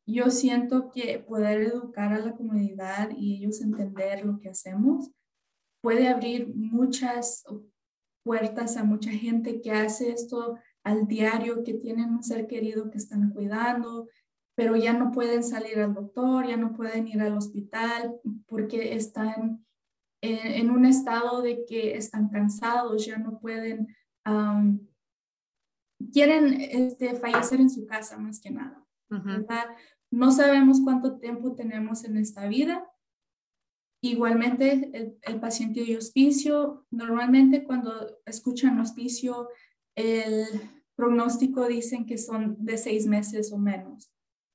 yo 0.07 0.30
siento 0.30 0.90
que 0.90 1.18
poder 1.18 1.62
educar 1.62 2.12
a 2.12 2.20
la 2.20 2.32
comunidad 2.34 3.11
y 3.16 3.36
ellos 3.36 3.61
entender 3.61 4.24
lo 4.24 4.38
que 4.38 4.50
hacemos 4.50 5.11
puede 5.82 6.09
abrir 6.09 6.54
muchas 6.54 7.44
puertas 8.22 8.76
a 8.76 8.84
mucha 8.84 9.11
gente 9.11 9.61
que 9.61 9.72
hace 9.72 10.11
esto 10.11 10.59
al 10.84 11.07
diario, 11.09 11.64
que 11.64 11.74
tienen 11.74 12.11
un 12.11 12.22
ser 12.22 12.46
querido 12.46 12.90
que 12.90 12.98
están 12.98 13.30
cuidando, 13.30 14.09
pero 14.57 14.76
ya 14.76 14.92
no 14.92 15.12
pueden 15.12 15.42
salir 15.42 15.78
al 15.80 15.94
doctor, 15.94 16.46
ya 16.46 16.57
no 16.57 16.72
pueden 16.72 17.07
ir 17.09 17.20
al 17.20 17.36
hospital 17.36 18.16
porque 18.46 18.94
están 18.94 19.64
en, 20.22 20.70
un 20.70 20.86
estado 20.86 21.42
de 21.42 21.64
que 21.66 21.96
están 21.96 22.28
cansados, 22.28 23.04
ya 23.04 23.18
no 23.18 23.38
pueden, 23.38 23.88
quieren 26.12 26.61
este, 26.61 27.14
fallecer 27.16 27.61
en 27.61 27.70
su 27.70 27.86
casa 27.86 28.16
más 28.16 28.40
que 28.40 28.50
nada. 28.50 28.82
No 30.11 30.30
sabemos 30.30 30.80
cuánto 30.82 31.18
tiempo 31.18 31.54
tenemos 31.54 32.04
en 32.04 32.16
esta 32.16 32.46
vida. 32.46 32.88
Igualmente, 34.02 34.90
el, 34.92 35.18
el 35.22 35.40
paciente 35.40 35.84
de 35.84 35.96
hospicio, 35.96 36.86
normalmente 36.90 37.64
cuando 37.64 38.18
escuchan 38.24 38.78
hospicio, 38.78 39.48
el 39.96 40.46
pronóstico 40.94 41.66
dicen 41.66 42.07
que 42.07 42.18
son 42.18 42.57
de 42.59 42.78
seis 42.78 43.07
meses 43.07 43.52
o 43.52 43.59
menos. 43.59 44.12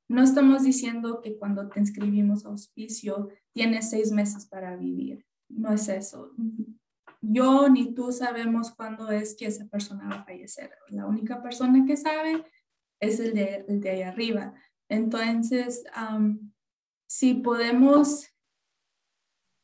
No 0.10 0.24
estamos 0.24 0.64
diciendo 0.64 1.22
que 1.22 1.38
cuando 1.38 1.70
te 1.70 1.80
inscribimos 1.80 2.46
a 2.46 2.50
hospicio 2.50 3.30
tienes 3.54 3.90
seis 3.90 4.12
meses 4.12 4.46
para 4.46 4.76
vivir. 4.76 5.26
No 5.48 5.72
es 5.72 5.88
eso. 5.88 6.32
Yo 7.22 7.70
ni 7.70 7.94
tú 7.94 8.12
sabemos 8.12 8.72
cuándo 8.72 9.10
es 9.10 9.36
que 9.36 9.46
esa 9.46 9.66
persona 9.68 10.10
va 10.10 10.16
a 10.16 10.26
fallecer. 10.26 10.72
La 10.90 11.06
única 11.06 11.42
persona 11.42 11.86
que 11.86 11.96
sabe 11.96 12.44
es 13.00 13.20
el 13.20 13.34
de, 13.34 13.66
el 13.68 13.80
de 13.80 13.90
ahí 13.90 14.02
arriba. 14.02 14.54
Entonces, 14.92 15.86
si 17.08 17.36
podemos 17.36 18.28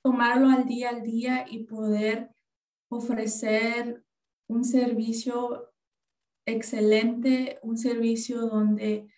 tomarlo 0.02 0.48
al 0.48 0.66
día 0.66 0.90
al 0.90 1.04
día 1.04 1.46
y 1.50 1.66
poder 1.66 2.32
ofrecer 2.90 4.06
un 4.48 4.64
servicio 4.64 5.74
excelente, 6.46 7.60
un 7.62 7.78
servicio 7.78 8.48
donde 8.48 9.10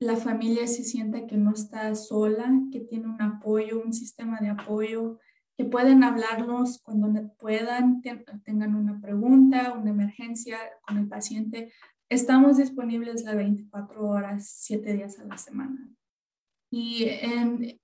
la 0.00 0.16
familia 0.16 0.66
se 0.66 0.84
sienta 0.84 1.26
que 1.26 1.38
no 1.38 1.54
está 1.54 1.94
sola, 1.94 2.52
que 2.70 2.80
tiene 2.80 3.06
un 3.06 3.22
apoyo, 3.22 3.82
un 3.82 3.94
sistema 3.94 4.40
de 4.40 4.50
apoyo, 4.50 5.18
que 5.56 5.64
pueden 5.64 6.04
hablarnos 6.04 6.82
cuando 6.82 7.32
puedan, 7.38 8.02
tengan 8.02 8.74
una 8.74 9.00
pregunta, 9.00 9.72
una 9.72 9.92
emergencia 9.92 10.58
con 10.86 10.98
el 10.98 11.08
paciente. 11.08 11.72
Estamos 12.10 12.58
disponibles 12.58 13.24
las 13.24 13.34
24 13.34 14.06
horas, 14.06 14.48
7 14.58 14.92
días 14.92 15.18
a 15.18 15.24
la 15.24 15.38
semana. 15.38 15.88
Y 16.70 17.04
en 17.04 17.80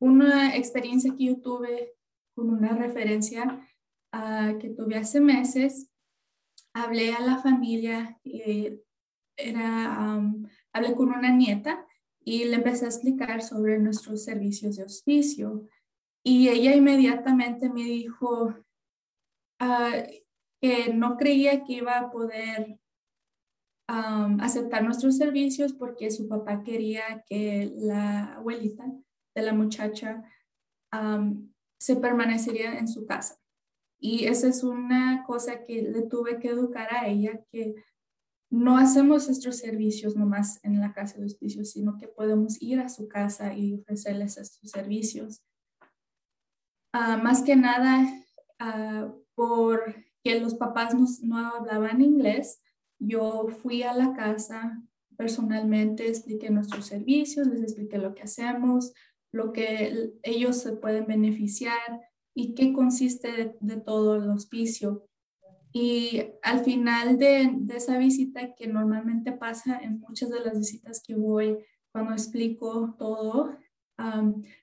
una 0.00 0.56
experiencia 0.56 1.14
que 1.16 1.24
yo 1.24 1.40
tuve 1.40 1.94
con 2.34 2.50
una 2.50 2.76
referencia 2.76 3.66
uh, 4.12 4.58
que 4.58 4.70
tuve 4.70 4.96
hace 4.96 5.20
meses, 5.20 5.90
hablé 6.72 7.14
a 7.14 7.20
la 7.20 7.38
familia, 7.38 8.20
eh, 8.24 8.80
era, 9.36 10.20
hablé 10.72 10.94
con 10.94 11.08
una 11.08 11.30
nieta 11.30 11.84
y 12.20 12.44
le 12.44 12.56
empecé 12.56 12.84
a 12.84 12.88
explicar 12.88 13.42
sobre 13.42 13.78
nuestros 13.78 14.24
servicios 14.24 14.76
de 14.76 14.84
hospicio. 14.84 15.66
Y 16.24 16.48
ella 16.48 16.74
inmediatamente 16.76 17.68
me 17.68 17.82
dijo 17.82 18.54
uh, 19.60 20.02
que 20.60 20.94
no 20.94 21.16
creía 21.16 21.64
que 21.64 21.74
iba 21.74 21.98
a 21.98 22.10
poder 22.10 22.78
aceptar 23.86 24.82
nuestros 24.82 25.16
servicios 25.16 25.72
porque 25.72 26.10
su 26.10 26.28
papá 26.28 26.62
quería 26.62 27.24
que 27.26 27.72
la 27.76 28.34
abuelita 28.34 28.84
de 29.34 29.42
la 29.42 29.52
muchacha 29.52 30.22
se 31.78 31.96
permanecería 31.96 32.78
en 32.78 32.88
su 32.88 33.04
casa. 33.06 33.38
Y 33.98 34.26
esa 34.26 34.48
es 34.48 34.62
una 34.62 35.24
cosa 35.26 35.64
que 35.64 35.82
le 35.82 36.02
tuve 36.02 36.38
que 36.38 36.48
educar 36.48 36.94
a 36.94 37.08
ella, 37.08 37.42
que 37.50 37.74
no 38.50 38.78
hacemos 38.78 39.28
estos 39.28 39.58
servicios 39.58 40.14
nomás 40.14 40.60
en 40.62 40.80
la 40.80 40.92
casa 40.92 41.18
de 41.18 41.26
hospicio, 41.26 41.64
sino 41.64 41.98
que 41.98 42.06
podemos 42.06 42.60
ir 42.62 42.80
a 42.80 42.88
su 42.88 43.08
casa 43.08 43.54
y 43.54 43.74
ofrecerles 43.74 44.36
estos 44.36 44.70
servicios. 44.70 45.42
Ah, 46.92 47.16
más 47.16 47.42
que 47.42 47.56
nada, 47.56 48.06
uh, 48.60 49.12
porque 49.34 50.40
los 50.40 50.54
papás 50.54 50.94
no, 50.94 51.06
no 51.22 51.38
hablaban 51.38 52.00
inglés, 52.00 52.62
yo 52.98 53.48
fui 53.48 53.82
a 53.82 53.94
la 53.94 54.14
casa 54.14 54.82
personalmente, 55.16 56.08
expliqué 56.08 56.50
nuestros 56.50 56.86
servicios, 56.86 57.46
les 57.46 57.62
expliqué 57.62 57.98
lo 57.98 58.14
que 58.14 58.22
hacemos, 58.22 58.92
lo 59.32 59.52
que 59.52 60.12
ellos 60.22 60.58
se 60.58 60.72
pueden 60.72 61.06
beneficiar 61.06 62.00
y 62.34 62.54
qué 62.54 62.72
consiste 62.72 63.56
de, 63.60 63.76
todo 63.80 64.16
el 64.16 64.28
hospicio. 64.30 65.06
Y 65.72 66.22
al 66.42 66.60
final 66.64 67.18
de, 67.18 67.50
esa 67.74 67.98
visita, 67.98 68.54
que 68.54 68.66
normalmente 68.66 69.32
pasa 69.32 69.78
en 69.82 70.00
muchas 70.00 70.30
de 70.30 70.40
las 70.40 70.58
visitas 70.58 71.02
que 71.04 71.14
voy, 71.14 71.58
cuando 71.92 72.12
explico 72.12 72.94
todo, 72.98 73.56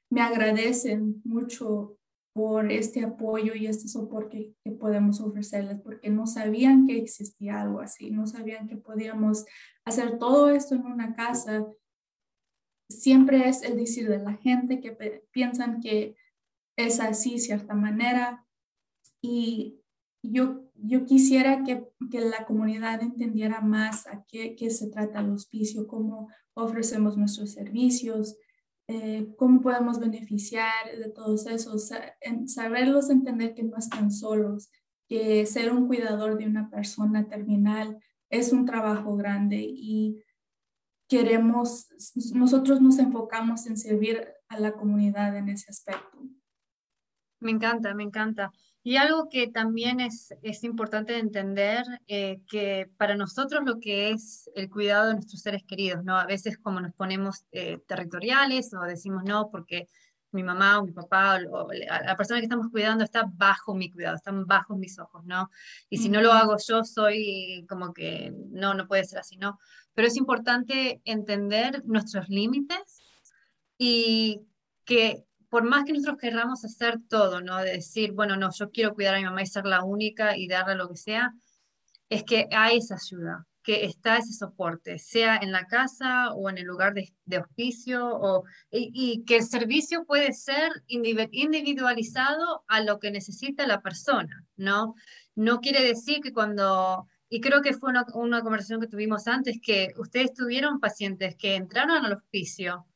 me 0.10 0.22
agradecen 0.22 1.22
mucho 1.24 1.98
por 2.34 2.72
este 2.72 3.04
apoyo 3.04 3.54
y 3.56 3.68
este 3.68 3.88
soporte 3.88 4.54
que 4.64 4.72
podemos 4.72 5.20
ofrecerles, 5.20 5.82
porque 5.82 6.10
no 6.10 6.28
sabían 6.28 6.88
que 6.88 6.98
existía 6.98 7.62
algo 7.62 7.82
así, 7.82 8.10
no 8.10 8.26
sabían 8.26 8.68
que 8.68 8.78
podíamos 8.78 9.46
hacer 9.86 10.18
todo 10.18 10.50
esto 10.50 10.76
en 10.76 10.86
una 10.86 11.16
casa 11.16 11.68
siempre 12.92 13.48
es 13.48 13.64
el 13.64 13.78
decir 13.78 14.08
de 14.08 14.20
la 14.20 14.34
gente 14.36 14.80
que 14.80 14.92
piensan 15.32 15.80
que 15.82 16.16
es 16.78 17.00
así, 17.00 17.40
cierta 17.40 17.74
manera. 17.74 18.46
Y 19.22 19.80
yo, 20.24 20.70
yo 20.76 21.06
quisiera 21.06 21.64
que, 21.64 21.88
que 22.12 22.22
la 22.22 22.46
comunidad 22.46 23.02
entendiera 23.02 23.62
más 23.62 24.08
a 24.08 24.26
qué, 24.28 24.56
qué, 24.56 24.70
se 24.70 24.88
trata 24.88 25.22
el 25.22 25.32
hospicio, 25.32 25.88
cómo 25.88 26.30
ofrecemos 26.54 27.18
nuestros 27.18 27.52
servicios, 27.52 28.38
eh, 28.92 29.34
cómo 29.38 29.62
podemos 29.62 30.00
beneficiar 30.00 30.98
de 30.98 31.10
todos 31.10 31.48
esos, 31.48 31.92
saberlos 32.48 33.10
entender 33.10 33.54
que 33.54 33.64
no 33.64 33.78
están 33.78 34.12
solos, 34.12 34.70
que 35.08 35.46
ser 35.46 35.72
un 35.72 35.88
cuidador 35.88 36.38
de 36.38 36.46
una 36.46 36.70
persona 36.70 37.26
terminal 37.28 37.98
es 38.30 38.52
un 38.52 38.66
trabajo 38.66 39.16
grande 39.16 39.58
y 39.62 40.22
queremos, 41.08 41.88
nosotros 42.34 42.82
nos 42.82 43.00
enfocamos 43.00 43.66
en 43.68 43.78
servir 43.78 44.28
a 44.50 44.60
la 44.60 44.74
comunidad 44.74 45.38
en 45.38 45.48
ese 45.48 45.70
aspecto. 45.70 46.18
Me 47.40 47.52
encanta, 47.52 47.94
me 47.94 48.04
encanta. 48.04 48.52
Y 48.84 48.98
algo 48.98 49.30
que 49.30 49.48
también 49.48 50.00
es, 50.00 50.34
es 50.42 50.64
importante 50.64 51.18
entender, 51.18 51.84
eh, 52.08 52.42
que 52.50 52.90
para 52.98 53.16
nosotros 53.16 53.62
lo 53.64 53.80
que 53.80 54.10
es 54.10 54.50
el 54.56 54.70
cuidado 54.70 55.08
de 55.08 55.14
nuestros 55.14 55.42
seres 55.42 55.64
queridos, 55.64 56.04
¿no? 56.04 56.18
A 56.18 56.26
veces 56.26 56.58
como 56.58 56.80
nos 56.80 56.94
ponemos 56.94 57.46
eh, 57.52 57.78
territoriales 57.88 58.74
o 58.74 58.82
decimos 58.82 59.24
no 59.24 59.50
porque 59.52 59.88
mi 60.32 60.44
mamá 60.44 60.80
o 60.80 60.86
mi 60.86 60.94
papá 60.94 61.40
o, 61.52 61.68
la 61.72 62.16
persona 62.16 62.40
que 62.40 62.46
estamos 62.46 62.70
cuidando 62.70 63.04
está 63.04 63.26
bajo 63.32 63.76
mi 63.76 63.92
cuidado, 63.92 64.16
están 64.16 64.46
bajo 64.48 64.76
mis 64.76 64.98
ojos, 64.98 65.24
¿no? 65.26 65.50
Y 65.90 65.98
si 65.98 66.10
no 66.10 66.22
lo 66.22 66.32
hago 66.32 66.56
yo, 66.58 66.84
soy 66.84 67.66
como 67.70 67.94
que 67.94 68.34
no, 68.50 68.74
no 68.74 68.88
puede 68.88 69.04
ser 69.04 69.20
así, 69.20 69.38
¿no? 69.38 69.60
Pero 69.94 70.08
es 70.08 70.16
importante 70.16 71.02
entender 71.06 71.84
nuestros 71.86 72.30
límites 72.30 73.00
y 73.78 74.42
que 74.86 75.26
por 75.52 75.66
más 75.66 75.84
que 75.84 75.92
nosotros 75.92 76.18
querramos 76.18 76.64
hacer 76.64 76.98
todo, 77.10 77.42
¿no? 77.42 77.58
De 77.58 77.74
decir, 77.74 78.14
bueno, 78.14 78.38
no, 78.38 78.52
yo 78.54 78.72
quiero 78.72 78.96
cuidar 78.96 79.16
a 79.16 79.18
mi 79.18 79.26
mamá 79.26 79.42
y 79.42 79.48
ser 79.48 79.66
la 79.66 79.84
única 79.84 80.38
y 80.38 80.48
darle 80.48 80.76
lo 80.76 80.88
que 80.88 80.96
sea, 80.96 81.34
es 82.08 82.24
que 82.24 82.48
hay 82.52 82.78
esa 82.78 82.96
ayuda 82.96 83.46
que 83.62 83.84
está 83.84 84.16
ese 84.16 84.32
soporte, 84.32 84.98
sea 84.98 85.36
en 85.36 85.52
la 85.52 85.68
casa 85.68 86.32
o 86.32 86.50
en 86.50 86.58
el 86.58 86.64
lugar 86.64 86.94
de, 86.94 87.14
de 87.26 87.40
hospicio, 87.40 88.08
o, 88.08 88.46
y, 88.72 89.26
que 89.26 89.36
el 89.36 89.44
servicio 89.44 90.06
puede 90.06 90.32
ser 90.32 90.72
individualizado 90.88 92.64
a 92.70 92.80
lo 92.82 93.00
que 93.00 93.12
necesita 93.12 93.68
la 93.68 93.82
persona, 93.82 94.46
¿no? 94.56 94.96
No 95.36 95.60
quiere 95.60 95.84
decir 95.84 96.22
que 96.22 96.32
cuando, 96.32 97.08
y 97.28 97.42
creo 97.42 97.62
que 97.62 97.74
fue 97.74 97.90
una, 97.90 98.06
una 98.14 98.42
conversación 98.42 98.80
que 98.80 98.88
tuvimos 98.88 99.28
antes, 99.28 99.60
que 99.62 99.90
ustedes 99.98 100.34
tuvieron 100.34 100.80
pacientes 100.80 101.36
que 101.36 101.56
entraron 101.56 102.06
al 102.06 102.14
hospicio, 102.14 102.88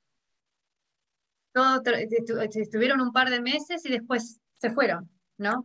todo, 1.56 1.82
estuvieron 2.54 3.00
un 3.00 3.14
par 3.14 3.30
de 3.30 3.42
meses 3.42 3.86
y 3.86 3.90
después 3.90 4.42
se 4.58 4.70
fueron, 4.70 5.10
¿no? 5.38 5.64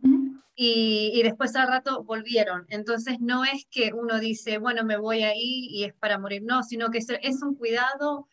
y, 0.55 1.21
después 1.23 1.55
al 1.55 1.67
rato 1.67 2.03
volvieron. 2.03 2.65
Entonces 2.69 3.19
no 3.19 3.43
es 3.43 3.65
que 3.69 3.91
uno 3.93 4.19
dice, 4.19 4.57
bueno, 4.57 4.83
me 4.83 4.97
voy 4.97 5.23
ahí 5.23 5.67
y 5.69 5.83
es 5.85 5.93
para 5.95 6.19
morir, 6.19 6.43
no, 6.43 6.63
sino 6.63 6.89
que 6.89 6.99
es, 6.99 7.41
un 7.41 7.55
cuidado 7.55 8.27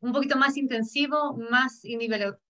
un 0.00 0.12
poquito 0.12 0.36
más 0.36 0.56
intensivo, 0.56 1.36
más 1.50 1.84
individualizado 1.84 2.40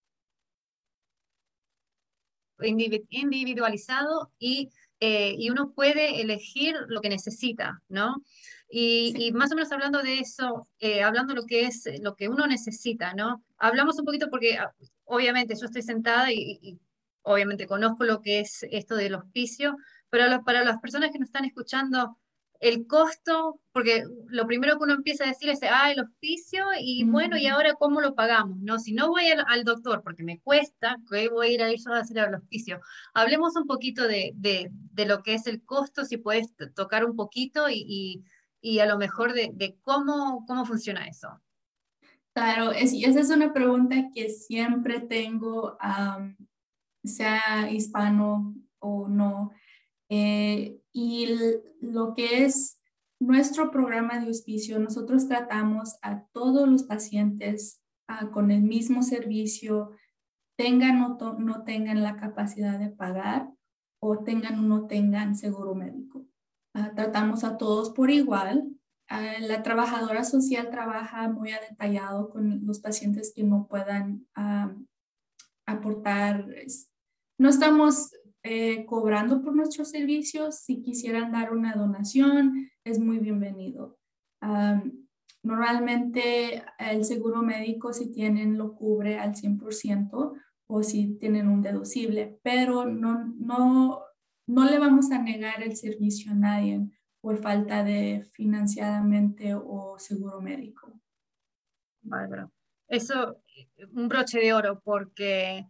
y, 4.39 4.71
eh, 5.01 5.35
y 5.39 5.51
uno 5.51 5.73
puede 5.73 6.21
elegir 6.21 6.77
lo 6.89 7.01
que 7.01 7.09
necesita, 7.09 7.83
¿no? 7.89 8.23
Y, 8.75 9.33
más 9.33 9.53
o 9.53 9.55
menos 9.55 9.71
hablando 9.71 10.03
de 10.03 10.21
eso, 10.21 10.67
eh, 10.79 11.03
hablando 11.03 11.35
lo 11.35 11.45
que 11.45 11.67
es 11.67 11.85
lo 12.01 12.17
que 12.17 12.29
uno 12.29 12.47
necesita, 12.47 13.13
¿no? 13.13 13.45
Hablamos 13.59 13.99
un 13.99 14.07
poquito 14.07 14.31
porque 14.31 14.57
ah, 14.57 14.73
obviamente 15.05 15.55
yo 15.55 15.67
estoy 15.67 15.83
sentada 15.83 16.33
y 16.33 16.81
obviamente 17.23 17.67
conozco 17.67 18.05
lo 18.05 18.23
que 18.23 18.41
es 18.41 18.63
esto 18.71 18.97
del 18.97 19.15
hospicio, 19.15 19.77
pero 20.09 20.43
para 20.45 20.65
las 20.65 20.79
personas 20.79 21.11
que 21.11 21.19
nos 21.19 21.29
están 21.29 21.45
escuchando, 21.45 22.19
el 22.61 22.87
costo, 22.87 23.61
porque 23.73 24.05
lo 24.29 24.47
primero 24.47 24.79
que 24.79 24.85
uno 24.85 24.95
empieza 24.95 25.25
a 25.25 25.27
decir 25.27 25.51
es, 25.51 25.59
ah, 25.65 25.91
el 25.91 25.99
hospicio, 25.99 26.65
y 26.79 27.03
bueno, 27.03 27.37
¿y 27.37 27.49
ahora 27.49 27.75
cómo 27.75 28.01
lo 28.01 28.15
pagamos? 28.15 28.57
No, 28.61 28.79
si 28.79 28.93
no 28.93 29.09
voy 29.09 29.25
al, 29.31 29.65
doctor 29.65 30.01
porque 30.05 30.23
me 30.23 30.41
cuesta, 30.41 30.97
que 31.11 31.29
voy 31.29 31.49
a 31.49 31.51
ir 31.51 31.63
a 31.63 31.73
ir 31.73 31.81
a 31.89 31.99
hacer 31.99 32.19
el 32.19 32.37
hospicio. 32.37 32.81
Hablemos 33.15 33.57
un 33.57 33.67
poquito 33.67 34.07
de, 34.07 34.31
de, 34.37 34.71
de, 34.71 35.07
lo 35.07 35.25
que 35.25 35.35
es 35.35 35.49
el 35.49 35.65
costo, 35.65 36.05
si 36.05 36.19
puedes 36.19 36.55
tocar 36.77 37.05
un 37.05 37.17
poquito 37.17 37.69
y, 37.69 37.85
y, 37.85 38.25
y 38.63 38.79
a 38.79 38.87
lo 38.87 38.97
mejor 38.97 39.35
de, 39.35 39.77
cómo, 39.83 40.47
cómo 40.47 40.65
funciona 40.65 41.07
eso. 41.07 41.29
Claro, 42.33 42.73
es, 42.73 42.95
esa 42.95 43.21
es 43.21 43.29
una 43.29 43.53
pregunta 43.53 44.09
que 44.15 44.31
siempre 44.31 45.01
tengo 45.01 45.77
sea 47.05 47.71
hispano 47.71 48.55
o 48.79 49.09
no. 49.09 49.51
Eh, 50.09 50.81
y 50.93 51.29
lo 51.81 52.15
que 52.15 52.45
es 52.45 52.81
nuestro 53.19 53.71
programa 53.71 54.19
de 54.19 54.31
hospicio, 54.31 54.79
nosotros 54.79 55.29
tratamos 55.29 55.97
a 56.03 56.25
todos 56.33 56.69
los 56.69 56.85
pacientes 56.85 57.81
ah, 58.09 58.31
con 58.31 58.51
el 58.51 58.63
mismo 58.63 59.03
servicio, 59.03 59.93
tengan 60.57 61.03
o 61.03 61.39
no 61.39 61.65
tengan 61.65 62.03
la 62.03 62.17
capacidad 62.17 62.79
de 62.79 62.91
pagar 62.91 63.49
o 64.01 64.19
tengan 64.25 64.59
o 64.59 64.63
no 64.63 64.87
tengan 64.87 65.37
seguro 65.37 65.75
médico. 65.75 66.27
Ah, 66.75 66.93
tratamos 66.95 67.45
a 67.45 67.57
todos 67.57 67.91
por 67.91 68.11
igual. 68.11 68.69
Ah, 69.09 69.35
la 69.41 69.63
trabajadora 69.63 70.25
social 70.25 70.71
trabaja 70.71 71.29
muy 71.29 71.51
detallado 71.69 72.31
con 72.31 72.67
los 72.67 72.81
pacientes 72.81 73.33
que 73.35 73.45
no 73.45 73.67
puedan 73.69 74.27
aportar 75.67 76.47
no 77.39 77.49
estamos 77.49 78.13
eh, 78.45 78.85
cobrando 78.87 79.43
por 79.43 79.57
nuestros 79.57 79.91
servicios. 79.91 80.61
Si 80.61 80.81
quisieran 80.81 81.33
dar 81.33 81.53
una 81.53 81.75
donación, 81.75 82.71
es 82.85 83.01
muy 83.01 83.19
bienvenido. 83.19 83.99
normalmente 85.43 86.63
el 86.79 87.05
seguro 87.05 87.43
médico, 87.43 87.93
si 87.93 88.13
tienen, 88.13 88.57
lo 88.57 88.77
cubre 88.77 89.19
al 89.19 89.35
100% 89.35 90.35
o 90.69 90.83
si 90.85 91.17
tienen 91.19 91.49
un 91.49 91.63
deducible, 91.63 92.39
pero 92.45 92.87
no, 92.87 93.35
no, 93.39 94.03
no 94.47 94.65
le 94.65 94.79
vamos 94.79 95.11
a 95.11 95.19
negar 95.19 95.63
el 95.63 95.77
servicio 95.77 96.33
a 96.33 96.35
nadie 96.35 96.81
por 97.21 97.39
falta 97.39 97.85
de 97.85 98.27
financiadamente 98.33 99.55
o 99.55 99.97
seguro 99.99 100.41
médico. 100.41 100.93
Bárbaro. 102.03 102.51
Eso, 102.89 103.43
un 103.93 104.09
broche 104.09 104.41
de 104.41 104.53
oro, 104.53 104.81
porque 104.85 105.67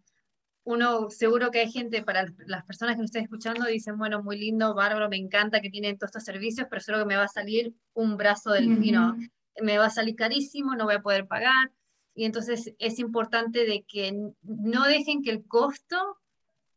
uno 0.64 1.10
seguro 1.10 1.50
que 1.50 1.60
hay 1.60 1.70
gente, 1.70 2.02
para 2.02 2.26
las 2.46 2.64
personas 2.64 2.94
que 2.94 3.02
nos 3.02 3.10
estén 3.10 3.24
escuchando, 3.24 3.66
dicen, 3.66 3.98
bueno, 3.98 4.22
muy 4.22 4.38
lindo, 4.38 4.74
bárbaro, 4.74 5.08
me 5.08 5.16
encanta 5.16 5.60
que 5.60 5.70
tienen 5.70 5.98
todos 5.98 6.10
estos 6.10 6.24
servicios, 6.24 6.66
pero 6.70 6.80
solo 6.80 6.98
que 7.00 7.04
me 7.04 7.16
va 7.16 7.24
a 7.24 7.28
salir 7.28 7.74
un 7.94 8.16
brazo 8.16 8.52
del 8.52 8.76
vino, 8.76 9.16
me 9.60 9.78
va 9.78 9.86
a 9.86 9.90
salir 9.90 10.16
carísimo, 10.16 10.74
no 10.74 10.84
voy 10.84 10.94
a 10.94 11.02
poder 11.02 11.26
pagar. 11.26 11.70
Y 12.14 12.24
entonces 12.24 12.74
es 12.78 12.98
importante 12.98 13.66
de 13.66 13.84
que 13.86 14.12
no 14.42 14.86
dejen 14.86 15.22
que 15.22 15.30
el 15.30 15.44
costo 15.46 16.18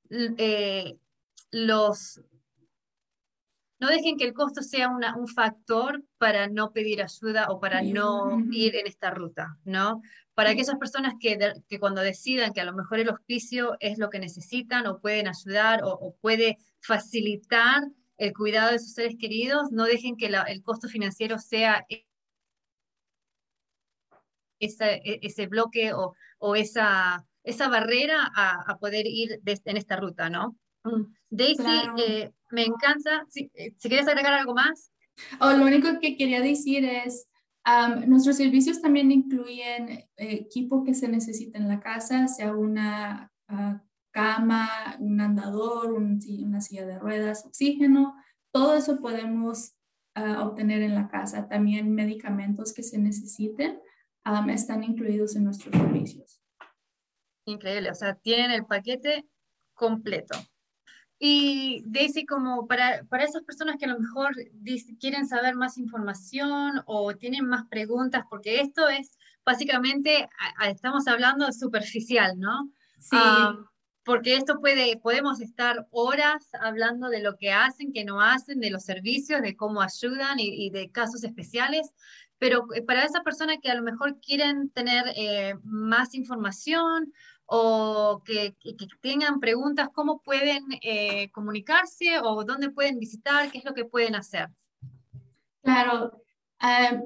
eh, 0.10 0.98
los 1.52 2.22
no 3.80 3.90
dejen 3.90 4.18
que 4.18 4.24
el 4.24 4.34
costo 4.34 4.62
sea 4.62 4.90
un 4.90 5.28
factor 5.28 6.04
para 6.18 6.48
no 6.48 6.72
pedir 6.72 7.02
ayuda 7.02 7.48
o 7.50 7.60
para 7.60 7.82
no 7.82 8.40
ir 8.52 8.76
en 8.76 8.88
esta 8.88 9.12
ruta, 9.12 9.58
¿no? 9.66 10.02
Para 10.34 10.52
aquellas 10.52 10.78
personas 10.78 11.14
que, 11.20 11.38
que, 11.68 11.80
cuando 11.80 12.02
decidan 12.02 12.54
que 12.54 12.62
a 12.62 12.66
lo 12.66 12.74
mejor 12.74 13.00
el 13.00 13.10
hospicio 13.10 13.76
es 13.80 13.98
lo 13.98 14.10
que 14.10 14.20
necesitan 14.20 14.88
o 14.88 15.00
pueden 15.00 15.28
ayudar 15.28 15.82
o, 15.84 16.16
puede 16.22 16.58
facilitar 16.80 17.84
el 18.18 18.34
cuidado 18.34 18.72
de 18.72 18.80
sus 18.80 18.94
seres 18.94 19.18
queridos, 19.20 19.72
no 19.72 19.84
dejen 19.84 20.16
que 20.16 20.28
el 20.28 20.64
costo 20.64 20.88
financiero 20.88 21.38
sea 21.38 21.86
e, 21.90 22.06
ese 24.60 25.48
bloque 25.48 25.94
o, 25.94 26.16
o 26.40 26.56
esa, 26.56 27.26
esa 27.44 27.68
barrera 27.68 28.32
a, 28.36 28.72
a 28.72 28.78
poder 28.80 29.06
ir 29.06 29.42
en 29.46 29.78
esta 29.78 29.98
ruta, 29.98 30.30
¿no? 30.30 30.58
Mm. 30.86 31.14
Daisy, 31.30 31.64
eh, 31.98 32.32
me 32.52 32.64
encanta. 32.64 33.26
Si, 33.28 33.52
eh, 33.56 33.74
si, 33.78 33.90
quieres 33.90 34.08
agregar 34.08 34.34
algo 34.34 34.54
más. 34.54 34.92
Oh, 35.40 35.52
lo 35.52 35.66
único 35.66 36.00
que 36.00 36.16
quería 36.16 36.42
decir 36.42 36.86
es, 36.86 37.28
nuestros 38.06 38.38
servicios 38.38 38.82
también 38.82 39.12
incluyen 39.12 39.90
eh, 39.90 40.08
equipo 40.18 40.84
que 40.84 40.94
se 40.94 41.08
necesita 41.08 41.58
en 41.58 41.68
la 41.68 41.80
casa, 41.80 42.28
sea 42.28 42.54
una 42.56 43.32
ah, 43.48 43.82
cama, 44.12 44.70
un 45.00 45.20
andador, 45.20 45.94
una 45.94 46.62
silla 46.62 46.86
de 46.86 47.00
ruedas, 47.00 47.46
oxígeno. 47.46 48.16
Todo 48.52 48.76
eso 48.76 49.02
podemos 49.02 49.74
ah, 50.14 50.44
obtener 50.44 50.82
en 50.84 50.96
la 50.96 51.08
casa. 51.08 51.48
También 51.48 51.94
medicamentos 51.94 52.74
que 52.74 52.84
se 52.84 52.98
necesiten 52.98 53.80
están 54.50 54.84
incluidos 54.84 55.36
en 55.36 55.44
nuestros 55.44 55.76
servicios. 55.76 56.42
Increíble, 57.46 57.92
o 57.92 57.96
sea, 57.96 58.16
tienen 58.16 58.50
el 58.50 58.66
paquete 58.66 59.26
completo. 59.76 60.36
Y 61.28 61.82
Daisy, 61.88 62.24
como 62.24 62.68
para, 62.68 63.04
para 63.06 63.24
esas 63.24 63.42
personas 63.42 63.78
que 63.80 63.86
a 63.86 63.88
lo 63.88 64.00
mejor 64.00 64.36
quieren 65.00 65.28
saber 65.28 65.56
más 65.56 65.80
información 65.80 66.84
o 66.86 67.16
tienen 67.16 67.48
más 67.48 67.66
preguntas, 67.68 68.26
porque 68.30 68.62
esto 68.62 68.88
es 68.88 69.18
básicamente, 69.44 70.30
estamos 70.68 71.08
hablando 71.08 71.52
superficial, 71.52 72.40
¿no? 72.40 72.70
Sí. 73.00 73.18
Ah, 73.20 73.58
porque 74.04 74.36
esto 74.36 74.60
puede, 74.60 74.98
podemos 74.98 75.42
estar 75.42 75.88
horas 75.90 76.48
hablando 76.62 77.10
de 77.10 77.24
lo 77.24 77.38
que 77.38 77.52
hacen, 77.52 77.92
que 77.92 78.06
no 78.06 78.22
hacen, 78.22 78.60
de 78.60 78.70
los 78.70 78.84
servicios, 78.84 79.42
de 79.42 79.56
cómo 79.56 79.82
ayudan 79.82 80.40
y, 80.40 80.70
de 80.70 80.92
casos 80.92 81.24
especiales, 81.24 81.92
pero 82.38 82.68
eh, 82.76 82.84
para 82.84 83.04
esas 83.04 83.24
personas 83.24 83.58
que 83.64 83.72
a 83.72 83.76
lo 83.76 83.82
mejor 83.82 84.20
quieren 84.20 84.70
tener 84.70 85.06
eh, 85.16 85.56
más 85.64 86.14
información 86.14 87.12
o 87.46 88.22
que, 88.26 88.56
tengan 89.02 89.40
preguntas, 89.40 89.90
¿cómo 89.94 90.22
pueden 90.22 90.66
eh, 90.82 91.30
comunicarse 91.32 92.20
o 92.24 92.44
dónde 92.44 92.72
pueden 92.72 93.00
visitar? 93.00 93.52
¿Qué 93.52 93.60
es 93.60 93.66
lo 93.66 93.74
que 93.74 93.86
pueden 93.86 94.16
hacer? 94.16 94.50
Claro, 95.62 96.22
ah, 96.60 97.02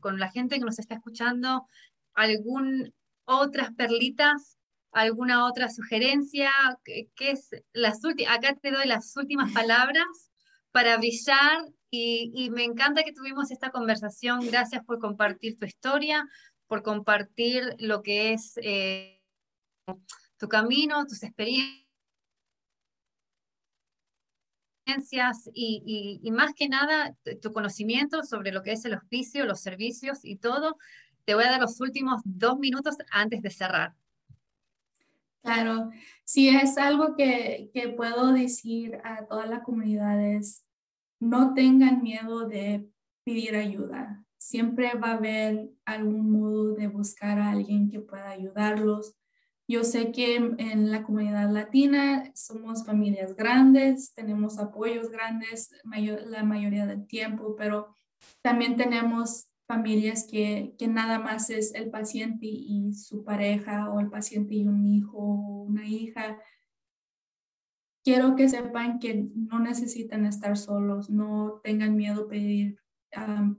con, 0.00 0.18
la 0.18 0.30
gente 0.30 0.58
que 0.58 0.64
nos 0.64 0.78
está 0.78 0.94
escuchando, 0.94 1.68
algún 2.14 2.94
otras 3.26 3.70
perlitas, 3.74 4.56
alguna 4.92 5.44
otra 5.44 5.68
sugerencia, 5.68 6.50
¿Qué 6.84 7.06
es 7.18 7.50
las 7.74 8.02
últimas, 8.02 8.34
acá 8.34 8.54
te 8.54 8.70
doy 8.70 8.86
las 8.86 9.14
últimas 9.14 9.52
palabras 9.52 10.06
para 10.72 10.96
brillar 10.96 11.66
y, 11.90 12.48
me 12.48 12.64
encanta 12.64 13.02
que 13.02 13.12
tuvimos 13.12 13.50
esta 13.50 13.70
conversación. 13.70 14.40
Gracias 14.46 14.82
por 14.86 15.00
compartir 15.00 15.58
tu 15.58 15.66
historia, 15.66 16.26
por 16.66 16.82
compartir 16.82 17.76
lo 17.78 18.02
que 18.02 18.32
es 18.32 18.58
eh, 18.62 19.20
tu 20.38 20.48
camino, 20.48 21.06
tus 21.06 21.22
experiencias 21.24 21.87
y, 25.54 26.20
y, 26.22 26.30
más 26.30 26.54
que 26.54 26.68
nada 26.68 27.14
tu 27.42 27.52
conocimiento 27.52 28.22
sobre 28.22 28.52
lo 28.52 28.62
que 28.62 28.72
es 28.72 28.84
el 28.84 28.94
hospicio, 28.94 29.44
los 29.44 29.60
servicios 29.60 30.20
y 30.24 30.36
todo. 30.36 30.78
Te 31.24 31.34
voy 31.34 31.44
a 31.44 31.50
dar 31.50 31.60
los 31.60 31.80
últimos 31.80 32.22
dos 32.24 32.58
minutos 32.58 32.96
antes 33.10 33.42
de 33.42 33.50
cerrar. 33.50 33.94
Claro, 35.42 35.90
si 36.24 36.48
es 36.48 36.78
algo 36.78 37.14
que, 37.16 37.70
que 37.72 37.88
puedo 37.88 38.32
decir 38.32 38.98
a 39.04 39.26
todas 39.26 39.48
las 39.48 39.62
comunidades, 39.62 40.64
no 41.20 41.54
tengan 41.54 42.02
miedo 42.02 42.48
de 42.48 42.88
pedir 43.24 43.56
ayuda. 43.56 44.24
Siempre 44.38 44.94
va 44.94 45.10
a 45.10 45.16
haber 45.16 45.70
algún 45.84 46.30
modo 46.30 46.74
de 46.74 46.86
buscar 46.86 47.38
a 47.38 47.50
alguien 47.50 47.90
que 47.90 48.00
pueda 48.00 48.30
ayudarlos. 48.30 49.17
Yo 49.70 49.84
sé 49.84 50.12
que 50.12 50.36
en 50.36 50.90
la 50.90 51.02
comunidad 51.02 51.50
latina 51.50 52.32
somos 52.34 52.86
familias 52.86 53.36
grandes, 53.36 54.14
tenemos 54.14 54.58
apoyos 54.58 55.10
grandes 55.10 55.70
la 55.84 56.42
mayoría 56.42 56.86
del 56.86 57.06
tiempo, 57.06 57.54
pero 57.54 57.94
también 58.40 58.76
tenemos 58.76 59.50
familias 59.66 60.26
que, 60.26 60.74
que, 60.78 60.88
nada 60.88 61.18
más 61.18 61.50
es 61.50 61.74
el 61.74 61.90
paciente 61.90 62.46
y 62.46 62.94
su 62.94 63.22
pareja 63.24 63.90
o 63.90 64.00
el 64.00 64.08
paciente 64.08 64.54
y 64.54 64.66
un 64.66 64.86
hijo 64.86 65.18
o 65.18 65.62
una 65.64 65.86
hija. 65.86 66.38
Quiero 68.02 68.36
que 68.36 68.48
sepan 68.48 68.98
que 68.98 69.28
no 69.34 69.58
necesitan 69.58 70.24
estar 70.24 70.56
solos, 70.56 71.10
no 71.10 71.60
tengan 71.62 71.94
miedo 71.94 72.26
pedir 72.26 72.78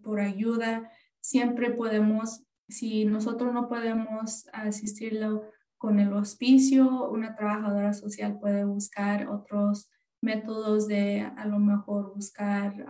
por 0.01 0.21
ayuda. 0.21 0.91
Siempre 1.19 1.69
podemos, 1.69 2.41
si 2.67 3.05
nosotros 3.05 3.53
no 3.53 3.69
podemos 3.69 4.47
asistirlo, 4.53 5.43
con 5.79 5.99
el 5.99 6.13
hospicio, 6.13 7.09
una 7.09 7.35
trabajadora 7.35 7.93
social 7.93 8.37
puede 8.39 8.65
buscar 8.65 9.29
otros 9.29 9.89
métodos 10.21 10.87
de 10.87 11.21
a 11.21 11.45
lo 11.45 11.57
mejor 11.57 12.13
buscar 12.13 12.85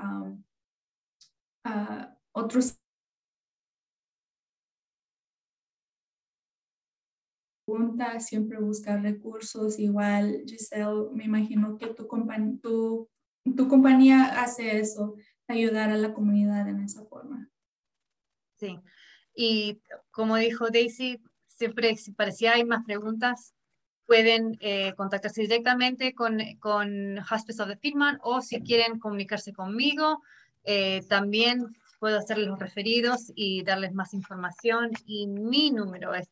otros 2.31 2.79
siempre 8.19 8.59
buscar 8.59 9.01
recursos. 9.01 9.77
Igual, 9.77 10.43
Giselle, 10.47 11.09
me 11.13 11.25
imagino 11.25 11.77
que 11.77 11.87
tu, 11.87 12.07
tu, 12.61 13.09
tu 13.55 13.67
compañía 13.67 14.41
hace 14.41 14.79
eso, 14.79 15.15
ayudar 15.47 15.91
a 15.91 15.97
la 15.97 16.13
comunidad 16.13 16.67
en 16.67 16.79
esa 16.79 17.05
forma. 17.05 17.49
Sí, 18.59 18.79
y 19.35 19.81
como 20.11 20.35
dijo 20.37 20.69
Daisy, 20.69 21.21
siempre 21.59 21.95
parecía 22.15 22.53
hay 22.53 22.63
más 22.63 22.85
preguntas, 22.85 23.53
pueden 24.07 24.57
eh, 24.61 24.93
contactarse 24.95 25.41
directamente 25.41 26.15
con, 26.15 26.39
con 26.59 27.19
of 27.19 27.67
the 27.67 27.77
Piedmont 27.77 28.17
o 28.23 28.41
si 28.41 28.61
quieren 28.61 28.97
comunicarse 28.97 29.53
conmigo, 29.53 30.23
eh, 30.63 31.03
también 31.07 31.67
puedo 31.99 32.17
hacerles 32.17 32.47
los 32.47 32.57
referidos 32.57 33.31
y 33.35 33.61
darles 33.63 33.93
más 33.93 34.13
información. 34.13 34.91
Y 35.05 35.27
mi 35.27 35.69
número 35.69 36.15
es 36.15 36.29